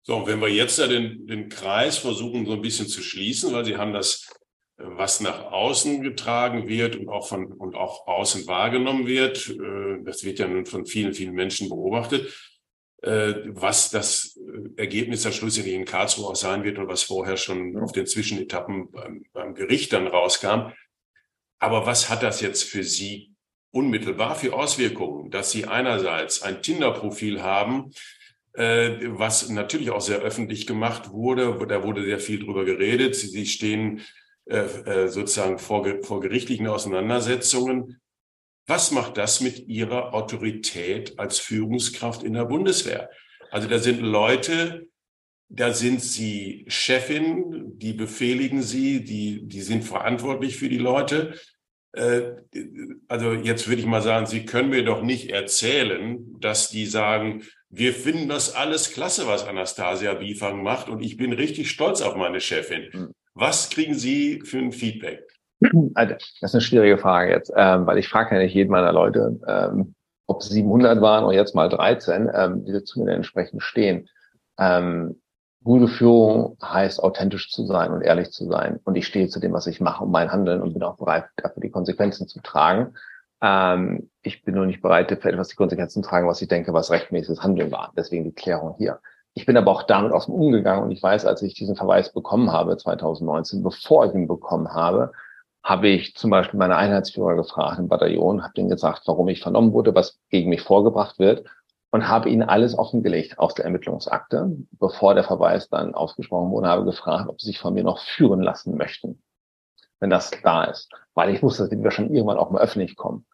So, 0.04 0.26
wenn 0.26 0.40
wir 0.40 0.50
jetzt 0.50 0.80
ja 0.80 0.88
den, 0.88 1.28
den 1.28 1.50
Kreis 1.50 1.98
versuchen, 1.98 2.46
so 2.46 2.54
ein 2.54 2.62
bisschen 2.62 2.88
zu 2.88 3.02
schließen, 3.02 3.54
weil 3.54 3.66
Sie 3.66 3.78
haben 3.78 3.94
das, 3.94 4.34
was 4.78 5.22
nach 5.22 5.52
außen 5.52 6.02
getragen 6.02 6.68
wird 6.68 6.96
und 6.96 7.10
auch 7.10 7.28
von 7.28 7.52
und 7.52 7.76
auch 7.76 8.08
außen 8.08 8.48
wahrgenommen 8.48 9.06
wird, 9.06 9.50
äh, 9.50 10.04
das 10.04 10.24
wird 10.24 10.40
ja 10.40 10.48
nun 10.48 10.66
von 10.66 10.86
vielen, 10.86 11.14
vielen 11.14 11.34
Menschen 11.34 11.68
beobachtet, 11.68 12.26
äh, 12.26 12.57
was 13.00 13.92
das 13.92 14.40
Ergebnis 14.76 15.22
dann 15.22 15.32
schlussendlich 15.32 15.76
in 15.76 15.86
Karlsruhe 15.86 16.30
auch 16.30 16.36
sein 16.36 16.64
wird 16.64 16.80
und 16.80 16.88
was 16.88 17.04
vorher 17.04 17.38
schon 17.38 17.78
auf 17.78 17.92
den 17.92 18.08
Zwischenetappen 18.08 18.92
beim, 18.92 19.24
beim 19.34 19.54
Gericht 19.54 19.94
dann 19.94 20.08
rauskam. 20.08 20.72
Aber 21.60 21.86
was 21.86 22.10
hat 22.10 22.24
das 22.24 22.42
jetzt 22.42 22.64
für 22.64 22.84
Sie 22.84 23.36
unmittelbar 23.72 24.36
für 24.36 24.54
Auswirkungen, 24.54 25.30
dass 25.30 25.52
Sie 25.52 25.66
einerseits 25.66 26.42
ein 26.42 26.62
Tinder-Profil 26.62 27.44
haben, 27.44 27.92
äh, 28.54 28.98
was 29.12 29.50
natürlich 29.50 29.92
auch 29.92 30.02
sehr 30.02 30.20
öffentlich 30.20 30.66
gemacht 30.66 31.12
wurde. 31.12 31.64
Da 31.68 31.84
wurde 31.84 32.04
sehr 32.04 32.20
viel 32.20 32.40
drüber 32.40 32.66
geredet. 32.66 33.16
Sie 33.16 33.46
stehen 33.46 34.02
äh, 34.46 34.62
äh, 34.62 35.08
sozusagen 35.10 35.60
vor, 35.60 35.86
vor 36.02 36.22
gerichtlichen 36.22 36.68
Auseinandersetzungen. 36.68 38.02
Was 38.68 38.92
macht 38.92 39.18
das 39.18 39.40
mit 39.40 39.68
Ihrer 39.68 40.14
Autorität 40.14 41.18
als 41.18 41.40
Führungskraft 41.40 42.22
in 42.24 42.34
der 42.34 42.46
Bundeswehr? 42.46 43.10
Also 43.50 43.70
da 43.70 43.80
sind 43.80 44.02
Leute, 44.02 44.90
da 45.48 45.74
sind 45.74 46.02
Sie 46.02 46.66
Chefin, 46.68 47.78
die 47.78 47.94
befehligen 47.94 48.62
Sie, 48.62 49.04
die, 49.06 49.48
die 49.48 49.62
sind 49.62 49.86
verantwortlich 49.86 50.58
für 50.58 50.68
die 50.68 50.78
Leute. 50.78 51.40
Also 53.08 53.34
jetzt 53.34 53.70
würde 53.70 53.82
ich 53.82 53.88
mal 53.88 54.02
sagen, 54.02 54.26
Sie 54.26 54.46
können 54.46 54.70
mir 54.70 54.84
doch 54.84 55.02
nicht 55.02 55.30
erzählen, 55.30 56.36
dass 56.40 56.70
die 56.70 56.86
sagen, 56.86 57.44
wir 57.70 57.94
finden 57.94 58.28
das 58.28 58.54
alles 58.54 58.92
klasse, 58.92 59.28
was 59.28 59.46
Anastasia 59.46 60.14
Biefang 60.14 60.62
macht 60.62 60.90
und 60.90 61.02
ich 61.02 61.16
bin 61.16 61.32
richtig 61.32 61.72
stolz 61.72 62.02
auf 62.02 62.16
meine 62.16 62.42
Chefin. 62.42 62.92
Hm. 62.92 63.14
Was 63.34 63.70
kriegen 63.70 63.94
Sie 63.94 64.42
für 64.44 64.58
ein 64.58 64.74
Feedback? 64.74 65.22
Das 65.60 66.22
ist 66.42 66.54
eine 66.54 66.62
schwierige 66.62 66.98
Frage 66.98 67.32
jetzt, 67.32 67.52
ähm, 67.56 67.86
weil 67.88 67.98
ich 67.98 68.08
frage 68.08 68.36
ja 68.36 68.42
nicht 68.42 68.54
jeden 68.54 68.72
meiner 68.72 68.94
Leute, 68.94 69.40
ähm, 69.48 69.96
ob 70.28 70.42
es 70.42 70.50
700 70.50 71.02
waren 71.02 71.24
oder 71.24 71.36
jetzt 71.36 71.56
mal 71.56 71.70
13, 71.70 72.30
ähm, 72.34 72.66
die 72.66 72.84
zu 72.84 73.02
mir 73.02 73.14
entsprechend 73.14 73.64
stehen. 73.64 74.08
Ähm, 74.60 75.20
gute 75.64 75.88
Führung 75.88 76.58
heißt, 76.64 77.02
authentisch 77.02 77.52
zu 77.52 77.66
sein 77.66 77.92
und 77.92 78.02
ehrlich 78.02 78.32
zu 78.32 78.46
sein. 78.46 78.80
Und 78.84 78.96
ich 78.96 79.08
stehe 79.08 79.28
zu 79.30 79.40
dem, 79.40 79.54
was 79.54 79.68
ich 79.68 79.82
mache 79.82 80.04
und 80.04 80.12
mein 80.12 80.32
Handeln 80.32 80.62
und 80.62 80.74
bin 80.74 80.84
auch 80.84 80.98
bereit, 80.98 81.26
dafür 81.38 81.62
die 81.62 81.72
Konsequenzen 81.72 82.28
zu 82.28 82.40
tragen. 82.42 82.94
Ähm, 83.42 84.10
ich 84.22 84.44
bin 84.44 84.56
nur 84.56 84.66
nicht 84.66 84.82
bereit, 84.82 85.10
für 85.10 85.30
etwas 85.30 85.50
die 85.50 85.56
Konsequenzen 85.56 86.04
zu 86.04 86.10
tragen, 86.10 86.28
was 86.28 86.42
ich 86.42 86.48
denke, 86.48 86.74
was 86.74 86.92
rechtmäßiges 86.92 87.42
Handeln 87.42 87.72
war. 87.72 87.94
Deswegen 87.98 88.24
die 88.24 88.34
Klärung 88.34 88.76
hier. 88.78 89.00
Ich 89.34 89.46
bin 89.46 89.58
aber 89.58 89.72
auch 89.72 89.84
damit 89.84 90.14
aus 90.14 90.26
dem 90.26 90.34
umgegangen 90.34 90.84
und 90.84 90.92
ich 90.92 91.04
weiß, 91.04 91.26
als 91.26 91.42
ich 91.44 91.54
diesen 91.54 91.76
Verweis 91.76 92.12
bekommen 92.12 92.52
habe, 92.52 92.76
2019, 92.76 93.62
bevor 93.62 94.06
ich 94.06 94.14
ihn 94.14 94.28
bekommen 94.28 94.74
habe, 94.74 95.12
habe 95.68 95.90
ich 95.90 96.16
zum 96.16 96.30
Beispiel 96.30 96.58
meine 96.58 96.78
Einheitsführer 96.78 97.36
gefragt 97.36 97.80
im 97.80 97.88
Bataillon, 97.88 98.44
habe 98.44 98.54
denen 98.54 98.70
gesagt, 98.70 99.04
warum 99.06 99.28
ich 99.28 99.42
vernommen 99.42 99.74
wurde, 99.74 99.94
was 99.96 100.20
gegen 100.30 100.50
mich 100.50 100.62
vorgebracht 100.62 101.20
wird 101.20 101.46
und 101.92 102.08
habe 102.08 102.30
ihnen 102.30 102.44
alles 102.44 102.78
offengelegt 102.78 103.40
aus 103.40 103.54
der 103.54 103.66
Ermittlungsakte, 103.66 104.56
bevor 104.72 105.14
der 105.14 105.24
Verweis 105.24 105.70
dann 105.70 105.94
ausgesprochen 105.94 106.52
wurde, 106.52 106.68
habe 106.68 106.86
gefragt, 106.86 107.30
ob 107.30 107.42
sie 107.42 107.48
sich 107.48 107.60
von 107.60 107.74
mir 107.74 107.84
noch 107.84 108.00
führen 108.00 108.42
lassen 108.42 108.78
möchten 108.78 109.22
wenn 110.00 110.10
das 110.10 110.32
da 110.44 110.66
ist. 110.66 110.92
Weil 111.14 111.34
ich 111.34 111.42
wusste, 111.42 111.68
dass 111.68 111.72
wir 111.72 111.92
schon 111.92 112.14
irgendwann 112.14 112.38
auch 112.38 112.52
mal 112.52 112.62
öffentlich 112.62 112.96
kommen. 112.96 113.26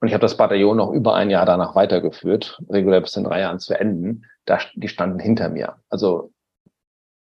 Und 0.00 0.08
ich 0.08 0.14
habe 0.14 0.22
das 0.22 0.36
Bataillon 0.36 0.76
noch 0.76 0.90
über 0.90 1.14
ein 1.14 1.30
Jahr 1.30 1.46
danach 1.46 1.74
weitergeführt, 1.74 2.60
regulär 2.68 3.00
bis 3.00 3.16
in 3.16 3.24
drei 3.24 3.40
Jahren 3.40 3.60
zu 3.60 3.78
enden. 3.78 4.24
Da, 4.44 4.58
die 4.74 4.88
standen 4.88 5.20
hinter 5.20 5.48
mir. 5.48 5.76
Also 5.88 6.32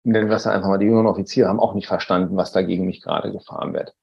nennen 0.04 0.30
wir 0.30 0.38
es 0.38 0.48
einfach 0.48 0.70
mal, 0.70 0.78
die 0.78 0.86
jüngeren 0.86 1.08
Offiziere 1.08 1.50
haben 1.50 1.60
auch 1.60 1.74
nicht 1.74 1.88
verstanden, 1.88 2.38
was 2.38 2.54
da 2.54 2.62
gegen 2.62 2.86
mich 2.86 3.02
gerade 3.02 3.32
gefahren 3.32 3.74
wird. 3.74 3.94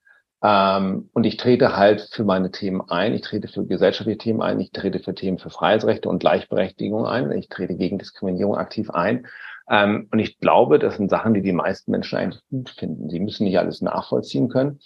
Ähm, 0.43 1.11
und 1.13 1.25
ich 1.25 1.37
trete 1.37 1.77
halt 1.77 2.09
für 2.13 2.25
meine 2.25 2.51
Themen 2.51 2.81
ein, 2.89 3.15
ich 3.15 3.23
trete 3.23 3.49
für 3.49 3.67
gesellschaftliche 3.67 4.19
Themen 4.19 4.41
ein, 4.41 4.61
ich 4.61 4.71
trete 4.71 5.01
für 5.01 5.15
Themen 5.15 5.39
für 5.39 5.51
Freiheitsrechte 5.51 6.09
und 6.09 6.21
Gleichberechtigung 6.21 7.07
ein, 7.07 7.33
ich 7.33 7.49
trete 7.49 7.75
gegen 7.75 7.99
Diskriminierung 7.99 8.57
aktiv 8.57 8.91
ein. 8.91 9.27
Ähm, 9.69 10.09
und 10.13 10.19
ich 10.19 10.39
glaube, 10.39 10.79
das 10.79 10.97
sind 10.97 11.11
Sachen, 11.11 11.35
die 11.35 11.43
die 11.43 11.53
meisten 11.53 11.91
Menschen 11.91 12.19
eigentlich 12.19 12.43
gut 12.51 12.71
finden. 12.71 13.11
Sie 13.11 13.21
müssen 13.21 13.45
nicht 13.45 13.59
alles 13.59 13.83
nachvollziehen 13.83 14.49
können, 14.49 14.79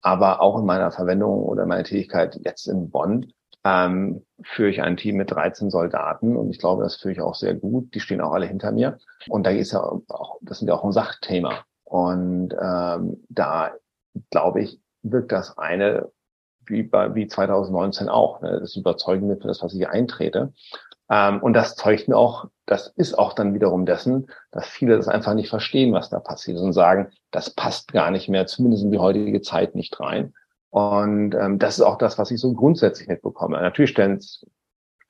aber 0.00 0.40
auch 0.40 0.58
in 0.58 0.66
meiner 0.66 0.92
Verwendung 0.92 1.42
oder 1.42 1.66
meiner 1.66 1.84
Tätigkeit 1.84 2.38
jetzt 2.44 2.66
in 2.66 2.90
Bonn 2.90 3.32
ähm, 3.64 4.24
führe 4.42 4.70
ich 4.70 4.82
ein 4.82 4.96
Team 4.96 5.16
mit 5.16 5.30
13 5.30 5.70
Soldaten. 5.70 6.36
Und 6.36 6.50
ich 6.50 6.58
glaube, 6.58 6.82
das 6.82 6.96
führe 6.96 7.12
ich 7.12 7.20
auch 7.20 7.34
sehr 7.34 7.54
gut. 7.54 7.94
Die 7.94 8.00
stehen 8.00 8.20
auch 8.20 8.32
alle 8.32 8.46
hinter 8.46 8.72
mir. 8.72 8.98
Und 9.28 9.46
da 9.46 9.50
ist 9.50 9.72
ja 9.72 9.80
auch, 9.82 10.38
das 10.42 10.58
sind 10.58 10.68
ja 10.68 10.74
auch 10.74 10.84
ein 10.84 10.92
Sachthema. 10.92 11.64
Und 11.84 12.54
ähm, 12.60 13.22
da 13.28 13.72
glaube 14.30 14.62
ich, 14.62 14.80
wirkt 15.02 15.32
das 15.32 15.58
eine 15.58 16.10
wie 16.66 16.82
bei 16.82 17.14
wie 17.14 17.26
2019 17.26 18.08
auch, 18.08 18.40
ne, 18.40 18.60
das 18.60 18.76
Überzeugende 18.76 19.36
für 19.36 19.48
das, 19.48 19.62
was 19.62 19.74
ich 19.74 19.88
eintrete. 19.88 20.52
Ähm, 21.10 21.42
und 21.42 21.54
das 21.54 21.76
zeugt 21.76 22.08
mir 22.08 22.16
auch, 22.16 22.46
das 22.66 22.88
ist 22.96 23.18
auch 23.18 23.32
dann 23.32 23.54
wiederum 23.54 23.84
dessen, 23.84 24.28
dass 24.50 24.66
viele 24.66 24.96
das 24.96 25.08
einfach 25.08 25.34
nicht 25.34 25.50
verstehen, 25.50 25.92
was 25.92 26.10
da 26.10 26.20
passiert 26.20 26.58
und 26.58 26.72
sagen, 26.72 27.10
das 27.30 27.50
passt 27.50 27.92
gar 27.92 28.10
nicht 28.10 28.28
mehr, 28.28 28.46
zumindest 28.46 28.84
in 28.84 28.92
die 28.92 28.98
heutige 28.98 29.40
Zeit 29.42 29.74
nicht 29.74 29.98
rein. 30.00 30.34
Und 30.70 31.34
ähm, 31.34 31.58
das 31.58 31.78
ist 31.78 31.84
auch 31.84 31.98
das, 31.98 32.18
was 32.18 32.30
ich 32.30 32.40
so 32.40 32.54
grundsätzlich 32.54 33.08
mitbekomme. 33.08 33.60
Natürlich 33.60 33.90
stellen, 33.90 34.20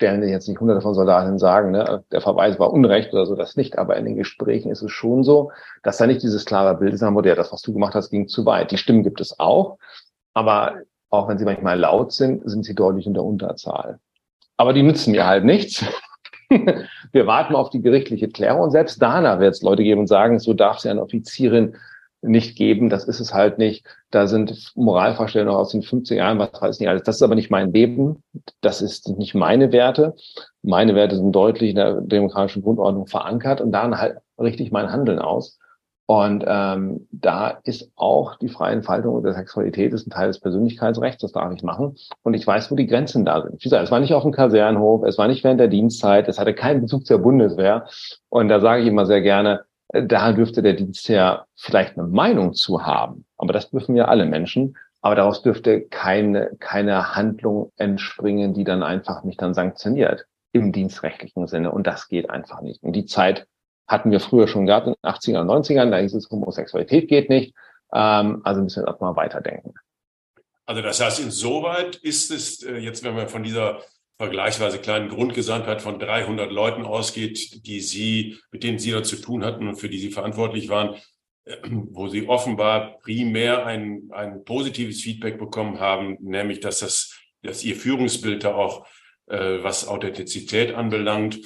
stellen 0.02 0.28
jetzt 0.28 0.48
nicht 0.48 0.58
hunderte 0.58 0.80
von 0.80 0.94
Soldaten 0.94 1.38
sagen, 1.38 1.70
ne, 1.70 2.02
der 2.10 2.20
Verweis 2.20 2.58
war 2.58 2.72
Unrecht 2.72 3.12
oder 3.12 3.24
so, 3.24 3.36
das 3.36 3.56
nicht. 3.56 3.78
Aber 3.78 3.96
in 3.96 4.04
den 4.04 4.16
Gesprächen 4.16 4.72
ist 4.72 4.82
es 4.82 4.90
schon 4.90 5.22
so, 5.22 5.52
dass 5.84 5.98
da 5.98 6.08
nicht 6.08 6.24
dieses 6.24 6.44
klare 6.44 6.76
Bild 6.76 6.92
ist, 6.92 7.02
der, 7.02 7.36
das, 7.36 7.52
was 7.52 7.62
du 7.62 7.72
gemacht 7.72 7.94
hast, 7.94 8.10
ging 8.10 8.26
zu 8.26 8.44
weit. 8.44 8.72
Die 8.72 8.78
Stimmen 8.78 9.04
gibt 9.04 9.20
es 9.20 9.38
auch. 9.38 9.78
Aber 10.34 10.74
auch 11.08 11.28
wenn 11.28 11.38
sie 11.38 11.44
manchmal 11.44 11.78
laut 11.78 12.12
sind, 12.12 12.42
sind 12.50 12.64
sie 12.64 12.74
deutlich 12.74 13.06
in 13.06 13.14
der 13.14 13.22
Unterzahl. 13.22 14.00
Aber 14.56 14.72
die 14.72 14.82
nützen 14.82 15.12
mir 15.12 15.24
halt 15.24 15.44
nichts. 15.44 15.84
Wir 17.12 17.26
warten 17.26 17.54
auf 17.54 17.70
die 17.70 17.80
gerichtliche 17.80 18.28
Klärung 18.28 18.70
selbst 18.70 19.00
danach 19.00 19.38
wird 19.38 19.54
es 19.54 19.62
Leute 19.62 19.84
geben 19.84 20.00
und 20.00 20.06
sagen, 20.08 20.40
so 20.40 20.52
darf 20.52 20.82
ja 20.82 20.90
eine 20.90 21.02
Offizierin 21.02 21.76
nicht 22.22 22.56
geben, 22.56 22.88
das 22.88 23.04
ist 23.04 23.20
es 23.20 23.34
halt 23.34 23.58
nicht. 23.58 23.84
Da 24.10 24.26
sind 24.26 24.72
Moralvorstellungen 24.76 25.54
aus 25.54 25.70
den 25.70 25.82
50er 25.82 26.14
Jahren, 26.14 26.38
was 26.38 26.50
weiß 26.60 26.76
ich 26.76 26.80
nicht 26.80 26.88
alles. 26.88 27.02
Das 27.02 27.16
ist 27.16 27.22
aber 27.22 27.34
nicht 27.34 27.50
mein 27.50 27.72
Leben. 27.72 28.22
Das 28.60 28.80
ist 28.80 29.08
nicht 29.18 29.34
meine 29.34 29.72
Werte. 29.72 30.14
Meine 30.62 30.94
Werte 30.94 31.16
sind 31.16 31.32
deutlich 31.32 31.70
in 31.70 31.76
der 31.76 32.00
demokratischen 32.00 32.62
Grundordnung 32.62 33.06
verankert 33.06 33.60
und 33.60 33.72
dann 33.72 33.98
halt 33.98 34.18
richtig 34.38 34.70
mein 34.70 34.90
Handeln 34.92 35.18
aus. 35.18 35.58
Und 36.06 36.44
ähm, 36.46 37.08
da 37.10 37.60
ist 37.64 37.90
auch 37.96 38.36
die 38.36 38.48
freie 38.48 38.74
Entfaltung 38.74 39.22
der 39.22 39.34
Sexualität 39.34 39.92
ist 39.92 40.06
ein 40.06 40.10
Teil 40.10 40.28
des 40.28 40.40
Persönlichkeitsrechts, 40.40 41.22
das 41.22 41.32
darf 41.32 41.52
ich 41.54 41.62
machen. 41.62 41.96
Und 42.22 42.34
ich 42.34 42.46
weiß, 42.46 42.70
wo 42.70 42.74
die 42.74 42.86
Grenzen 42.86 43.24
da 43.24 43.40
sind. 43.40 43.54
Wie 43.54 43.62
gesagt, 43.62 43.84
es 43.84 43.90
war 43.90 44.00
nicht 44.00 44.12
auf 44.12 44.24
dem 44.24 44.32
Kasernenhof, 44.32 45.04
es 45.04 45.16
war 45.16 45.28
nicht 45.28 45.42
während 45.42 45.60
der 45.60 45.68
Dienstzeit, 45.68 46.28
es 46.28 46.38
hatte 46.38 46.54
keinen 46.54 46.82
Bezug 46.82 47.06
zur 47.06 47.18
Bundeswehr. 47.18 47.86
Und 48.28 48.48
da 48.48 48.60
sage 48.60 48.82
ich 48.82 48.88
immer 48.88 49.06
sehr 49.06 49.22
gerne, 49.22 49.64
da 49.92 50.32
dürfte 50.32 50.62
der 50.62 50.74
Dienstherr 50.74 51.46
vielleicht 51.56 51.98
eine 51.98 52.06
Meinung 52.08 52.54
zu 52.54 52.84
haben. 52.84 53.24
Aber 53.36 53.52
das 53.52 53.70
dürfen 53.70 53.96
ja 53.96 54.06
alle 54.06 54.26
Menschen. 54.26 54.76
Aber 55.00 55.16
daraus 55.16 55.42
dürfte 55.42 55.82
keine, 55.82 56.50
keine 56.60 57.16
Handlung 57.16 57.72
entspringen, 57.76 58.54
die 58.54 58.64
dann 58.64 58.82
einfach 58.82 59.24
mich 59.24 59.36
dann 59.36 59.52
sanktioniert 59.52 60.26
im 60.52 60.72
dienstrechtlichen 60.72 61.46
Sinne. 61.48 61.72
Und 61.72 61.86
das 61.86 62.08
geht 62.08 62.30
einfach 62.30 62.60
nicht. 62.60 62.82
Und 62.82 62.92
die 62.92 63.06
Zeit 63.06 63.46
hatten 63.88 64.10
wir 64.10 64.20
früher 64.20 64.46
schon 64.46 64.66
gehabt 64.66 64.86
in 64.86 64.94
den 64.94 65.10
80er 65.10 65.40
und 65.40 65.48
90ern, 65.48 65.90
da 65.90 65.98
hieß 65.98 66.14
es, 66.14 66.30
Homosexualität 66.30 67.08
geht 67.08 67.28
nicht. 67.28 67.54
Ähm, 67.92 68.40
also 68.44 68.62
müssen 68.62 68.84
wir 68.84 68.92
das 68.92 69.00
mal 69.00 69.16
weiterdenken. 69.16 69.74
Also 70.64 70.82
das 70.82 71.00
heißt, 71.00 71.20
insoweit 71.20 71.96
ist 71.96 72.30
es 72.30 72.62
äh, 72.62 72.76
jetzt, 72.76 73.02
wenn 73.02 73.14
man 73.14 73.28
von 73.28 73.42
dieser 73.42 73.80
vergleichsweise 74.22 74.78
kleinen 74.78 75.08
Grundgesamtheit 75.08 75.82
von 75.82 75.98
300 75.98 76.52
Leuten 76.52 76.84
ausgeht, 76.84 77.66
die 77.66 77.80
Sie, 77.80 78.38
mit 78.52 78.62
denen 78.62 78.78
Sie 78.78 78.92
da 78.92 79.02
zu 79.02 79.16
tun 79.16 79.44
hatten 79.44 79.66
und 79.66 79.74
für 79.74 79.88
die 79.88 79.98
Sie 79.98 80.12
verantwortlich 80.12 80.68
waren, 80.68 80.94
äh, 81.44 81.56
wo 81.90 82.06
Sie 82.06 82.28
offenbar 82.28 83.00
primär 83.00 83.66
ein, 83.66 84.10
ein 84.12 84.44
positives 84.44 85.00
Feedback 85.00 85.40
bekommen 85.40 85.80
haben, 85.80 86.18
nämlich 86.20 86.60
dass 86.60 86.78
das, 86.78 87.18
dass 87.42 87.64
Ihr 87.64 87.74
Führungsbild 87.74 88.44
da 88.44 88.54
auch, 88.54 88.86
äh, 89.26 89.58
was 89.60 89.88
Authentizität 89.88 90.72
anbelangt, 90.72 91.40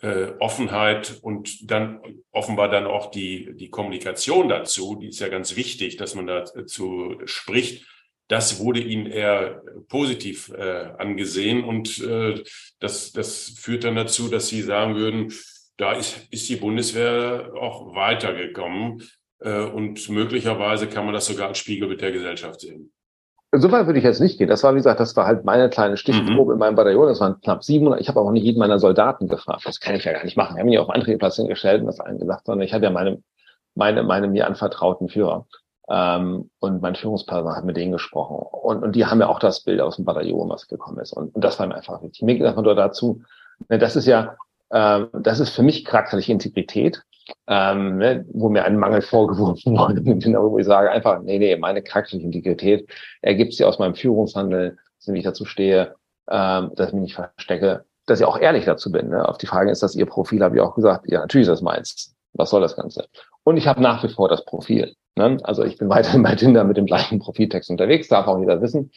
äh, 0.00 0.30
Offenheit 0.38 1.18
und 1.22 1.68
dann 1.68 2.00
offenbar 2.30 2.68
dann 2.68 2.86
auch 2.86 3.10
die, 3.10 3.52
die 3.56 3.68
Kommunikation 3.68 4.48
dazu, 4.48 4.94
die 4.94 5.08
ist 5.08 5.18
ja 5.18 5.26
ganz 5.26 5.56
wichtig, 5.56 5.96
dass 5.96 6.14
man 6.14 6.28
dazu 6.28 7.20
spricht. 7.24 7.84
Das 8.32 8.64
wurde 8.64 8.80
ihnen 8.80 9.04
eher 9.04 9.60
positiv 9.90 10.50
äh, 10.56 10.86
angesehen 10.96 11.64
und 11.64 12.02
äh, 12.02 12.42
das, 12.80 13.12
das 13.12 13.52
führt 13.58 13.84
dann 13.84 13.94
dazu, 13.94 14.30
dass 14.30 14.48
sie 14.48 14.62
sagen 14.62 14.94
würden, 14.94 15.30
da 15.76 15.92
ist, 15.92 16.28
ist 16.30 16.48
die 16.48 16.56
Bundeswehr 16.56 17.50
auch 17.60 17.94
weitergekommen 17.94 19.02
äh, 19.40 19.60
und 19.60 20.08
möglicherweise 20.08 20.86
kann 20.86 21.04
man 21.04 21.12
das 21.12 21.26
sogar 21.26 21.48
als 21.48 21.58
Spiegel 21.58 21.90
mit 21.90 22.00
der 22.00 22.10
Gesellschaft 22.10 22.62
sehen. 22.62 22.90
Insofern 23.52 23.84
würde 23.84 23.98
ich 23.98 24.04
jetzt 24.06 24.20
nicht 24.20 24.38
gehen. 24.38 24.48
Das 24.48 24.62
war, 24.62 24.72
wie 24.72 24.78
gesagt, 24.78 24.98
das 24.98 25.14
war 25.14 25.26
halt 25.26 25.44
meine 25.44 25.68
kleine 25.68 25.98
Stichprobe 25.98 26.52
mhm. 26.52 26.52
in 26.52 26.58
meinem 26.58 26.74
Bataillon. 26.74 27.08
Das 27.08 27.20
waren 27.20 27.38
knapp 27.42 27.62
700. 27.62 28.00
Ich 28.00 28.08
habe 28.08 28.18
auch 28.18 28.30
nicht 28.30 28.44
jeden 28.44 28.58
meiner 28.58 28.78
Soldaten 28.78 29.28
gefragt. 29.28 29.66
Das 29.66 29.78
kann 29.78 29.94
ich 29.94 30.04
ja 30.04 30.12
gar 30.14 30.24
nicht 30.24 30.38
machen. 30.38 30.56
Ich 30.56 30.60
habe 30.60 30.70
mich 30.70 30.78
auf 30.78 30.88
andere 30.88 31.18
Plätze 31.18 31.46
gestellt 31.46 31.82
und 31.82 31.86
das 31.88 32.00
allen 32.00 32.18
gesagt, 32.18 32.46
sondern 32.46 32.66
ich 32.66 32.72
hatte 32.72 32.84
ja 32.84 32.90
meine, 32.90 33.22
meine, 33.74 34.04
meine 34.04 34.28
mir 34.28 34.46
anvertrauten 34.46 35.10
Führer. 35.10 35.46
Ähm, 35.88 36.50
und 36.60 36.82
mein 36.82 36.94
Führungspersonal 36.94 37.56
hat 37.56 37.64
mit 37.64 37.76
denen 37.76 37.92
gesprochen. 37.92 38.36
Und, 38.36 38.82
und 38.82 38.96
die 38.96 39.06
haben 39.06 39.20
ja 39.20 39.28
auch 39.28 39.40
das 39.40 39.64
Bild 39.64 39.80
aus 39.80 39.96
dem 39.96 40.04
Bataillon, 40.04 40.48
was 40.48 40.68
gekommen 40.68 40.98
ist. 41.00 41.12
Und, 41.12 41.34
und 41.34 41.42
das 41.42 41.58
war 41.58 41.66
mir 41.66 41.74
einfach 41.74 42.02
wichtig. 42.02 42.22
Mir 42.22 42.36
geht 42.36 42.46
einfach 42.46 42.62
nur 42.62 42.74
dazu, 42.74 43.22
ne, 43.68 43.78
das 43.78 43.96
ist 43.96 44.06
ja, 44.06 44.36
äh, 44.70 45.04
das 45.12 45.40
ist 45.40 45.50
für 45.50 45.62
mich 45.62 45.84
charakterliche 45.84 46.32
Integrität 46.32 47.02
ähm, 47.46 47.98
ne, 47.98 48.24
wo 48.32 48.48
mir 48.48 48.64
ein 48.64 48.78
Mangel 48.78 49.02
vorgeworfen 49.02 49.76
wurde, 49.76 50.04
wo 50.04 50.58
ich 50.58 50.66
sage 50.66 50.90
einfach, 50.90 51.20
nee, 51.22 51.38
nee, 51.38 51.56
meine 51.56 51.82
charakterliche 51.82 52.26
Integrität 52.26 52.90
ergibt 53.20 53.54
sie 53.54 53.64
aus 53.64 53.78
meinem 53.78 53.94
Führungshandel, 53.94 54.78
dass 54.98 55.14
ich 55.14 55.24
dazu 55.24 55.44
stehe, 55.44 55.94
ähm, 56.30 56.72
dass 56.74 56.88
ich 56.88 56.94
mich 56.94 57.02
nicht 57.02 57.14
verstecke, 57.14 57.84
dass 58.06 58.20
ich 58.20 58.26
auch 58.26 58.38
ehrlich 58.38 58.64
dazu 58.64 58.90
bin. 58.90 59.08
Ne? 59.08 59.28
Auf 59.28 59.38
die 59.38 59.46
Frage, 59.46 59.70
ist 59.70 59.82
das 59.82 59.94
Ihr 59.94 60.06
Profil, 60.06 60.42
habe 60.42 60.56
ich 60.56 60.62
auch 60.62 60.74
gesagt, 60.74 61.10
ja, 61.10 61.20
natürlich 61.20 61.46
ist 61.46 61.52
das 61.52 61.62
meins. 61.62 62.14
Was 62.34 62.50
soll 62.50 62.60
das 62.60 62.76
Ganze? 62.76 63.06
Und 63.44 63.56
ich 63.56 63.66
habe 63.66 63.82
nach 63.82 64.02
wie 64.02 64.08
vor 64.08 64.28
das 64.28 64.44
Profil. 64.44 64.94
Ne? 65.16 65.38
Also 65.42 65.64
ich 65.64 65.78
bin 65.78 65.88
weiterhin 65.90 66.22
bei 66.22 66.34
Tinder 66.34 66.64
mit 66.64 66.76
dem 66.76 66.86
gleichen 66.86 67.18
Profiltext 67.18 67.70
unterwegs, 67.70 68.08
darf 68.08 68.26
auch 68.26 68.38
jeder 68.38 68.60
wissen. 68.60 68.90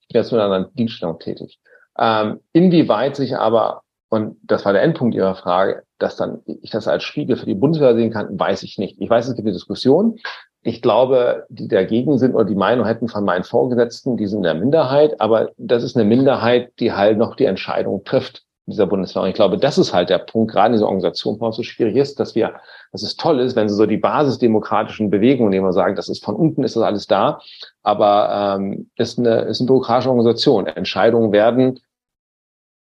Ich 0.00 0.08
bin 0.08 0.22
jetzt 0.22 0.32
in 0.32 0.38
einer 0.38 0.70
Dienststellung 0.74 1.18
tätig. 1.18 1.58
Ähm, 1.98 2.40
inwieweit 2.52 3.16
sich 3.16 3.36
aber 3.36 3.82
und 4.08 4.36
das 4.42 4.64
war 4.64 4.72
der 4.72 4.82
Endpunkt 4.82 5.14
Ihrer 5.14 5.34
Frage, 5.34 5.82
dass 5.98 6.16
dann 6.16 6.40
ich 6.46 6.70
das 6.70 6.86
als 6.86 7.02
Spiegel 7.02 7.36
für 7.36 7.46
die 7.46 7.54
Bundeswehr 7.54 7.94
sehen 7.96 8.12
kann, 8.12 8.38
weiß 8.38 8.62
ich 8.62 8.78
nicht. 8.78 9.00
Ich 9.00 9.10
weiß, 9.10 9.26
es 9.26 9.34
gibt 9.34 9.46
eine 9.46 9.52
Diskussion. 9.52 10.18
Ich 10.62 10.80
glaube, 10.82 11.44
die 11.48 11.68
dagegen 11.68 12.18
sind 12.18 12.34
oder 12.34 12.44
die 12.44 12.54
Meinung 12.54 12.86
hätten 12.86 13.08
von 13.08 13.24
meinen 13.24 13.44
Vorgesetzten, 13.44 14.16
die 14.16 14.26
sind 14.26 14.38
in 14.38 14.42
der 14.44 14.54
Minderheit, 14.54 15.20
aber 15.20 15.50
das 15.56 15.82
ist 15.82 15.96
eine 15.96 16.04
Minderheit, 16.04 16.72
die 16.80 16.92
halt 16.92 17.18
noch 17.18 17.36
die 17.36 17.44
Entscheidung 17.44 18.04
trifft 18.04 18.45
dieser 18.66 18.86
Bundeswehr. 18.86 19.22
Und 19.22 19.28
ich 19.28 19.34
glaube, 19.34 19.58
das 19.58 19.78
ist 19.78 19.92
halt 19.92 20.10
der 20.10 20.18
Punkt, 20.18 20.52
gerade 20.52 20.68
in 20.68 20.72
dieser 20.72 20.86
Organisation, 20.86 21.36
warum 21.38 21.50
es 21.50 21.56
so 21.56 21.62
schwierig 21.62 21.96
ist, 21.96 22.18
dass 22.18 22.34
wir, 22.34 22.54
dass 22.92 23.02
es 23.02 23.16
toll 23.16 23.40
ist, 23.40 23.56
wenn 23.56 23.68
sie 23.68 23.76
so 23.76 23.86
die 23.86 23.96
basisdemokratischen 23.96 25.10
Bewegungen, 25.10 25.52
die 25.52 25.60
wir 25.60 25.72
sagen, 25.72 25.94
das 25.94 26.08
ist 26.08 26.24
von 26.24 26.34
unten 26.34 26.64
ist 26.64 26.76
das 26.76 26.82
alles 26.82 27.06
da, 27.06 27.40
aber 27.82 28.56
ähm, 28.58 28.90
ist 28.96 29.18
eine 29.18 29.42
ist 29.42 29.60
eine 29.60 29.68
bürokratische 29.68 30.10
Organisation. 30.10 30.66
Entscheidungen 30.66 31.32
werden 31.32 31.80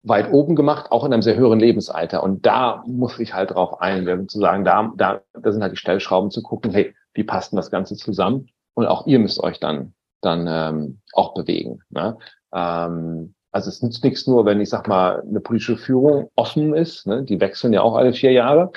weit 0.03 0.33
oben 0.33 0.57
gemacht, 0.57 0.91
auch 0.91 1.05
in 1.05 1.13
einem 1.13 1.23
sehr 1.23 1.37
höheren 1.37 1.61
Lebensalter. 1.61 2.23
Und 2.23 2.45
da 2.45 2.83
muss 2.87 3.19
ich 3.19 3.35
halt 3.35 3.53
drauf 3.53 3.81
einwirken, 3.81 4.29
zu 4.29 4.41
sagen, 4.41 4.65
da, 4.65 4.93
da, 4.97 5.21
da 5.33 5.53
sind 5.53 5.63
halt 5.63 5.73
die 5.73 5.77
Stellschrauben 5.77 6.31
zu 6.31 6.43
gucken, 6.43 6.73
hey, 6.73 6.95
wie 7.15 7.25
passt 7.25 7.53
denn 7.53 7.57
das 7.57 7.71
Ganze 7.71 7.97
zusammen? 7.97 8.49
Und 8.75 8.87
auch 8.87 9.07
ihr 9.07 9.19
müsst 9.19 9.41
euch 9.41 9.61
dann, 9.61 9.95
dann 10.21 10.47
ähm, 10.49 11.01
auch 11.13 11.35
bewegen. 11.35 11.81
Ne? 11.91 12.19
Ähm, 12.53 13.35
also 13.53 13.69
es 13.69 13.83
nützt 13.83 14.03
nichts 14.03 14.27
nur, 14.27 14.47
wenn 14.47 14.61
ich 14.61 14.71
sag 14.71 14.89
mal 14.89 15.23
eine 15.29 15.41
politische 15.41 15.77
Führung 15.77 16.31
offen 16.35 16.75
ist. 16.75 17.07
Ne? 17.07 17.23
Die 17.23 17.41
wechseln 17.41 17.73
ja 17.73 17.83
auch 17.83 17.95
alle 17.95 18.15
vier 18.15 18.33
Jahre. 18.33 18.73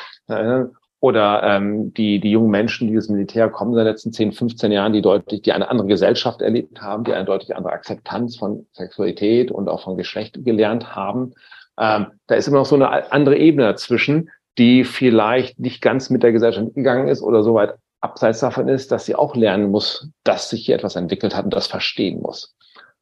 Oder 0.99 1.43
ähm, 1.43 1.93
die, 1.93 2.19
die 2.19 2.31
jungen 2.31 2.49
Menschen, 2.49 2.87
die 2.87 2.95
das 2.95 3.09
Militär 3.09 3.49
kommen 3.49 3.71
in 3.71 3.77
den 3.77 3.87
letzten 3.87 4.11
10, 4.11 4.33
15 4.33 4.71
Jahren, 4.71 4.91
die 4.91 5.01
deutlich, 5.01 5.41
die 5.43 5.53
eine 5.53 5.69
andere 5.69 5.87
Gesellschaft 5.87 6.41
erlebt 6.41 6.81
haben, 6.81 7.03
die 7.03 7.13
eine 7.13 7.25
deutlich 7.25 7.55
andere 7.55 7.73
Akzeptanz 7.73 8.37
von 8.37 8.65
Sexualität 8.73 9.51
und 9.51 9.69
auch 9.69 9.83
von 9.83 9.97
Geschlecht 9.97 10.43
gelernt 10.43 10.95
haben. 10.95 11.33
Ähm, 11.79 12.07
da 12.27 12.35
ist 12.35 12.47
immer 12.47 12.57
noch 12.57 12.65
so 12.65 12.75
eine 12.75 13.11
andere 13.11 13.37
Ebene 13.37 13.67
dazwischen, 13.67 14.29
die 14.57 14.83
vielleicht 14.83 15.59
nicht 15.59 15.81
ganz 15.81 16.09
mit 16.09 16.23
der 16.23 16.31
Gesellschaft 16.31 16.73
gegangen 16.73 17.07
ist 17.07 17.21
oder 17.21 17.43
so 17.43 17.53
weit 17.53 17.75
abseits 18.01 18.39
davon 18.39 18.67
ist, 18.67 18.91
dass 18.91 19.05
sie 19.05 19.15
auch 19.15 19.35
lernen 19.35 19.71
muss, 19.71 20.09
dass 20.23 20.49
sich 20.49 20.65
hier 20.65 20.75
etwas 20.75 20.95
entwickelt 20.95 21.35
hat 21.35 21.45
und 21.45 21.53
das 21.53 21.67
verstehen 21.67 22.21
muss. 22.21 22.55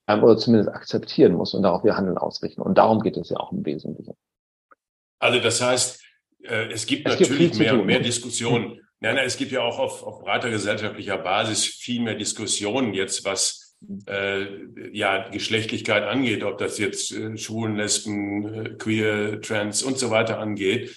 Oder 0.07 0.37
zumindest 0.37 0.69
akzeptieren 0.69 1.33
muss 1.33 1.53
und 1.53 1.63
darauf 1.63 1.83
ihr 1.85 1.95
Handeln 1.95 2.17
ausrichten. 2.17 2.61
Und 2.61 2.77
darum 2.77 3.01
geht 3.01 3.17
es 3.17 3.29
ja 3.29 3.37
auch 3.37 3.51
im 3.51 3.65
Wesentlichen. 3.65 4.15
Also 5.19 5.39
das 5.39 5.61
heißt, 5.61 6.03
äh, 6.43 6.71
es 6.71 6.85
gibt 6.85 7.07
es 7.07 7.19
natürlich 7.19 7.51
gibt 7.51 7.59
mehr, 7.59 7.73
mehr 7.75 7.99
Diskussionen. 7.99 8.81
Nein, 8.99 9.15
nein, 9.15 9.25
es 9.25 9.37
gibt 9.37 9.51
ja 9.51 9.61
auch 9.61 9.79
auf, 9.79 10.03
auf 10.03 10.19
breiter 10.21 10.49
gesellschaftlicher 10.49 11.17
Basis 11.17 11.65
viel 11.65 12.01
mehr 12.01 12.15
Diskussionen 12.15 12.93
jetzt, 12.93 13.25
was 13.25 13.77
äh, 14.07 14.45
ja 14.91 15.29
Geschlechtlichkeit 15.29 16.03
angeht, 16.03 16.43
ob 16.43 16.57
das 16.57 16.77
jetzt 16.77 17.11
äh, 17.11 17.37
Schwulen, 17.37 17.75
Lesben, 17.75 18.53
äh, 18.53 18.69
Queer, 18.77 19.41
Trans 19.41 19.83
und 19.83 19.97
so 19.97 20.09
weiter 20.09 20.39
angeht. 20.39 20.95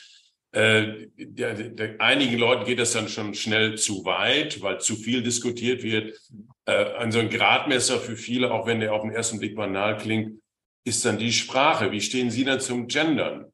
Äh, 0.56 1.08
der, 1.18 1.52
der, 1.52 2.00
einigen 2.00 2.38
Leuten 2.38 2.64
geht 2.64 2.78
das 2.78 2.92
dann 2.92 3.08
schon 3.08 3.34
schnell 3.34 3.76
zu 3.76 4.06
weit, 4.06 4.62
weil 4.62 4.80
zu 4.80 4.96
viel 4.96 5.22
diskutiert 5.22 5.82
wird. 5.82 6.18
Äh, 6.64 6.94
ein 6.94 7.12
so 7.12 7.18
ein 7.18 7.28
Gradmesser 7.28 7.98
für 7.98 8.16
viele, 8.16 8.50
auch 8.50 8.66
wenn 8.66 8.80
der 8.80 8.94
auf 8.94 9.02
den 9.02 9.10
ersten 9.10 9.38
Blick 9.38 9.54
banal 9.54 9.98
klingt, 9.98 10.40
ist 10.86 11.04
dann 11.04 11.18
die 11.18 11.32
Sprache. 11.32 11.92
Wie 11.92 12.00
stehen 12.00 12.30
Sie 12.30 12.46
dann 12.46 12.60
zum 12.60 12.86
Gendern? 12.86 13.52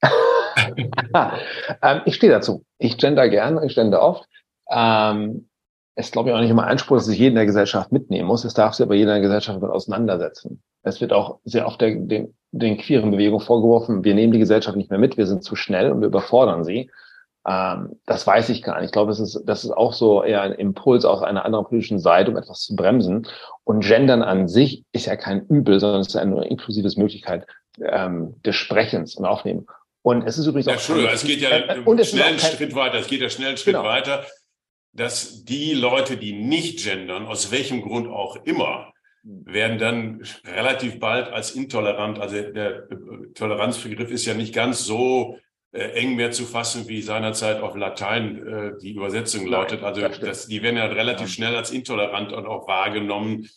ähm, 1.82 2.00
ich 2.06 2.14
stehe 2.14 2.32
dazu. 2.32 2.64
Ich 2.78 2.96
gender 2.96 3.28
gerne, 3.28 3.66
ich 3.66 3.74
gender 3.74 4.00
oft. 4.00 4.26
Ähm, 4.70 5.50
es 5.96 6.12
glaube 6.12 6.30
ich 6.30 6.34
auch 6.34 6.40
nicht 6.40 6.48
immer 6.48 6.66
Anspruch, 6.66 6.96
dass 6.96 7.04
sich 7.04 7.18
jeder 7.18 7.28
in 7.28 7.34
der 7.34 7.46
Gesellschaft 7.46 7.92
mitnehmen 7.92 8.26
muss. 8.26 8.44
Es 8.44 8.54
darf 8.54 8.72
sich 8.72 8.86
aber 8.86 8.94
jeder 8.94 9.14
in 9.14 9.20
der 9.20 9.28
Gesellschaft 9.28 9.60
mit 9.60 9.70
auseinandersetzen. 9.70 10.62
Es 10.82 11.02
wird 11.02 11.12
auch 11.12 11.40
sehr 11.44 11.66
oft 11.66 11.82
der, 11.82 11.94
den, 11.96 12.34
den 12.52 12.76
queeren 12.76 13.10
Bewegungen 13.10 13.44
vorgeworfen, 13.44 14.04
wir 14.04 14.14
nehmen 14.14 14.32
die 14.32 14.38
Gesellschaft 14.38 14.76
nicht 14.76 14.90
mehr 14.90 14.98
mit, 14.98 15.16
wir 15.16 15.26
sind 15.26 15.42
zu 15.42 15.56
schnell 15.56 15.90
und 15.90 16.00
wir 16.00 16.08
überfordern 16.08 16.64
sie. 16.64 16.90
Ähm, 17.48 17.98
das 18.06 18.26
weiß 18.26 18.50
ich 18.50 18.62
gar 18.62 18.76
nicht. 18.76 18.86
Ich 18.86 18.92
glaube, 18.92 19.10
es 19.10 19.18
ist, 19.18 19.42
das 19.46 19.64
ist 19.64 19.72
auch 19.72 19.92
so 19.92 20.22
eher 20.22 20.42
ein 20.42 20.52
Impuls 20.52 21.04
aus 21.04 21.22
einer 21.22 21.44
anderen 21.44 21.64
politischen 21.64 21.98
Seite, 21.98 22.30
um 22.30 22.36
etwas 22.36 22.60
zu 22.60 22.76
bremsen. 22.76 23.26
Und 23.64 23.84
Gendern 23.84 24.22
an 24.22 24.46
sich 24.46 24.84
ist 24.92 25.06
ja 25.06 25.16
kein 25.16 25.46
Übel, 25.46 25.80
sondern 25.80 26.02
es 26.02 26.08
ist 26.08 26.16
eine 26.16 26.46
inklusive 26.46 26.88
Möglichkeit 27.00 27.46
ähm, 27.80 28.40
des 28.42 28.54
Sprechens 28.54 29.16
und 29.16 29.24
Aufnehmen. 29.24 29.66
Und 30.02 30.26
es 30.26 30.38
ist 30.38 30.46
übrigens 30.46 30.68
auch. 30.68 30.72
Entschuldigung, 30.72 31.12
es 31.12 31.24
geht 31.24 31.40
ja 31.40 31.50
äh, 31.50 31.78
und 31.80 32.04
schnell 32.04 32.24
einen 32.24 32.38
Schritt 32.38 32.74
weiter. 32.74 32.98
Es 32.98 33.06
geht 33.06 33.20
ja 33.20 33.28
schnell 33.28 33.48
einen 33.48 33.56
Schritt 33.56 33.74
genau. 33.74 33.86
weiter, 33.86 34.24
dass 34.92 35.44
die 35.44 35.72
Leute, 35.72 36.16
die 36.16 36.32
nicht 36.32 36.84
gendern, 36.84 37.26
aus 37.26 37.50
welchem 37.50 37.82
Grund 37.82 38.08
auch 38.08 38.36
immer, 38.44 38.91
werden 39.22 39.78
dann 39.78 40.22
relativ 40.44 40.98
bald 40.98 41.28
als 41.28 41.52
intolerant, 41.52 42.18
also 42.18 42.40
der 42.40 42.88
Toleranzbegriff 43.34 44.10
ist 44.10 44.26
ja 44.26 44.34
nicht 44.34 44.54
ganz 44.54 44.84
so 44.84 45.38
äh, 45.72 45.92
eng 45.92 46.16
mehr 46.16 46.32
zu 46.32 46.44
fassen, 46.44 46.88
wie 46.88 47.00
seinerzeit 47.02 47.62
auf 47.62 47.76
Latein 47.76 48.46
äh, 48.46 48.72
die 48.82 48.92
Übersetzung 48.92 49.46
lautet. 49.46 49.82
Also 49.82 50.06
das, 50.06 50.46
die 50.46 50.62
werden 50.62 50.76
ja 50.76 50.86
relativ 50.86 51.28
schnell 51.28 51.56
als 51.56 51.70
intolerant 51.70 52.32
und 52.32 52.46
auch 52.46 52.68
wahrgenommen. 52.68 53.48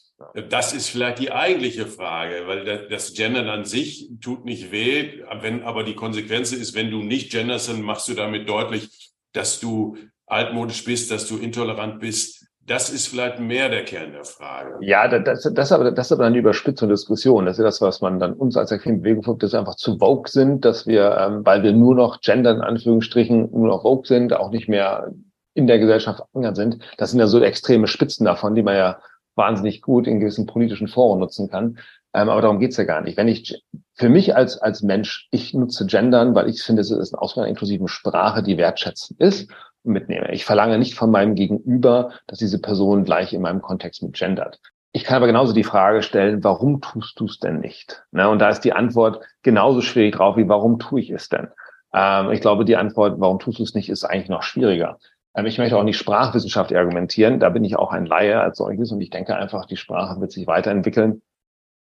Das 0.50 0.74
ist 0.74 0.88
vielleicht 0.88 1.20
die 1.20 1.34
eigentliche 1.34 1.88
Frage, 1.88 2.48
weil 2.48 2.88
das 2.88 3.14
Gendern 3.16 3.50
an 3.50 3.66
sich 3.66 4.10
tut 4.22 4.46
nicht 4.46 4.72
weh, 4.72 5.24
wenn 5.42 5.64
aber 5.64 5.84
die 5.84 5.96
Konsequenz 5.96 6.54
ist, 6.54 6.74
wenn 6.74 6.90
du 6.90 7.04
nicht 7.04 7.34
genderst, 7.34 7.68
dann 7.68 7.82
machst 7.82 8.08
du 8.08 8.14
damit 8.14 8.48
deutlich, 8.48 9.12
dass 9.34 9.60
du 9.60 9.98
altmodisch 10.26 10.86
bist, 10.86 11.12
dass 11.12 11.28
du 11.28 11.38
intolerant 11.38 12.00
bist. 12.00 12.45
Das 12.68 12.90
ist 12.90 13.08
vielleicht 13.08 13.40
mehr 13.40 13.70
der 13.70 13.86
Kern 13.86 14.12
der 14.12 14.24
Frage. 14.24 14.78
Ja, 14.82 15.08
das, 15.08 15.48
das, 15.54 15.72
aber, 15.72 15.92
das 15.92 16.08
ist 16.08 16.12
aber 16.14 16.26
eine 16.26 16.38
Überspitzung 16.38 16.90
Diskussion. 16.90 17.46
Das 17.46 17.60
ist 17.60 17.64
das, 17.64 17.80
was 17.80 18.02
man 18.02 18.20
dann 18.20 18.34
uns 18.34 18.58
als 18.58 18.72
Bewegung 18.72 19.22
folgt, 19.22 19.44
dass 19.44 19.52
wir 19.52 19.60
einfach 19.60 19.76
zu 19.76 20.00
vogue 20.00 20.28
sind, 20.28 20.66
dass 20.66 20.88
wir, 20.88 21.16
ähm, 21.16 21.46
weil 21.46 21.62
wir 21.62 21.74
nur 21.74 21.94
noch 21.94 22.22
Gender 22.22 22.52
in 22.52 22.62
Anführungsstrichen 22.62 23.52
nur 23.52 23.68
noch 23.68 23.84
vogue 23.84 24.08
sind, 24.08 24.34
auch 24.34 24.50
nicht 24.50 24.68
mehr 24.68 25.12
in 25.54 25.68
der 25.68 25.78
Gesellschaft 25.78 26.24
verankert 26.32 26.56
sind. 26.56 26.80
Das 26.98 27.12
sind 27.12 27.20
ja 27.20 27.28
so 27.28 27.40
extreme 27.40 27.86
Spitzen 27.86 28.26
davon, 28.26 28.56
die 28.56 28.64
man 28.64 28.76
ja 28.76 29.00
wahnsinnig 29.36 29.84
gut 29.84 30.08
in 30.08 30.20
gewissen 30.20 30.48
politischen 30.48 30.88
Foren 30.88 31.20
nutzen 31.20 31.50
kann. 31.50 31.78
Ähm, 32.16 32.30
aber 32.30 32.42
darum 32.42 32.60
geht's 32.60 32.78
ja 32.78 32.84
gar 32.84 33.02
nicht. 33.02 33.16
Wenn 33.16 33.28
ich 33.28 33.62
für 33.94 34.10
mich 34.10 34.36
als, 34.36 34.58
als 34.58 34.82
Mensch, 34.82 35.28
ich 35.30 35.54
nutze 35.54 35.86
Gendern, 35.86 36.34
weil 36.34 36.50
ich 36.50 36.64
finde, 36.64 36.82
es 36.82 36.90
ist 36.90 37.14
eine 37.14 37.22
Auswahl 37.22 37.48
inklusiven 37.48 37.88
Sprache, 37.88 38.42
die 38.42 38.58
wertschätzend 38.58 39.20
ist 39.20 39.52
mitnehme. 39.92 40.32
Ich 40.34 40.46
verlange 40.46 40.78
nicht 40.78 40.96
von 40.96 41.12
meinem 41.12 41.36
Gegenüber, 41.36 42.12
dass 42.28 42.40
diese 42.40 42.60
Person 42.60 43.04
gleich 43.04 43.34
in 43.34 43.42
meinem 43.42 43.62
Kontext 43.62 44.04
mit 44.04 44.14
gendert. 44.14 44.60
Ich 44.92 45.04
kann 45.04 45.18
aber 45.18 45.28
genauso 45.28 45.54
die 45.54 45.66
Frage 45.66 46.02
stellen, 46.02 46.44
warum 46.44 46.80
tust 46.80 47.20
du 47.20 47.26
es 47.26 47.40
denn 47.40 47.60
nicht? 47.60 48.06
Ne? 48.12 48.30
Und 48.30 48.40
da 48.40 48.50
ist 48.50 48.62
die 48.62 48.72
Antwort 48.74 49.24
genauso 49.44 49.82
schwierig 49.82 50.16
drauf, 50.16 50.38
wie 50.38 50.48
warum 50.48 50.80
tue 50.80 51.02
ich 51.02 51.10
es 51.10 51.28
denn? 51.28 51.50
Ähm, 51.94 52.32
ich 52.32 52.42
glaube, 52.42 52.64
die 52.64 52.78
Antwort, 52.78 53.20
warum 53.20 53.40
tust 53.40 53.60
du 53.60 53.64
es 53.64 53.74
nicht, 53.74 53.90
ist 53.90 54.06
eigentlich 54.06 54.30
noch 54.30 54.44
schwieriger. 54.44 54.98
Ähm, 55.36 55.46
ich 55.46 55.58
möchte 55.58 55.78
auch 55.78 55.84
nicht 55.84 55.98
Sprachwissenschaft 55.98 56.74
argumentieren. 56.74 57.40
Da 57.40 57.50
bin 57.50 57.66
ich 57.66 57.76
auch 57.76 57.92
ein 57.92 58.06
Laie 58.06 58.40
als 58.40 58.58
solches 58.58 58.92
und 58.92 59.02
ich 59.02 59.10
denke 59.10 59.36
einfach, 59.36 59.66
die 59.66 59.78
Sprache 59.78 60.20
wird 60.22 60.32
sich 60.32 60.48
weiterentwickeln. 60.48 61.22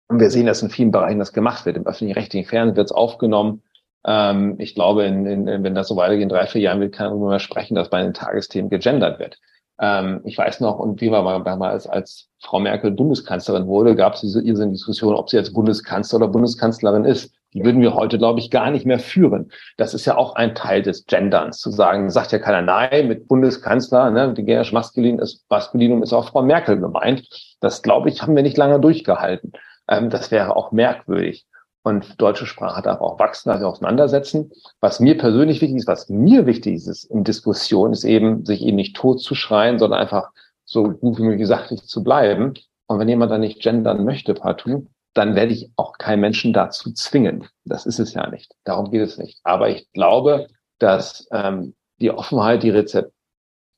Und 0.09 0.21
wir 0.21 0.31
sehen, 0.31 0.47
dass 0.47 0.63
in 0.63 0.71
vielen 0.71 0.91
Bereichen 0.91 1.21
das 1.21 1.33
gemacht 1.33 1.67
wird. 1.67 1.77
Im 1.77 1.87
öffentlich-rechtlichen 1.87 2.49
Fernsehen 2.49 2.77
wird 2.77 2.87
es 2.87 2.93
aufgenommen. 2.93 3.63
Ähm, 4.07 4.57
ich 4.59 4.75
glaube, 4.75 5.05
in, 5.05 5.27
in, 5.27 5.63
wenn 5.63 5.75
das 5.75 5.89
so 5.89 5.97
weitergeht, 5.97 6.23
in 6.23 6.29
drei, 6.29 6.47
vier 6.47 6.63
Jahren 6.63 6.81
wird 6.81 6.95
keiner 6.95 7.15
mehr 7.15 7.39
sprechen, 7.39 7.75
dass 7.75 7.91
bei 7.91 8.03
den 8.03 8.15
Tagesthemen 8.15 8.71
gegendert 8.71 9.19
wird. 9.19 9.39
Ähm, 9.81 10.21
ich 10.25 10.37
weiß 10.37 10.61
noch, 10.61 10.79
und 10.79 11.01
wie 11.01 11.11
war 11.11 11.43
damals, 11.43 11.87
als 11.87 12.29
Frau 12.39 12.61
Merkel 12.61 12.91
Bundeskanzlerin 12.91 13.67
wurde, 13.67 13.97
gab 13.97 14.15
es 14.15 14.21
diese, 14.21 14.43
diese 14.43 14.69
Diskussion, 14.69 15.15
ob 15.15 15.31
sie 15.31 15.37
jetzt 15.37 15.55
Bundeskanzler 15.55 16.19
oder 16.19 16.29
Bundeskanzlerin 16.29 17.05
ist. 17.05 17.33
Die 17.53 17.65
würden 17.65 17.81
wir 17.81 17.95
heute, 17.95 18.19
glaube 18.19 18.39
ich, 18.39 18.51
gar 18.51 18.71
nicht 18.71 18.87
mehr 18.87 19.01
führen. 19.01 19.51
Das 19.77 19.93
ist 19.93 20.05
ja 20.05 20.17
auch 20.17 20.37
ein 20.37 20.55
Teil 20.55 20.83
des 20.83 21.07
Genderns, 21.07 21.59
zu 21.59 21.71
sagen, 21.71 22.11
sagt 22.11 22.31
ja 22.31 22.39
keiner 22.39 22.63
nein, 22.63 23.09
mit 23.09 23.27
Bundeskanzler, 23.27 24.11
ne, 24.11 24.35
die 24.35 24.45
generisch 24.45 24.73
maskulin 24.73 25.19
ist, 25.19 25.45
Maskulinum 25.51 26.03
ist 26.03 26.13
auch 26.13 26.29
Frau 26.29 26.43
Merkel 26.43 26.79
gemeint. 26.79 27.27
Das, 27.61 27.83
glaube 27.83 28.09
ich, 28.09 28.23
haben 28.23 28.37
wir 28.37 28.43
nicht 28.43 28.57
lange 28.57 28.79
durchgehalten. 28.81 29.53
Ähm, 29.89 30.11
das 30.11 30.31
wäre 30.31 30.55
auch 30.55 30.73
merkwürdig. 30.73 31.47
Und 31.83 32.21
deutsche 32.21 32.45
Sprache 32.47 32.83
darf 32.83 33.01
auch 33.01 33.19
wachsen, 33.19 33.51
also 33.51 33.67
auseinandersetzen. 33.67 34.53
Was 34.81 35.01
mir 35.01 35.17
persönlich 35.17 35.63
wichtig 35.63 35.79
ist, 35.79 35.87
was 35.87 36.09
mir 36.11 36.45
wichtig 36.45 36.75
ist 36.75 37.05
in 37.05 37.25
Diskussion, 37.25 37.93
ist 37.93 38.05
eben, 38.05 38.45
sich 38.45 38.63
eben 38.63 38.77
nicht 38.77 38.97
tot 38.97 39.23
zu 39.23 39.35
schreien, 39.35 39.79
sondern 39.79 40.01
einfach 40.01 40.31
so 40.65 40.85
gut 40.85 41.19
wie 41.19 41.23
möglich 41.23 41.49
sachlich 41.49 41.83
zu 41.85 42.05
bleiben. 42.05 42.55
Und 42.87 42.99
wenn 42.99 43.09
jemand 43.09 43.33
dann 43.33 43.41
nicht 43.41 43.63
gendern 43.63 44.05
möchte, 44.05 44.35
partout, 44.35 44.87
dann 45.15 45.35
werde 45.35 45.53
ich 45.53 45.71
auch 45.77 45.97
keinen 45.99 46.21
Menschen 46.21 46.53
dazu 46.53 46.93
zwingen. 46.93 47.49
Das 47.65 47.87
ist 47.87 47.99
es 47.99 48.15
ja 48.15 48.29
nicht. 48.29 48.55
Darum 48.65 48.91
geht 48.91 49.03
es 49.03 49.19
nicht. 49.19 49.41
Aber 49.43 49.69
ich 49.71 49.91
glaube, 49.93 50.49
dass 50.79 51.29
ähm, 51.33 51.75
die 52.01 52.11
Offenheit, 52.11 52.63
die 52.63 52.71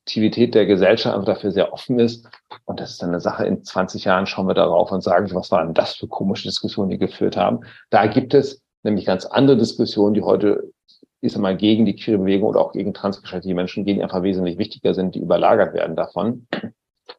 Rezeptivität 0.03 0.53
der 0.53 0.65
Gesellschaft 0.65 1.15
einfach 1.15 1.33
dafür 1.33 1.51
sehr 1.51 1.71
offen 1.71 1.99
ist. 1.99 2.27
Und 2.65 2.79
das 2.79 2.91
ist 2.91 3.01
dann 3.01 3.09
eine 3.09 3.21
Sache, 3.21 3.45
in 3.45 3.63
20 3.63 4.03
Jahren 4.03 4.25
schauen 4.25 4.47
wir 4.47 4.53
darauf 4.53 4.91
und 4.91 5.01
sagen, 5.01 5.33
was 5.33 5.51
waren 5.51 5.73
das 5.73 5.95
für 5.95 6.07
komische 6.07 6.47
Diskussionen, 6.47 6.89
die 6.89 6.97
geführt 6.97 7.37
haben. 7.37 7.61
Da 7.89 8.07
gibt 8.07 8.33
es 8.33 8.61
nämlich 8.83 9.05
ganz 9.05 9.25
andere 9.25 9.57
Diskussionen, 9.57 10.13
die 10.13 10.21
heute 10.21 10.71
ist 11.21 11.37
einmal 11.37 11.55
gegen 11.55 11.85
die 11.85 11.95
queere 11.95 12.17
Bewegung 12.17 12.49
oder 12.49 12.59
auch 12.59 12.73
gegen 12.73 12.93
transgeschlechtliche 12.93 13.55
Menschen 13.55 13.85
gehen, 13.85 13.95
die 13.95 14.03
einfach 14.03 14.23
wesentlich 14.23 14.57
wichtiger 14.57 14.93
sind, 14.93 15.15
die 15.15 15.19
überlagert 15.19 15.73
werden 15.73 15.95
davon 15.95 16.47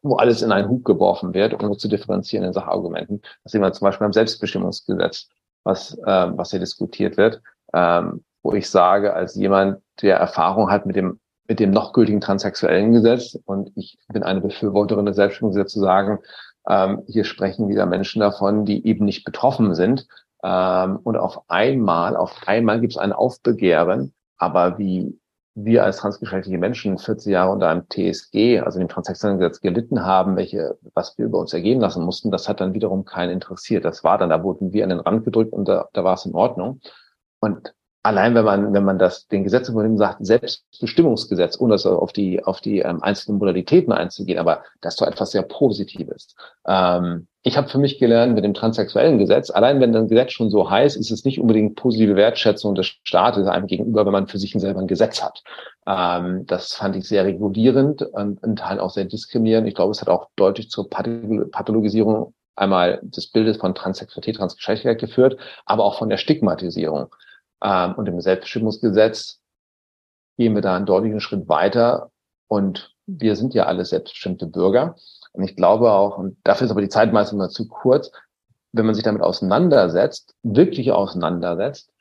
wo 0.01 0.15
alles 0.15 0.41
in 0.41 0.51
einen 0.51 0.69
Hut 0.69 0.85
geworfen 0.85 1.33
wird, 1.33 1.53
um 1.53 1.77
zu 1.77 1.87
differenzieren 1.87 2.45
in 2.45 2.53
Sachargumenten. 2.53 3.21
Das 3.43 3.51
sehen 3.51 3.61
wir 3.61 3.71
zum 3.73 3.85
Beispiel 3.85 4.05
beim 4.05 4.13
Selbstbestimmungsgesetz, 4.13 5.29
was, 5.63 5.97
äh, 5.97 6.05
was 6.05 6.51
hier 6.51 6.59
diskutiert 6.59 7.17
wird, 7.17 7.41
ähm, 7.73 8.23
wo 8.43 8.53
ich 8.53 8.69
sage, 8.69 9.13
als 9.13 9.35
jemand, 9.35 9.81
der 10.01 10.17
Erfahrung 10.17 10.69
hat 10.69 10.85
mit 10.85 10.95
dem 10.95 11.19
mit 11.47 11.59
dem 11.59 11.71
noch 11.71 11.93
gültigen 11.93 12.21
transsexuellen 12.21 12.91
Gesetz 12.91 13.37
und 13.45 13.71
ich 13.75 13.97
bin 14.11 14.23
eine 14.23 14.41
Befürworterin 14.41 15.05
des 15.05 15.15
Selbstbestimmungsgesetzes 15.15 15.73
zu 15.73 15.79
sagen, 15.79 16.19
ähm, 16.67 17.03
hier 17.07 17.23
sprechen 17.23 17.69
wieder 17.69 17.85
Menschen 17.85 18.19
davon, 18.19 18.65
die 18.65 18.85
eben 18.87 19.05
nicht 19.05 19.23
betroffen 19.23 19.75
sind. 19.75 20.07
Ähm, 20.43 20.99
und 21.03 21.17
auf 21.17 21.49
einmal, 21.49 22.15
auf 22.15 22.35
einmal 22.45 22.79
gibt 22.79 22.93
es 22.93 22.97
ein 22.97 23.13
Aufbegehren, 23.13 24.13
aber 24.37 24.77
wie 24.77 25.19
wir 25.55 25.85
als 25.85 25.97
transgeschlechtliche 25.97 26.57
Menschen 26.57 26.97
40 26.97 27.31
Jahre 27.31 27.51
unter 27.51 27.69
einem 27.69 27.87
TSG, 27.89 28.59
also 28.59 28.77
dem 28.77 28.89
transsexuellen 28.89 29.39
Gesetz, 29.39 29.61
gelitten 29.61 30.03
haben, 30.03 30.35
welche, 30.35 30.77
was 30.93 31.17
wir 31.17 31.25
über 31.25 31.39
uns 31.39 31.53
ergehen 31.53 31.79
lassen 31.79 32.03
mussten, 32.03 32.29
das 32.29 32.49
hat 32.49 32.59
dann 32.59 32.73
wiederum 32.73 33.05
keinen 33.05 33.31
interessiert. 33.31 33.85
Das 33.85 34.03
war 34.03 34.17
dann, 34.17 34.29
da 34.29 34.43
wurden 34.43 34.73
wir 34.73 34.83
an 34.83 34.89
den 34.89 34.99
Rand 34.99 35.23
gedrückt 35.23 35.53
und 35.53 35.67
da, 35.67 35.87
da 35.93 36.03
war 36.03 36.15
es 36.15 36.25
in 36.25 36.33
Ordnung. 36.33 36.81
Und 37.39 37.73
allein 38.05 38.35
wenn 38.35 38.45
man, 38.45 38.73
wenn 38.73 38.85
man 38.85 38.99
das, 38.99 39.27
den 39.27 39.43
Gesetzentwurf 39.43 39.85
sagt, 39.97 40.25
Selbstbestimmungsgesetz, 40.25 41.59
ohne 41.59 41.73
das 41.73 41.85
auf 41.85 42.13
die, 42.13 42.43
auf 42.43 42.61
die 42.61 42.79
ähm, 42.79 43.01
einzelnen 43.01 43.39
Modalitäten 43.39 43.91
einzugehen, 43.91 44.37
aber 44.37 44.63
das 44.81 44.93
ist 44.93 45.01
doch 45.01 45.07
etwas 45.07 45.31
sehr 45.31 45.41
Positives. 45.41 46.35
Ähm, 46.67 47.27
ich 47.41 47.57
habe 47.57 47.67
für 47.67 47.77
mich 47.77 47.99
gelernt 47.99 48.35
mit 48.35 48.43
dem 48.43 48.53
transsexuellen 48.53 49.17
Gesetz, 49.17 49.49
allein 49.49 49.79
wenn 49.79 49.95
ein 49.95 50.07
Gesetz 50.07 50.31
schon 50.31 50.49
so 50.49 50.69
heißt, 50.69 50.97
ist 50.97 51.11
es 51.11 51.25
nicht 51.25 51.41
unbedingt 51.41 51.75
positive 51.75 52.15
Wertschätzung 52.15 52.75
des 52.75 52.87
Staates 53.03 53.47
einem 53.47 53.67
gegenüber, 53.67 54.05
wenn 54.05 54.13
man 54.13 54.27
für 54.27 54.37
sich 54.37 54.53
selber 54.53 54.79
ein 54.79 54.87
Gesetz 54.87 55.23
hat. 55.23 55.43
Ähm, 55.87 56.45
das 56.45 56.73
fand 56.73 56.95
ich 56.95 57.07
sehr 57.07 57.25
regulierend 57.25 58.03
und 58.03 58.43
in 58.43 58.55
Teilen 58.55 58.79
auch 58.79 58.91
sehr 58.91 59.05
diskriminierend. 59.05 59.67
Ich 59.67 59.75
glaube, 59.75 59.91
es 59.91 60.01
hat 60.01 60.09
auch 60.09 60.29
deutlich 60.35 60.69
zur 60.69 60.89
Pathologisierung 60.89 62.33
einmal 62.55 62.99
des 63.03 63.31
Bildes 63.31 63.57
von 63.57 63.75
Transsexualität, 63.75 64.37
Transgeschlechtlichkeit 64.37 64.99
geführt, 64.99 65.37
aber 65.65 65.83
auch 65.83 65.97
von 65.97 66.09
der 66.09 66.17
Stigmatisierung. 66.17 67.13
Ähm, 67.65 67.95
und 67.95 68.07
im 68.07 68.21
Selbstbestimmungsgesetz 68.21 69.41
gehen 70.37 70.53
wir 70.53 70.61
da 70.61 70.75
einen 70.75 70.85
deutlichen 70.85 71.19
Schritt 71.19 71.49
weiter. 71.49 72.11
Und 72.47 72.93
wir 73.07 73.35
sind 73.35 73.55
ja 73.55 73.65
alle 73.65 73.85
selbstbestimmte 73.85 74.45
Bürger. 74.45 74.95
Und 75.33 75.43
ich 75.43 75.55
glaube 75.55 75.91
auch, 75.91 76.17
und 76.17 76.37
dafür 76.43 76.65
ist 76.65 76.71
aber 76.71 76.81
die 76.81 76.89
Zeit 76.89 77.11
meistens 77.11 77.33
immer 77.33 77.49
zu 77.49 77.67
kurz, 77.67 78.11
wenn 78.71 78.85
man 78.85 78.93
sich 78.93 79.03
damit 79.03 79.21
auseinandersetzt, 79.21 80.35
wirklich 80.43 80.91
auseinandersetzt, 80.91 81.91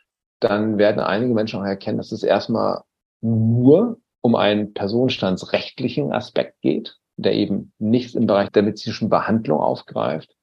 dann 0.41 0.77
werden 0.77 1.01
einige 1.01 1.33
Menschen 1.33 1.61
auch 1.61 1.65
erkennen, 1.65 1.99
dass 1.99 2.13
es 2.13 2.23
erstmal 2.23 2.83
nur 3.23 3.99
um 4.21 4.35
einen 4.35 4.75
personenstandsrechtlichen 4.75 6.13
Aspekt 6.13 6.61
geht, 6.61 6.97
der 7.17 7.33
eben 7.33 7.73
nichts 7.79 8.15
im 8.15 8.27
Bereich 8.27 8.51
der 8.51 8.65
medizinischen 8.65 9.09
Behandlung 9.09 9.61
aufgreift 9.61 10.35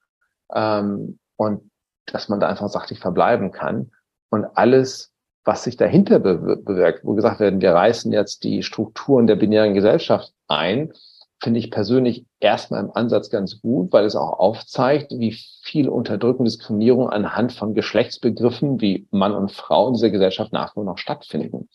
ähm, 0.53 1.19
und 1.35 1.69
dass 2.05 2.29
man 2.29 2.39
da 2.39 2.47
einfach 2.47 2.69
sachlich 2.69 2.99
verbleiben 2.99 3.51
kann 3.51 3.91
und 4.29 4.45
alles, 4.55 5.10
was 5.43 5.63
sich 5.63 5.77
dahinter 5.77 6.19
be 6.19 6.57
bewirkt, 6.57 7.03
wo 7.03 7.13
gesagt 7.13 7.39
werden, 7.39 7.61
wir 7.61 7.73
reißen 7.73 8.11
jetzt 8.11 8.43
die 8.43 8.63
Strukturen 8.63 9.27
der 9.27 9.35
binären 9.35 9.73
Gesellschaft 9.73 10.33
ein, 10.47 10.93
finde 11.41 11.59
ich 11.59 11.71
persönlich 11.71 12.25
erstmal 12.39 12.83
im 12.83 12.91
Ansatz 12.93 13.31
ganz 13.31 13.61
gut, 13.61 13.91
weil 13.91 14.05
es 14.05 14.15
auch 14.15 14.39
aufzeigt, 14.39 15.11
wie 15.11 15.35
viel 15.63 15.89
Unterdrückung, 15.89 16.45
Diskriminierung 16.45 17.09
anhand 17.09 17.51
von 17.51 17.73
Geschlechtsbegriffen 17.73 18.79
wie 18.79 19.07
Mann 19.09 19.33
und 19.33 19.51
Frau 19.51 19.87
in 19.87 19.95
dieser 19.95 20.11
Gesellschaft 20.11 20.53
nach 20.53 20.75
wie 20.75 20.81
noch 20.81 20.99
stattfinden. 20.99 21.67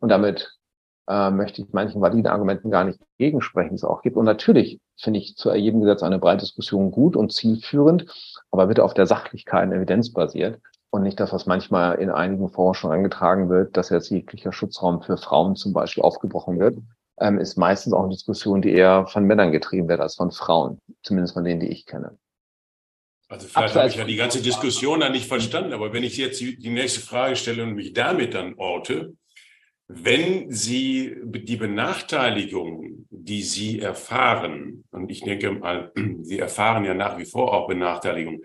Und 0.00 0.10
damit 0.10 0.52
äh, 1.08 1.30
möchte 1.30 1.62
ich 1.62 1.72
manchen 1.72 2.02
validen 2.02 2.26
Argumenten 2.26 2.70
gar 2.70 2.84
nicht 2.84 3.00
gegensprechen, 3.16 3.74
es 3.74 3.84
auch 3.84 4.02
gibt. 4.02 4.18
Und 4.18 4.26
natürlich 4.26 4.80
finde 4.98 5.20
ich 5.20 5.36
zu 5.36 5.54
jedem 5.54 5.80
Gesetz 5.80 6.02
eine 6.02 6.18
breite 6.18 6.44
Diskussion 6.44 6.90
gut 6.90 7.16
und 7.16 7.32
zielführend, 7.32 8.06
aber 8.50 8.66
bitte 8.66 8.84
auf 8.84 8.92
der 8.92 9.06
Sachlichkeit 9.06 9.68
und 9.68 9.74
Evidenz 9.74 10.12
basiert 10.12 10.60
und 10.96 11.02
nicht 11.02 11.20
das, 11.20 11.32
was 11.32 11.46
manchmal 11.46 11.98
in 11.98 12.10
einigen 12.10 12.48
Forschungen 12.48 12.94
angetragen 12.96 13.48
wird, 13.48 13.76
dass 13.76 13.90
jetzt 13.90 14.10
jeglicher 14.10 14.52
Schutzraum 14.52 15.02
für 15.02 15.16
Frauen 15.16 15.54
zum 15.54 15.72
Beispiel 15.72 16.02
aufgebrochen 16.02 16.58
wird, 16.58 16.78
ähm, 17.20 17.38
ist 17.38 17.56
meistens 17.56 17.92
auch 17.92 18.02
eine 18.02 18.12
Diskussion, 18.12 18.62
die 18.62 18.72
eher 18.72 19.06
von 19.06 19.24
Männern 19.24 19.52
getrieben 19.52 19.88
wird 19.88 20.00
als 20.00 20.16
von 20.16 20.32
Frauen, 20.32 20.80
zumindest 21.02 21.34
von 21.34 21.44
denen, 21.44 21.60
die 21.60 21.68
ich 21.68 21.86
kenne. 21.86 22.18
Also 23.28 23.48
vielleicht 23.48 23.74
habe 23.74 23.88
ich 23.88 23.96
ja 23.96 24.04
die 24.04 24.16
ganze 24.16 24.40
Diskussion 24.40 25.00
da 25.00 25.08
nicht 25.08 25.26
verstanden, 25.26 25.72
aber 25.72 25.92
wenn 25.92 26.04
ich 26.04 26.16
jetzt 26.16 26.40
die 26.40 26.70
nächste 26.70 27.00
Frage 27.00 27.36
stelle 27.36 27.64
und 27.64 27.74
mich 27.74 27.92
damit 27.92 28.34
dann 28.34 28.54
orte, 28.56 29.14
wenn 29.88 30.50
Sie 30.50 31.16
die 31.24 31.56
Benachteiligung, 31.56 33.06
die 33.10 33.42
Sie 33.42 33.80
erfahren, 33.80 34.84
und 34.90 35.10
ich 35.10 35.22
denke 35.22 35.52
mal, 35.52 35.92
Sie 36.22 36.38
erfahren 36.38 36.84
ja 36.84 36.94
nach 36.94 37.18
wie 37.18 37.24
vor 37.24 37.52
auch 37.52 37.68
Benachteiligung, 37.68 38.42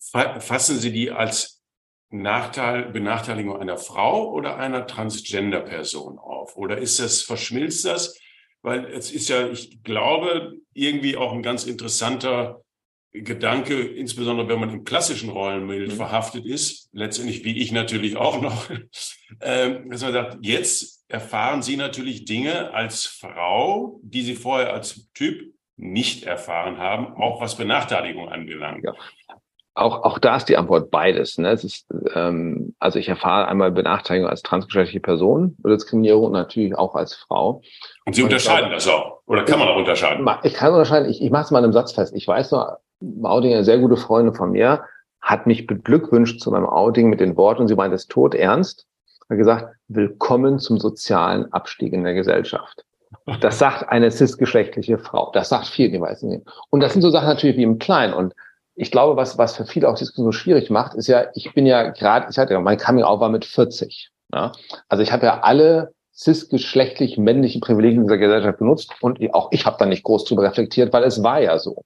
fassen 0.00 0.78
Sie 0.78 0.92
die 0.92 1.10
als 1.10 1.58
Nachteil, 2.10 2.90
Benachteiligung 2.90 3.58
einer 3.58 3.76
Frau 3.76 4.32
oder 4.32 4.56
einer 4.56 4.86
Transgender-Person 4.86 6.18
auf? 6.18 6.56
Oder 6.56 6.78
ist 6.78 7.00
das, 7.00 7.22
verschmilzt 7.22 7.84
das? 7.84 8.18
Weil 8.62 8.86
es 8.86 9.12
ist 9.12 9.28
ja, 9.28 9.48
ich 9.48 9.82
glaube, 9.82 10.54
irgendwie 10.72 11.16
auch 11.16 11.32
ein 11.32 11.42
ganz 11.42 11.64
interessanter 11.64 12.62
Gedanke, 13.12 13.80
insbesondere 13.80 14.48
wenn 14.48 14.60
man 14.60 14.70
im 14.70 14.84
klassischen 14.84 15.30
Rollenbild 15.30 15.92
mhm. 15.92 15.96
verhaftet 15.96 16.44
ist, 16.44 16.88
letztendlich 16.92 17.44
wie 17.44 17.58
ich 17.58 17.72
natürlich 17.72 18.16
auch 18.16 18.40
noch, 18.40 18.70
äh, 19.40 19.80
dass 19.88 20.02
man 20.02 20.12
sagt, 20.12 20.38
jetzt 20.42 21.04
erfahren 21.08 21.62
Sie 21.62 21.76
natürlich 21.76 22.24
Dinge 22.24 22.72
als 22.72 23.06
Frau, 23.06 24.00
die 24.02 24.22
Sie 24.22 24.34
vorher 24.34 24.72
als 24.72 25.10
Typ 25.14 25.54
nicht 25.76 26.24
erfahren 26.24 26.78
haben, 26.78 27.14
auch 27.14 27.40
was 27.40 27.56
Benachteiligung 27.56 28.28
anbelangt. 28.28 28.84
Ja 28.84 28.94
auch, 29.78 30.02
auch 30.02 30.18
da 30.18 30.36
ist 30.36 30.48
die 30.48 30.56
Antwort 30.56 30.90
beides. 30.90 31.38
Ne? 31.38 31.50
Es 31.50 31.64
ist, 31.64 31.86
ähm, 32.14 32.74
also 32.78 32.98
ich 32.98 33.08
erfahre 33.08 33.48
einmal 33.48 33.70
Benachteiligung 33.70 34.28
als 34.28 34.42
transgeschlechtliche 34.42 35.00
Person 35.00 35.56
oder 35.62 35.74
Diskriminierung 35.74 36.26
und 36.26 36.32
natürlich 36.32 36.76
auch 36.76 36.94
als 36.94 37.14
Frau. 37.14 37.62
Und 38.04 38.14
Sie 38.14 38.22
unterscheiden 38.22 38.70
das 38.70 38.88
auch? 38.88 39.20
Oder 39.26 39.44
kann 39.44 39.58
man 39.58 39.68
auch 39.68 39.76
unterscheiden? 39.76 40.28
Ich 40.42 40.54
kann 40.54 40.72
unterscheiden. 40.72 41.08
Ich, 41.08 41.22
ich 41.22 41.30
mache 41.30 41.44
es 41.44 41.50
mal 41.50 41.58
in 41.60 41.64
einem 41.64 41.72
Satz 41.72 41.92
fest. 41.92 42.14
Ich 42.14 42.26
weiß 42.26 42.52
nur, 42.52 42.78
Outing, 43.22 43.52
eine 43.52 43.64
sehr 43.64 43.78
gute 43.78 43.96
Freundin 43.96 44.34
von 44.34 44.50
mir, 44.50 44.82
hat 45.20 45.46
mich 45.46 45.66
beglückwünscht 45.66 46.40
zu 46.40 46.50
meinem 46.50 46.66
Outing 46.66 47.08
mit 47.08 47.20
den 47.20 47.36
Worten, 47.36 47.62
und 47.62 47.68
sie 47.68 47.76
meint 47.76 47.94
es 47.94 48.06
tot 48.06 48.34
ernst, 48.34 48.86
hat 49.28 49.38
gesagt, 49.38 49.74
willkommen 49.88 50.58
zum 50.58 50.78
sozialen 50.78 51.52
Abstieg 51.52 51.92
in 51.92 52.04
der 52.04 52.14
Gesellschaft. 52.14 52.84
Das 53.40 53.58
sagt 53.58 53.88
eine 53.88 54.10
cisgeschlechtliche 54.10 54.98
Frau. 54.98 55.30
Das 55.32 55.48
sagt 55.48 55.66
viel, 55.66 55.90
die 55.90 56.00
weiß 56.00 56.22
nicht. 56.24 56.46
Und 56.70 56.80
das 56.80 56.92
sind 56.92 57.02
so 57.02 57.10
Sachen 57.10 57.28
natürlich 57.28 57.56
wie 57.56 57.62
im 57.62 57.78
Kleinen. 57.78 58.12
Und 58.12 58.34
ich 58.78 58.92
glaube, 58.92 59.16
was, 59.16 59.36
was 59.38 59.56
für 59.56 59.66
viele 59.66 59.88
auch 59.88 59.96
Diskussion 59.96 60.26
so 60.26 60.32
schwierig 60.32 60.70
macht, 60.70 60.94
ist 60.94 61.08
ja, 61.08 61.26
ich 61.34 61.52
bin 61.52 61.66
ja 61.66 61.90
gerade, 61.90 62.28
ich 62.30 62.38
hatte 62.38 62.54
ja, 62.54 62.60
mein 62.60 62.78
Coming 62.78 63.02
Out 63.02 63.20
war 63.20 63.28
mit 63.28 63.44
40. 63.44 64.10
Ja? 64.32 64.52
Also 64.88 65.02
ich 65.02 65.10
habe 65.10 65.26
ja 65.26 65.40
alle 65.40 65.92
cisgeschlechtlich 66.14 67.18
männlichen 67.18 67.60
Privilegien 67.60 68.04
dieser 68.04 68.18
Gesellschaft 68.18 68.58
benutzt 68.58 68.92
und 69.00 69.18
auch 69.34 69.48
ich 69.50 69.66
habe 69.66 69.76
da 69.78 69.86
nicht 69.86 70.04
groß 70.04 70.24
drüber 70.24 70.44
reflektiert, 70.44 70.92
weil 70.92 71.04
es 71.04 71.22
war 71.22 71.40
ja 71.40 71.58
so. 71.58 71.84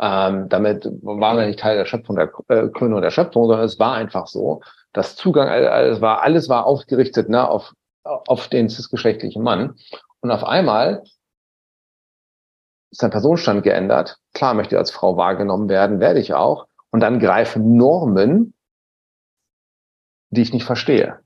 Ähm, 0.00 0.48
damit 0.48 0.86
waren 1.02 1.36
wir 1.36 1.46
nicht 1.46 1.58
Teil 1.58 1.76
der 1.76 1.84
Schöpfung 1.84 2.16
der 2.16 2.30
äh, 2.48 2.68
Krönung 2.68 3.02
der 3.02 3.10
Schöpfung, 3.10 3.46
sondern 3.46 3.66
es 3.66 3.78
war 3.78 3.94
einfach 3.94 4.26
so. 4.26 4.62
Das 4.94 5.16
Zugang, 5.16 5.48
alles 5.48 6.00
war, 6.00 6.22
alles 6.22 6.48
war 6.48 6.66
aufgerichtet 6.66 7.28
ne, 7.28 7.46
auf, 7.46 7.72
auf 8.02 8.48
den 8.48 8.70
cisgeschlechtlichen 8.70 9.42
Mann. 9.42 9.76
Und 10.20 10.30
auf 10.30 10.44
einmal 10.44 11.04
ist 12.90 13.02
dein 13.02 13.10
Personenstand 13.10 13.62
geändert. 13.62 14.18
Klar 14.34 14.54
möchte 14.54 14.74
ich 14.74 14.78
als 14.78 14.90
Frau 14.90 15.16
wahrgenommen 15.16 15.68
werden, 15.68 16.00
werde 16.00 16.20
ich 16.20 16.34
auch. 16.34 16.66
Und 16.90 17.00
dann 17.00 17.20
greifen 17.20 17.76
Normen 17.76 18.54
die 20.30 20.42
ich 20.42 20.52
nicht 20.52 20.64
verstehe, 20.64 21.18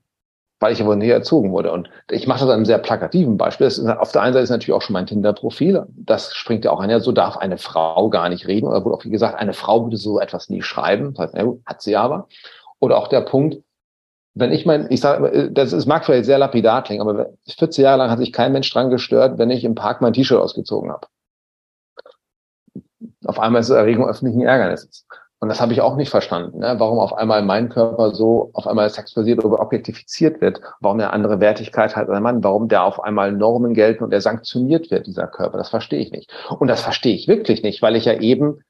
weil 0.59 0.73
ich 0.73 0.81
aber 0.81 0.95
nie 0.95 1.09
erzogen 1.09 1.51
wurde. 1.51 1.71
Und 1.71 1.89
ich 2.09 2.27
mache 2.27 2.39
das 2.39 2.49
an 2.49 2.55
einem 2.55 2.65
sehr 2.65 2.79
plakativen 2.79 3.37
Beispiel. 3.37 3.67
Ist, 3.67 3.79
auf 3.79 4.11
der 4.11 4.21
einen 4.21 4.33
Seite 4.33 4.43
ist 4.43 4.49
natürlich 4.49 4.73
auch 4.73 4.81
schon 4.81 4.93
mein 4.93 5.05
Tinder-Profil. 5.05 5.85
Das 5.95 6.33
springt 6.33 6.65
ja 6.65 6.71
auch 6.71 6.79
ein, 6.79 6.89
ja, 6.89 6.99
so 6.99 7.11
darf 7.11 7.37
eine 7.37 7.57
Frau 7.57 8.09
gar 8.09 8.29
nicht 8.29 8.47
reden. 8.47 8.67
Oder 8.67 8.83
wurde 8.83 8.95
auch 8.95 9.05
wie 9.05 9.09
gesagt, 9.09 9.39
eine 9.39 9.53
Frau 9.53 9.83
würde 9.83 9.97
so 9.97 10.19
etwas 10.19 10.49
nie 10.49 10.61
schreiben. 10.61 11.13
Das 11.13 11.25
heißt, 11.25 11.33
na 11.35 11.43
gut, 11.43 11.61
hat 11.65 11.81
sie 11.81 11.95
aber. 11.95 12.27
Oder 12.79 12.97
auch 12.97 13.07
der 13.07 13.21
Punkt, 13.21 13.57
wenn 14.33 14.51
ich 14.51 14.65
mein, 14.65 14.87
ich 14.89 14.99
sage, 14.99 15.49
das 15.51 15.71
ist, 15.71 15.85
mag 15.85 16.03
vielleicht 16.05 16.25
sehr 16.25 16.37
lapidar 16.37 16.83
klingen, 16.83 17.07
aber 17.07 17.29
14 17.47 17.83
Jahre 17.83 17.99
lang 17.99 18.09
hat 18.09 18.19
sich 18.19 18.33
kein 18.33 18.51
Mensch 18.51 18.69
dran 18.69 18.89
gestört, 18.89 19.37
wenn 19.37 19.49
ich 19.49 19.63
im 19.63 19.75
Park 19.75 20.01
mein 20.01 20.11
T-Shirt 20.11 20.39
ausgezogen 20.39 20.91
habe. 20.91 21.07
Auf 23.25 23.39
einmal 23.39 23.61
ist 23.61 23.69
es 23.69 23.75
Erregung 23.75 24.07
öffentlichen 24.07 24.41
Ärgernisses. 24.41 25.05
Und 25.39 25.49
das 25.49 25.59
habe 25.59 25.73
ich 25.73 25.81
auch 25.81 25.95
nicht 25.95 26.09
verstanden, 26.09 26.59
ne? 26.59 26.75
warum 26.79 26.97
auf 26.97 27.13
einmal 27.13 27.43
mein 27.43 27.69
Körper 27.69 28.15
so 28.15 28.51
auf 28.53 28.67
einmal 28.67 28.89
sexbasiert 28.89 29.43
oder 29.43 29.59
objektifiziert 29.59 30.41
wird, 30.41 30.61
warum 30.79 30.99
er 30.99 31.13
andere 31.13 31.39
Wertigkeit 31.39 31.95
hat 31.95 32.07
als 32.07 32.17
ein 32.17 32.23
Mann, 32.23 32.43
warum 32.43 32.67
der 32.67 32.83
auf 32.83 33.03
einmal 33.03 33.31
Normen 33.33 33.73
gelten 33.73 34.05
und 34.05 34.11
der 34.11 34.21
sanktioniert 34.21 34.89
wird, 34.91 35.07
dieser 35.07 35.27
Körper. 35.27 35.57
Das 35.57 35.69
verstehe 35.69 35.99
ich 35.99 36.11
nicht. 36.11 36.33
Und 36.57 36.67
das 36.69 36.81
verstehe 36.81 37.13
ich 37.13 37.27
wirklich 37.27 37.63
nicht, 37.63 37.81
weil 37.81 37.95
ich 37.95 38.05
ja 38.05 38.13
eben 38.13 38.61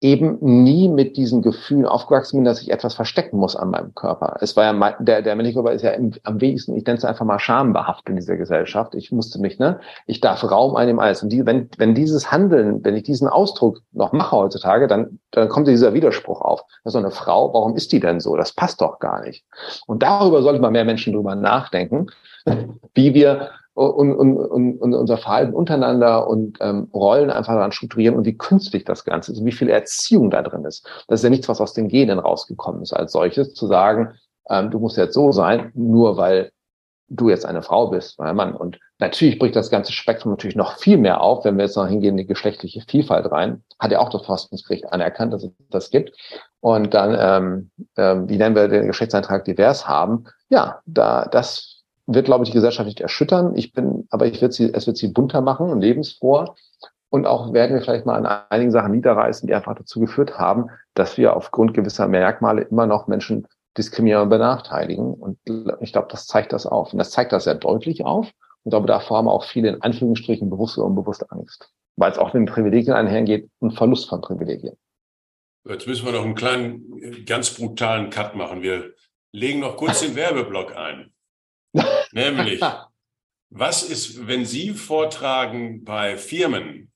eben 0.00 0.38
nie 0.40 0.88
mit 0.88 1.16
diesen 1.16 1.40
Gefühlen 1.40 1.86
aufgewachsen 1.86 2.36
bin, 2.36 2.44
dass 2.44 2.60
ich 2.60 2.70
etwas 2.70 2.94
verstecken 2.94 3.38
muss 3.38 3.56
an 3.56 3.70
meinem 3.70 3.94
Körper. 3.94 4.36
Es 4.40 4.56
war 4.56 4.64
ja 4.64 4.96
der 5.00 5.22
der 5.22 5.34
männliche 5.34 5.54
Körper 5.54 5.72
ist 5.72 5.82
ja 5.82 5.92
im, 5.92 6.12
am 6.24 6.40
wenigsten, 6.40 6.76
ich 6.76 6.84
nenne 6.84 6.98
es 6.98 7.04
einfach 7.04 7.24
mal 7.24 7.38
schambehaftet 7.38 8.10
in 8.10 8.16
dieser 8.16 8.36
Gesellschaft. 8.36 8.94
Ich 8.94 9.12
musste 9.12 9.40
mich, 9.40 9.58
ne, 9.58 9.80
ich 10.06 10.20
darf 10.20 10.44
Raum 10.50 10.76
einnehmen 10.76 11.00
alles. 11.00 11.22
Und 11.22 11.30
die, 11.30 11.46
wenn 11.46 11.70
wenn 11.78 11.94
dieses 11.94 12.30
Handeln, 12.30 12.84
wenn 12.84 12.96
ich 12.96 13.04
diesen 13.04 13.28
Ausdruck 13.28 13.80
noch 13.92 14.12
mache 14.12 14.36
heutzutage, 14.36 14.88
dann 14.88 15.20
dann 15.30 15.48
kommt 15.48 15.68
dieser 15.68 15.94
Widerspruch 15.94 16.42
auf. 16.42 16.64
So 16.84 16.98
eine 16.98 17.10
Frau, 17.10 17.54
warum 17.54 17.74
ist 17.74 17.92
die 17.92 18.00
denn 18.00 18.20
so? 18.20 18.36
Das 18.36 18.52
passt 18.52 18.80
doch 18.80 18.98
gar 18.98 19.22
nicht. 19.22 19.44
Und 19.86 20.02
darüber 20.02 20.42
sollte 20.42 20.60
man 20.60 20.72
mehr 20.72 20.84
Menschen 20.84 21.14
drüber 21.14 21.34
nachdenken, 21.34 22.08
wie 22.94 23.14
wir 23.14 23.50
und, 23.74 24.14
und, 24.14 24.36
und, 24.36 24.94
unser 24.94 25.18
Verhalten 25.18 25.52
untereinander 25.52 26.28
und 26.28 26.58
ähm, 26.60 26.88
Rollen 26.94 27.30
einfach 27.30 27.54
daran 27.54 27.72
strukturieren 27.72 28.16
und 28.16 28.24
wie 28.24 28.38
künstlich 28.38 28.84
das 28.84 29.04
Ganze 29.04 29.32
ist 29.32 29.40
und 29.40 29.46
wie 29.46 29.52
viel 29.52 29.68
Erziehung 29.68 30.30
da 30.30 30.42
drin 30.42 30.64
ist. 30.64 30.86
Das 31.08 31.20
ist 31.20 31.24
ja 31.24 31.30
nichts, 31.30 31.48
was 31.48 31.60
aus 31.60 31.74
den 31.74 31.88
Genen 31.88 32.20
rausgekommen 32.20 32.82
ist 32.82 32.92
als 32.92 33.12
solches, 33.12 33.54
zu 33.54 33.66
sagen, 33.66 34.14
ähm, 34.48 34.70
du 34.70 34.78
musst 34.78 34.96
jetzt 34.96 35.14
so 35.14 35.32
sein, 35.32 35.72
nur 35.74 36.16
weil 36.16 36.52
du 37.08 37.28
jetzt 37.28 37.46
eine 37.46 37.62
Frau 37.62 37.88
bist, 37.88 38.18
ein 38.20 38.36
Mann. 38.36 38.54
Und 38.54 38.78
natürlich 38.98 39.38
bricht 39.38 39.56
das 39.56 39.70
ganze 39.70 39.92
Spektrum 39.92 40.32
natürlich 40.32 40.56
noch 40.56 40.78
viel 40.78 40.96
mehr 40.96 41.20
auf, 41.20 41.44
wenn 41.44 41.56
wir 41.56 41.64
jetzt 41.64 41.76
noch 41.76 41.86
hingehen 41.86 42.14
in 42.14 42.18
die 42.18 42.26
geschlechtliche 42.26 42.82
Vielfalt 42.88 43.30
rein. 43.30 43.62
Hat 43.78 43.92
ja 43.92 43.98
auch 43.98 44.08
das 44.08 44.24
Forschungsgericht 44.24 44.92
anerkannt, 44.92 45.32
dass 45.32 45.44
es 45.44 45.50
das 45.70 45.90
gibt. 45.90 46.16
Und 46.60 46.94
dann, 46.94 47.16
ähm, 47.18 47.70
ähm, 47.96 48.28
wie 48.28 48.38
nennen 48.38 48.56
wir 48.56 48.68
den 48.68 48.86
Geschlechtseintrag 48.86 49.44
divers 49.44 49.86
haben? 49.86 50.24
Ja, 50.48 50.80
da 50.86 51.26
das 51.26 51.73
wird, 52.06 52.26
glaube 52.26 52.44
ich, 52.44 52.50
die 52.50 52.56
Gesellschaft 52.56 52.86
nicht 52.86 53.00
erschüttern. 53.00 53.56
Ich 53.56 53.72
bin, 53.72 54.06
aber 54.10 54.26
ich 54.26 54.40
wird 54.42 54.52
sie, 54.52 54.72
es 54.72 54.86
wird 54.86 54.96
sie 54.96 55.08
bunter 55.08 55.40
machen 55.40 55.70
und 55.70 55.80
lebensfroher. 55.80 56.54
Und 57.10 57.26
auch 57.26 57.52
werden 57.52 57.74
wir 57.74 57.82
vielleicht 57.82 58.06
mal 58.06 58.16
an 58.16 58.44
einigen 58.50 58.72
Sachen 58.72 58.92
niederreißen, 58.92 59.46
die 59.46 59.54
einfach 59.54 59.76
dazu 59.76 60.00
geführt 60.00 60.38
haben, 60.38 60.66
dass 60.94 61.16
wir 61.16 61.36
aufgrund 61.36 61.72
gewisser 61.72 62.08
Merkmale 62.08 62.62
immer 62.62 62.86
noch 62.86 63.06
Menschen 63.06 63.46
diskriminieren 63.78 64.24
und 64.24 64.28
benachteiligen. 64.30 65.14
Und 65.14 65.38
ich 65.80 65.92
glaube, 65.92 66.08
das 66.10 66.26
zeigt 66.26 66.52
das 66.52 66.66
auf. 66.66 66.92
Und 66.92 66.98
das 66.98 67.10
zeigt 67.10 67.32
das 67.32 67.44
sehr 67.44 67.54
deutlich 67.54 68.04
auf. 68.04 68.30
Und 68.64 68.70
glaube, 68.70 68.86
davor 68.86 69.18
haben 69.18 69.28
auch 69.28 69.44
viele 69.44 69.68
in 69.68 69.82
Anführungsstrichen 69.82 70.50
bewusste 70.50 70.82
und 70.82 70.90
unbewusste 70.90 71.30
Angst. 71.30 71.70
Weil 71.96 72.10
es 72.10 72.18
auch 72.18 72.34
mit 72.34 72.40
den 72.40 72.52
Privilegien 72.52 72.94
einhergeht, 72.94 73.48
ein 73.60 73.70
Verlust 73.70 74.08
von 74.08 74.20
Privilegien. 74.20 74.76
Jetzt 75.68 75.86
müssen 75.86 76.04
wir 76.04 76.12
noch 76.12 76.24
einen 76.24 76.34
kleinen, 76.34 77.24
ganz 77.24 77.54
brutalen 77.54 78.10
Cut 78.10 78.34
machen. 78.34 78.62
Wir 78.62 78.92
legen 79.32 79.60
noch 79.60 79.76
kurz 79.76 80.00
den 80.00 80.16
Werbeblock 80.16 80.76
ein. 80.76 81.13
Nämlich, 82.12 82.60
was 83.50 83.82
ist, 83.82 84.26
wenn 84.26 84.44
Sie 84.44 84.70
vortragen 84.70 85.84
bei 85.84 86.16
Firmen, 86.16 86.92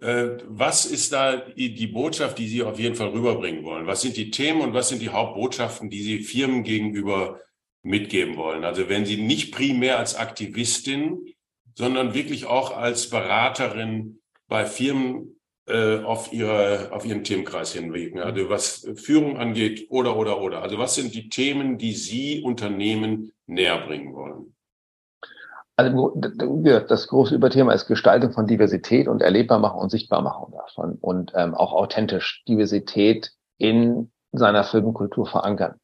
äh, 0.00 0.38
was 0.46 0.86
ist 0.86 1.12
da 1.12 1.36
die, 1.36 1.86
Botschaft, 1.86 2.38
die 2.38 2.48
Sie 2.48 2.62
auf 2.62 2.78
jeden 2.78 2.94
Fall 2.94 3.08
rüberbringen 3.08 3.64
wollen? 3.64 3.86
Was 3.86 4.00
sind 4.00 4.16
die 4.16 4.30
Themen 4.30 4.60
und 4.60 4.74
was 4.74 4.88
sind 4.88 5.02
die 5.02 5.10
Hauptbotschaften, 5.10 5.90
die 5.90 6.02
Sie 6.02 6.20
Firmen 6.20 6.62
gegenüber 6.62 7.40
mitgeben 7.82 8.36
wollen? 8.36 8.64
Also 8.64 8.88
wenn 8.88 9.06
Sie 9.06 9.16
nicht 9.16 9.52
primär 9.52 9.98
als 9.98 10.14
Aktivistin, 10.14 11.34
sondern 11.74 12.14
wirklich 12.14 12.46
auch 12.46 12.76
als 12.76 13.08
Beraterin 13.10 14.20
bei 14.48 14.66
Firmen 14.66 15.38
äh, 15.66 15.98
auf, 15.98 16.32
ihre, 16.32 16.92
auf 16.92 17.04
ihren 17.04 17.24
Themenkreis 17.24 17.72
hinwirken. 17.72 18.20
Also 18.20 18.48
was 18.48 18.88
Führung 18.96 19.36
angeht 19.36 19.86
oder, 19.90 20.16
oder, 20.16 20.40
oder. 20.40 20.62
Also 20.62 20.78
was 20.78 20.94
sind 20.94 21.14
die 21.14 21.28
Themen, 21.28 21.78
die 21.78 21.92
Sie 21.92 22.40
Unternehmen 22.40 23.32
näher 23.48 23.86
bringen 23.86 24.14
wollen? 24.14 24.54
Also 25.76 26.12
das 26.16 27.06
große 27.06 27.34
Überthema 27.34 27.72
ist 27.72 27.86
Gestaltung 27.86 28.32
von 28.32 28.48
Diversität 28.48 29.06
und 29.06 29.22
erlebbar 29.22 29.60
machen 29.60 29.80
und 29.80 29.90
sichtbar 29.90 30.22
machen 30.22 30.52
davon 30.52 30.98
und 31.00 31.32
ähm, 31.36 31.54
auch 31.54 31.72
authentisch 31.72 32.42
Diversität 32.48 33.30
in 33.58 34.10
seiner 34.32 34.64
Filmkultur 34.64 35.26
verankern. 35.26 35.76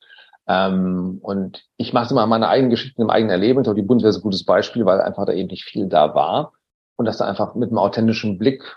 Ähm, 0.49 1.21
und 1.23 1.65
ich 1.77 1.93
mache 1.93 2.12
immer 2.12 2.27
meine 2.27 2.49
eigenen 2.49 2.71
Geschichten 2.71 3.03
im 3.03 3.11
eigenen 3.11 3.31
Erleben. 3.31 3.61
Ich 3.61 3.65
glaube, 3.65 3.81
die 3.81 3.87
Bundeswehr 3.87 4.11
ist 4.11 4.19
ein 4.19 4.23
gutes 4.23 4.45
Beispiel, 4.45 4.85
weil 4.85 5.01
einfach 5.01 5.27
da 5.27 5.33
eben 5.33 5.49
nicht 5.49 5.65
viel 5.65 5.89
da 5.89 6.15
war 6.15 6.53
und 6.97 7.07
dass 7.07 7.19
da 7.19 7.27
einfach 7.27 7.55
mit 7.55 7.71
einem 7.71 7.79
authentischen 7.79 8.37
Blick 8.37 8.77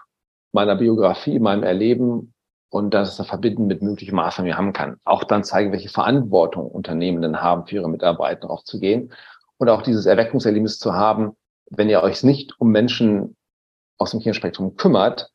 meiner 0.54 0.76
Biografie, 0.76 1.40
meinem 1.40 1.64
Erleben 1.64 2.36
und 2.70 2.94
das 2.94 3.18
da 3.18 3.24
verbinden 3.24 3.68
mit 3.68 3.82
möglichen 3.82 4.16
Maßnahmen 4.16 4.58
haben 4.58 4.74
kann. 4.74 4.98
Auch 5.06 5.24
dann 5.24 5.44
zeigen, 5.44 5.72
welche 5.72 5.90
Verantwortung 5.90 6.70
Unternehmen 6.70 7.22
denn 7.22 7.42
haben, 7.42 7.66
für 7.66 7.76
ihre 7.76 7.90
Mitarbeiter 7.90 8.50
auch 8.50 8.64
zu 8.64 8.80
gehen 8.80 9.12
und 9.58 9.70
auch 9.70 9.82
dieses 9.82 10.06
Erweckungserlebnis 10.06 10.80
zu 10.80 10.94
haben, 10.94 11.36
wenn 11.70 11.90
ihr 11.90 12.04
euch 12.04 12.24
nicht 12.24 12.60
um 12.60 12.72
Menschen 12.72 13.36
aus 13.98 14.12
dem 14.12 14.20
Kirchenspektrum 14.20 14.76
kümmert, 14.76 15.32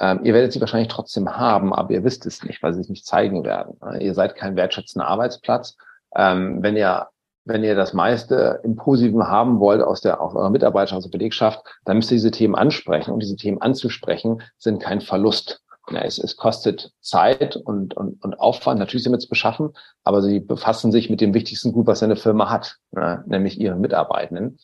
ähm, 0.00 0.20
ihr 0.24 0.34
werdet 0.34 0.52
sie 0.52 0.60
wahrscheinlich 0.60 0.88
trotzdem 0.88 1.36
haben, 1.36 1.74
aber 1.74 1.90
ihr 1.90 2.04
wisst 2.04 2.24
es 2.26 2.44
nicht, 2.44 2.62
weil 2.62 2.72
sie 2.72 2.80
sich 2.80 2.90
nicht 2.90 3.06
zeigen 3.06 3.44
werden. 3.44 3.76
Ihr 4.00 4.14
seid 4.14 4.36
kein 4.36 4.56
wertschätzender 4.56 5.08
Arbeitsplatz. 5.08 5.76
Ähm, 6.14 6.62
wenn 6.62 6.76
ihr 6.76 7.08
wenn 7.44 7.64
ihr 7.64 7.74
das 7.74 7.94
meiste 7.94 8.60
im 8.62 8.76
Positiven 8.76 9.26
haben 9.26 9.58
wollt 9.58 9.80
aus 9.80 10.02
der 10.02 10.20
aus 10.20 10.34
eurer 10.34 10.50
Mitarbeiter, 10.50 10.96
aus 10.96 11.04
der 11.04 11.10
Belegschaft, 11.10 11.64
dann 11.84 11.96
müsst 11.96 12.10
ihr 12.10 12.16
diese 12.16 12.30
Themen 12.30 12.54
ansprechen. 12.54 13.10
Und 13.10 13.20
diese 13.20 13.36
Themen 13.36 13.60
anzusprechen 13.62 14.42
sind 14.58 14.82
kein 14.82 15.00
Verlust. 15.00 15.62
Ja, 15.90 16.02
es, 16.02 16.18
es 16.18 16.36
kostet 16.36 16.92
Zeit 17.00 17.56
und, 17.56 17.96
und, 17.96 18.22
und 18.22 18.38
Aufwand, 18.40 18.78
natürlich 18.78 19.04
damit 19.04 19.22
zu 19.22 19.28
beschaffen, 19.28 19.70
aber 20.04 20.22
sie 20.22 20.40
befassen 20.40 20.92
sich 20.92 21.10
mit 21.10 21.20
dem 21.20 21.34
wichtigsten 21.34 21.72
Gut, 21.72 21.86
was 21.86 22.02
eine 22.02 22.16
Firma 22.16 22.50
hat, 22.50 22.76
ja, 22.94 23.22
nämlich 23.26 23.60
ihren 23.60 23.80
Mitarbeitenden. 23.80 24.58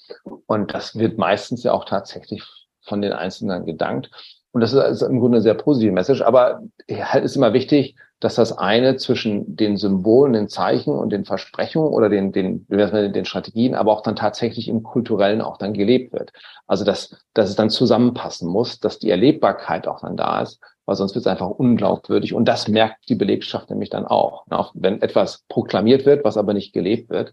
Und 0.47 0.75
das 0.75 0.99
wird 0.99 1.19
meistens 1.19 1.63
ja 1.63 1.73
auch 1.73 1.85
tatsächlich 1.85 2.43
von 2.83 3.01
den 3.01 3.13
Einzelnen 3.13 3.65
gedankt. 3.65 4.11
Und 4.53 4.61
das 4.61 4.73
ist 4.73 5.03
im 5.03 5.19
Grunde 5.19 5.39
eine 5.39 5.43
sehr 5.43 5.55
positive 5.55 5.93
Message. 5.93 6.23
Aber 6.23 6.63
halt 6.89 7.25
ist 7.25 7.35
immer 7.35 7.53
wichtig, 7.53 7.97
dass 8.21 8.37
das 8.37 8.57
eine 8.57 8.97
zwischen 8.97 9.57
den 9.57 9.77
Symbolen, 9.77 10.33
den 10.33 10.49
Zeichen 10.49 10.95
und 10.95 11.11
den 11.11 11.25
Versprechungen 11.25 11.93
oder 11.93 12.09
den, 12.09 12.31
den, 12.31 12.65
den 12.69 13.25
Strategien, 13.25 13.75
aber 13.75 13.93
auch 13.93 14.03
dann 14.03 14.15
tatsächlich 14.15 14.69
im 14.69 14.85
Kulturellen 14.85 15.43
auch 15.43 15.59
dann 15.59 15.75
gelebt 15.75 16.13
wird. 16.13 16.33
Also 16.69 16.85
dass, 16.85 17.17
dass 17.35 17.51
es 17.51 17.57
dann 17.57 17.69
zusammenpassen 17.69 18.49
muss, 18.49 18.79
dass 18.79 19.01
die 19.01 19.11
Erlebbarkeit 19.11 19.89
auch 19.89 20.01
dann 20.01 20.17
da 20.17 20.43
ist, 20.43 20.61
weil 20.87 20.97
sonst 20.97 21.15
wird 21.15 21.25
es 21.25 21.31
einfach 21.31 21.49
unglaubwürdig. 21.49 22.35
Und 22.35 22.47
das 22.47 22.69
merkt 22.69 23.09
die 23.09 23.15
Belegschaft 23.15 23.71
nämlich 23.71 23.91
dann 23.91 24.07
auch. 24.07 24.45
Auch 24.51 24.73
wenn 24.75 25.03
etwas 25.03 25.45
proklamiert 25.49 26.07
wird, 26.07 26.25
was 26.25 26.37
aber 26.37 26.55
nicht 26.55 26.73
gelebt 26.73 27.11
wird. 27.11 27.33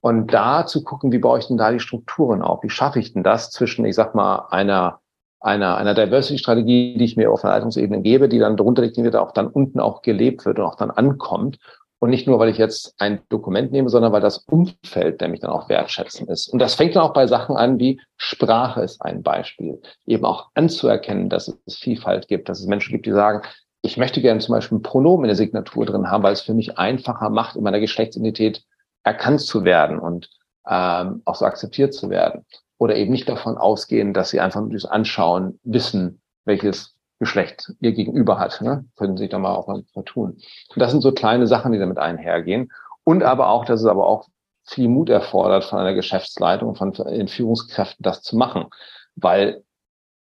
Und 0.00 0.34
da 0.34 0.66
zu 0.66 0.84
gucken, 0.84 1.12
wie 1.12 1.18
baue 1.18 1.38
ich 1.38 1.46
denn 1.46 1.56
da 1.56 1.72
die 1.72 1.80
Strukturen 1.80 2.42
auf? 2.42 2.62
Wie 2.62 2.70
schaffe 2.70 2.98
ich 2.98 3.14
denn 3.14 3.22
das 3.22 3.50
zwischen, 3.50 3.84
ich 3.86 3.94
sag 3.94 4.14
mal, 4.14 4.48
einer 4.50 5.00
einer, 5.44 5.76
einer 5.76 5.94
Diversity-Strategie, 5.94 6.96
die 6.96 7.04
ich 7.04 7.16
mir 7.16 7.30
auf 7.30 7.42
der 7.42 7.50
Leitungsebene 7.50 8.00
gebe, 8.00 8.30
die 8.30 8.38
dann 8.38 8.56
darunter 8.56 8.80
liegt, 8.82 8.96
die 8.96 9.14
auch 9.14 9.32
dann 9.32 9.46
unten 9.46 9.78
auch 9.78 10.00
gelebt 10.00 10.46
wird 10.46 10.58
und 10.58 10.64
auch 10.64 10.76
dann 10.76 10.90
ankommt. 10.90 11.58
Und 12.04 12.10
nicht 12.10 12.26
nur, 12.26 12.38
weil 12.38 12.50
ich 12.50 12.58
jetzt 12.58 12.94
ein 12.98 13.22
Dokument 13.30 13.72
nehme, 13.72 13.88
sondern 13.88 14.12
weil 14.12 14.20
das 14.20 14.36
Umfeld 14.36 15.22
nämlich 15.22 15.40
dann 15.40 15.48
auch 15.48 15.70
wertschätzen 15.70 16.28
ist. 16.28 16.48
Und 16.48 16.58
das 16.58 16.74
fängt 16.74 16.94
dann 16.94 17.02
auch 17.02 17.14
bei 17.14 17.26
Sachen 17.26 17.56
an 17.56 17.78
wie 17.78 17.98
Sprache 18.18 18.82
ist 18.82 19.00
ein 19.00 19.22
Beispiel. 19.22 19.80
Eben 20.04 20.26
auch 20.26 20.50
anzuerkennen, 20.52 21.30
dass 21.30 21.56
es 21.64 21.78
Vielfalt 21.78 22.28
gibt, 22.28 22.50
dass 22.50 22.60
es 22.60 22.66
Menschen 22.66 22.92
gibt, 22.92 23.06
die 23.06 23.12
sagen, 23.12 23.40
ich 23.80 23.96
möchte 23.96 24.20
gerne 24.20 24.40
zum 24.40 24.54
Beispiel 24.54 24.76
ein 24.76 24.82
Pronomen 24.82 25.24
in 25.24 25.28
der 25.28 25.36
Signatur 25.36 25.86
drin 25.86 26.10
haben, 26.10 26.22
weil 26.22 26.34
es 26.34 26.42
für 26.42 26.52
mich 26.52 26.76
einfacher 26.76 27.30
macht, 27.30 27.56
in 27.56 27.62
meiner 27.62 27.80
Geschlechtsidentität 27.80 28.62
erkannt 29.02 29.40
zu 29.40 29.64
werden 29.64 29.98
und 29.98 30.28
ähm, 30.68 31.22
auch 31.24 31.36
so 31.36 31.46
akzeptiert 31.46 31.94
zu 31.94 32.10
werden 32.10 32.44
oder 32.76 32.96
eben 32.96 33.12
nicht 33.12 33.30
davon 33.30 33.56
ausgehen, 33.56 34.12
dass 34.12 34.28
sie 34.28 34.40
einfach 34.40 34.60
durchs 34.68 34.84
Anschauen 34.84 35.58
wissen, 35.62 36.20
welches 36.44 36.93
Geschlecht 37.18 37.72
ihr 37.80 37.92
Gegenüber 37.92 38.38
hat. 38.38 38.60
Ne? 38.60 38.84
Können 38.96 39.16
sich 39.16 39.30
da 39.30 39.38
mal 39.38 39.54
auch 39.54 39.66
mal 39.66 39.82
vertun. 39.92 40.32
Und 40.32 40.80
das 40.80 40.90
sind 40.90 41.00
so 41.00 41.12
kleine 41.12 41.46
Sachen, 41.46 41.72
die 41.72 41.78
damit 41.78 41.98
einhergehen. 41.98 42.72
Und 43.04 43.22
aber 43.22 43.48
auch, 43.48 43.64
dass 43.64 43.80
es 43.80 43.86
aber 43.86 44.06
auch 44.06 44.28
viel 44.66 44.88
Mut 44.88 45.10
erfordert 45.10 45.64
von 45.64 45.78
einer 45.78 45.94
Geschäftsleitung, 45.94 46.74
von 46.74 46.92
den 46.92 47.28
Führungskräften, 47.28 48.02
das 48.02 48.22
zu 48.22 48.36
machen. 48.36 48.66
Weil 49.14 49.62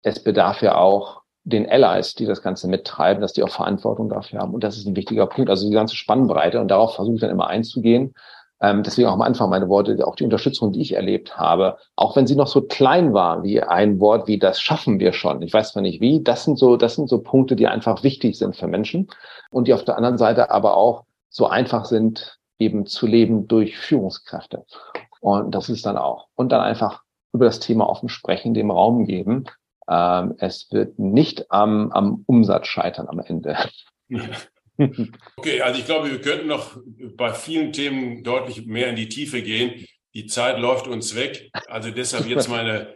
es 0.03 0.23
bedarf 0.23 0.61
ja 0.61 0.75
auch 0.75 1.21
den 1.43 1.69
Allies, 1.69 2.13
die 2.13 2.25
das 2.25 2.41
Ganze 2.41 2.67
mittreiben, 2.67 3.21
dass 3.21 3.33
die 3.33 3.41
auch 3.41 3.49
Verantwortung 3.49 4.09
dafür 4.09 4.39
haben. 4.39 4.53
Und 4.53 4.63
das 4.63 4.77
ist 4.77 4.85
ein 4.85 4.97
wichtiger 4.97 5.27
Punkt. 5.27 5.49
Also 5.49 5.67
die 5.67 5.73
ganze 5.73 5.95
Spannbreite. 5.95 6.59
Und 6.59 6.67
darauf 6.67 6.95
versuche 6.95 7.15
ich 7.15 7.21
dann 7.21 7.29
immer 7.31 7.47
einzugehen. 7.47 8.13
Ähm, 8.59 8.83
deswegen 8.83 9.07
auch 9.07 9.13
am 9.13 9.21
Anfang 9.21 9.49
meine 9.49 9.69
Worte, 9.69 10.05
auch 10.07 10.15
die 10.15 10.23
Unterstützung, 10.23 10.71
die 10.71 10.81
ich 10.81 10.93
erlebt 10.93 11.37
habe, 11.37 11.77
auch 11.95 12.15
wenn 12.15 12.25
sie 12.25 12.35
noch 12.35 12.47
so 12.47 12.61
klein 12.61 13.13
war, 13.13 13.43
wie 13.43 13.61
ein 13.61 13.99
Wort 13.99 14.27
wie 14.27 14.39
das 14.39 14.59
schaffen 14.59 14.99
wir 14.99 15.13
schon. 15.13 15.41
Ich 15.41 15.53
weiß 15.53 15.73
zwar 15.73 15.83
nicht 15.83 16.01
wie. 16.01 16.23
Das 16.23 16.43
sind 16.43 16.57
so, 16.57 16.75
das 16.75 16.95
sind 16.95 17.07
so 17.07 17.19
Punkte, 17.19 17.55
die 17.55 17.67
einfach 17.67 18.03
wichtig 18.03 18.37
sind 18.37 18.55
für 18.55 18.67
Menschen 18.67 19.07
und 19.51 19.67
die 19.67 19.73
auf 19.73 19.83
der 19.83 19.97
anderen 19.97 20.17
Seite 20.17 20.49
aber 20.49 20.75
auch 20.75 21.05
so 21.29 21.47
einfach 21.47 21.85
sind, 21.85 22.39
eben 22.57 22.87
zu 22.87 23.05
leben 23.05 23.47
durch 23.47 23.77
Führungskräfte. 23.77 24.65
Und 25.21 25.53
das 25.53 25.69
ist 25.69 25.85
dann 25.85 25.97
auch. 25.97 26.27
Und 26.35 26.51
dann 26.51 26.61
einfach 26.61 27.03
über 27.33 27.45
das 27.45 27.59
Thema 27.59 27.87
offen 27.87 28.09
sprechen, 28.09 28.55
dem 28.55 28.71
Raum 28.71 29.05
geben. 29.05 29.45
Ähm, 29.87 30.35
es 30.39 30.71
wird 30.71 30.97
nicht 30.97 31.51
am, 31.51 31.91
am 31.91 32.23
Umsatz 32.25 32.67
scheitern 32.67 33.07
am 33.07 33.19
Ende. 33.19 33.57
Okay, 35.37 35.61
also 35.61 35.79
ich 35.79 35.85
glaube, 35.85 36.11
wir 36.11 36.21
könnten 36.21 36.47
noch 36.47 36.77
bei 37.15 37.33
vielen 37.33 37.73
Themen 37.73 38.23
deutlich 38.23 38.65
mehr 38.65 38.89
in 38.89 38.95
die 38.95 39.09
Tiefe 39.09 39.41
gehen. 39.41 39.85
Die 40.13 40.27
Zeit 40.27 40.59
läuft 40.59 40.87
uns 40.87 41.15
weg. 41.15 41.49
Also 41.67 41.91
deshalb 41.91 42.27
jetzt 42.27 42.49
meine 42.49 42.95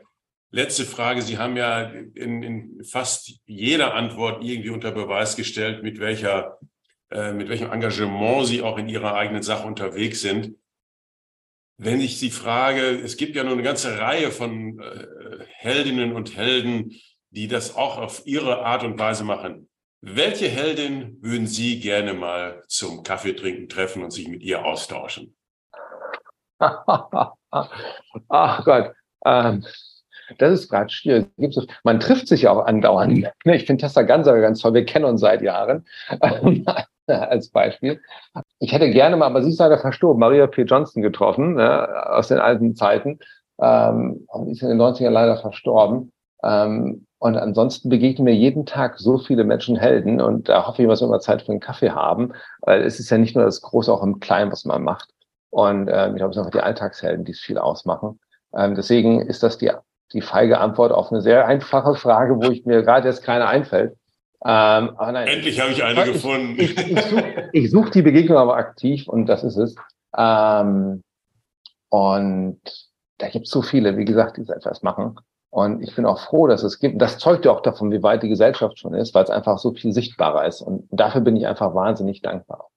letzte 0.52 0.86
Frage. 0.86 1.22
Sie 1.22 1.38
haben 1.38 1.58
ja 1.58 1.84
in, 1.84 2.44
in 2.44 2.84
fast 2.84 3.40
jeder 3.46 3.94
Antwort 3.94 4.44
irgendwie 4.44 4.70
unter 4.70 4.92
Beweis 4.92 5.36
gestellt, 5.36 5.84
mit 5.84 6.00
welcher, 6.00 6.60
äh, 7.10 7.34
mit 7.34 7.50
welchem 7.50 7.72
Engagement 7.72 8.48
Sie 8.48 8.62
auch 8.62 8.78
in 8.78 8.90
Ihrer 8.90 9.16
eigenen 9.16 9.44
Sache 9.44 9.66
unterwegs 9.66 10.22
sind. 10.22 10.56
Wenn 11.78 12.02
ich 12.02 12.20
Sie 12.20 12.30
frage, 12.30 12.82
es 12.82 13.18
gibt 13.18 13.36
ja 13.36 13.44
nur 13.44 13.54
eine 13.54 13.64
ganze 13.64 13.98
Reihe 13.98 14.32
von 14.32 14.80
äh, 14.80 15.46
Heldinnen 15.48 16.14
und 16.14 16.36
Helden, 16.36 16.94
die 17.32 17.48
das 17.48 17.76
auch 17.76 17.98
auf 17.98 18.24
ihre 18.26 18.66
Art 18.66 18.84
und 18.84 19.00
Weise 19.00 19.24
machen. 19.24 19.70
Welche 20.02 20.48
Heldin 20.48 21.20
würden 21.22 21.46
Sie 21.46 21.80
gerne 21.80 22.14
mal 22.14 22.64
zum 22.68 23.04
Kaffeetrinken 23.04 23.70
treffen 23.70 24.04
und 24.04 24.12
sich 24.12 24.28
mit 24.28 24.42
ihr 24.42 24.66
austauschen? 24.66 25.36
Ach 26.60 27.36
Gott, 28.66 28.94
ähm, 29.26 29.64
das 30.40 30.54
ist 30.54 30.70
gerade 30.70 30.90
schwierig. 30.90 31.28
Man 31.84 32.00
trifft 32.00 32.28
sich 32.28 32.44
ja 32.44 32.52
auch 32.52 32.66
andauernd. 32.66 33.28
Ich 33.44 33.66
finde 33.66 33.82
Tessa 33.82 34.02
Ganser 34.02 34.40
ganz 34.42 34.62
toll. 34.62 34.74
Wir 34.74 34.86
kennen 34.86 35.06
uns 35.06 35.22
seit 35.22 35.44
Jahren. 35.44 35.86
als 37.08 37.50
Beispiel. 37.50 38.02
Ich 38.60 38.72
hätte 38.72 38.90
gerne 38.90 39.18
mal, 39.18 39.28
aber 39.28 39.44
sie 39.44 39.50
ist 39.50 39.60
leider 39.60 39.78
verstorben, 39.78 40.20
Maria 40.20 40.48
P. 40.48 40.64
Johnson 40.64 41.02
getroffen, 41.02 41.56
ne, 41.56 41.88
aus 42.10 42.30
den 42.30 42.40
alten 42.40 42.76
Zeiten. 42.76 43.20
Ähm, 43.60 44.26
und 44.28 44.50
ist 44.50 44.62
in 44.62 44.70
den 44.70 44.82
90ern 44.82 45.10
leider 45.10 45.38
verstorben. 45.38 46.12
Ähm, 46.44 47.06
und 47.20 47.38
ansonsten 47.38 47.90
begegnen 47.90 48.26
mir 48.26 48.34
jeden 48.34 48.66
Tag 48.66 48.98
so 48.98 49.20
viele 49.20 49.44
Menschen 49.44 49.76
Helden 49.76 50.20
und 50.20 50.50
da 50.50 50.66
hoffe 50.66 50.82
ich, 50.82 50.88
dass 50.88 51.02
wir 51.02 51.08
immer 51.08 51.20
Zeit 51.20 51.44
für 51.44 51.52
einen 51.52 51.60
Kaffee 51.60 51.92
haben, 51.92 52.34
weil 52.62 52.82
es 52.82 53.00
ist 53.00 53.12
ja 53.12 53.20
nicht 53.20 53.36
nur 53.36 53.46
das 53.46 53.62
Große, 53.62 53.94
auch 53.94 54.02
im 54.02 54.20
Kleinen, 54.20 54.52
was 54.52 54.66
man 54.66 54.84
macht. 54.84 55.10
Und 55.52 55.88
äh, 55.88 56.10
ich 56.10 56.16
glaube, 56.16 56.30
es 56.30 56.36
sind 56.36 56.46
einfach 56.46 56.60
die 56.60 56.66
Alltagshelden, 56.66 57.26
die 57.26 57.34
es 57.34 57.40
viel 57.40 57.60
ausmachen. 57.60 58.20
Ähm, 58.56 58.74
deswegen 58.74 59.22
ist 59.22 59.44
das 59.44 59.58
die, 59.58 59.72
die 60.14 60.22
feige 60.22 60.60
Antwort 60.60 60.92
auf 60.92 61.12
eine 61.12 61.22
sehr 61.22 61.46
einfache 61.46 61.94
Frage, 61.94 62.38
wo 62.38 62.50
ich 62.50 62.66
mir 62.66 62.82
gerade 62.82 63.08
jetzt 63.08 63.24
keine 63.24 63.46
einfällt. 63.48 63.96
Ähm, 64.44 64.98
aber 64.98 65.12
nein, 65.12 65.28
Endlich 65.28 65.62
habe 65.62 65.72
ich 65.72 65.84
eine 65.84 66.04
ich, 66.04 66.14
gefunden. 66.14 66.60
Ich, 66.60 66.76
ich, 67.54 67.70
suche 67.70 67.86
such 67.86 67.90
die 67.90 68.02
Begegnung 68.02 68.40
aber 68.40 68.56
aktiv 68.56 69.08
und 69.08 69.28
das 69.28 69.44
ist 69.44 69.58
es. 69.58 69.76
Ähm, 70.18 71.04
und 71.90 72.62
da 73.20 73.30
gibt 73.30 73.46
es 73.46 73.52
so 73.52 73.62
viele, 73.62 73.98
wie 73.98 74.06
gesagt, 74.06 74.38
die 74.38 74.44
so 74.44 74.54
etwas 74.54 74.82
machen. 74.82 75.20
Und 75.52 75.84
ich 75.84 75.96
bin 75.96 76.06
auch 76.06 76.20
froh, 76.20 76.48
dass 76.48 76.64
es 76.64 76.80
gibt. 76.80 77.02
Das 77.02 77.18
zeugt 77.18 77.44
ja 77.44 77.52
auch 77.52 77.62
davon, 77.62 77.92
wie 77.92 78.02
weit 78.02 78.24
die 78.24 78.30
Gesellschaft 78.30 78.80
schon 78.80 78.94
ist, 78.94 79.14
weil 79.14 79.26
es 79.26 79.30
einfach 79.30 79.58
so 79.58 79.74
viel 79.74 79.92
sichtbarer 79.92 80.48
ist. 80.48 80.62
Und 80.62 80.88
dafür 80.92 81.22
bin 81.22 81.36
ich 81.36 81.46
einfach 81.46 81.76
wahnsinnig 81.76 82.22
dankbar. 82.22 82.70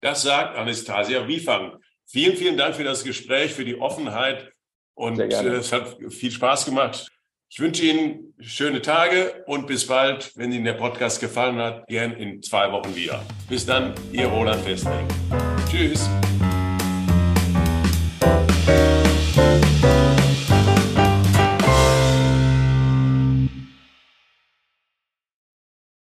Das 0.00 0.22
sagt 0.22 0.56
Anastasia 0.56 1.26
Wiefang. 1.26 1.76
Vielen, 2.06 2.36
vielen 2.36 2.56
Dank 2.56 2.76
für 2.76 2.84
das 2.84 3.02
Gespräch, 3.02 3.52
für 3.52 3.64
die 3.64 3.80
Offenheit. 3.80 4.52
Und 4.94 5.18
äh, 5.18 5.26
es 5.26 5.72
hat 5.72 5.96
viel 6.10 6.30
Spaß 6.30 6.66
gemacht. 6.66 7.08
Ich 7.48 7.60
wünsche 7.60 7.84
Ihnen 7.84 8.32
schöne 8.38 8.80
Tage 8.80 9.44
und 9.46 9.66
bis 9.66 9.86
bald. 9.86 10.32
Wenn 10.36 10.52
Ihnen 10.52 10.64
der 10.64 10.74
Podcast 10.74 11.20
gefallen 11.20 11.58
hat, 11.58 11.86
gern 11.88 12.12
in 12.12 12.42
zwei 12.42 12.70
Wochen 12.70 12.94
wieder. 12.94 13.22
Bis 13.48 13.66
dann, 13.66 13.92
Ihr 14.12 14.28
Roland 14.28 14.62
Festling. 14.62 15.06
Tschüss. 15.68 16.08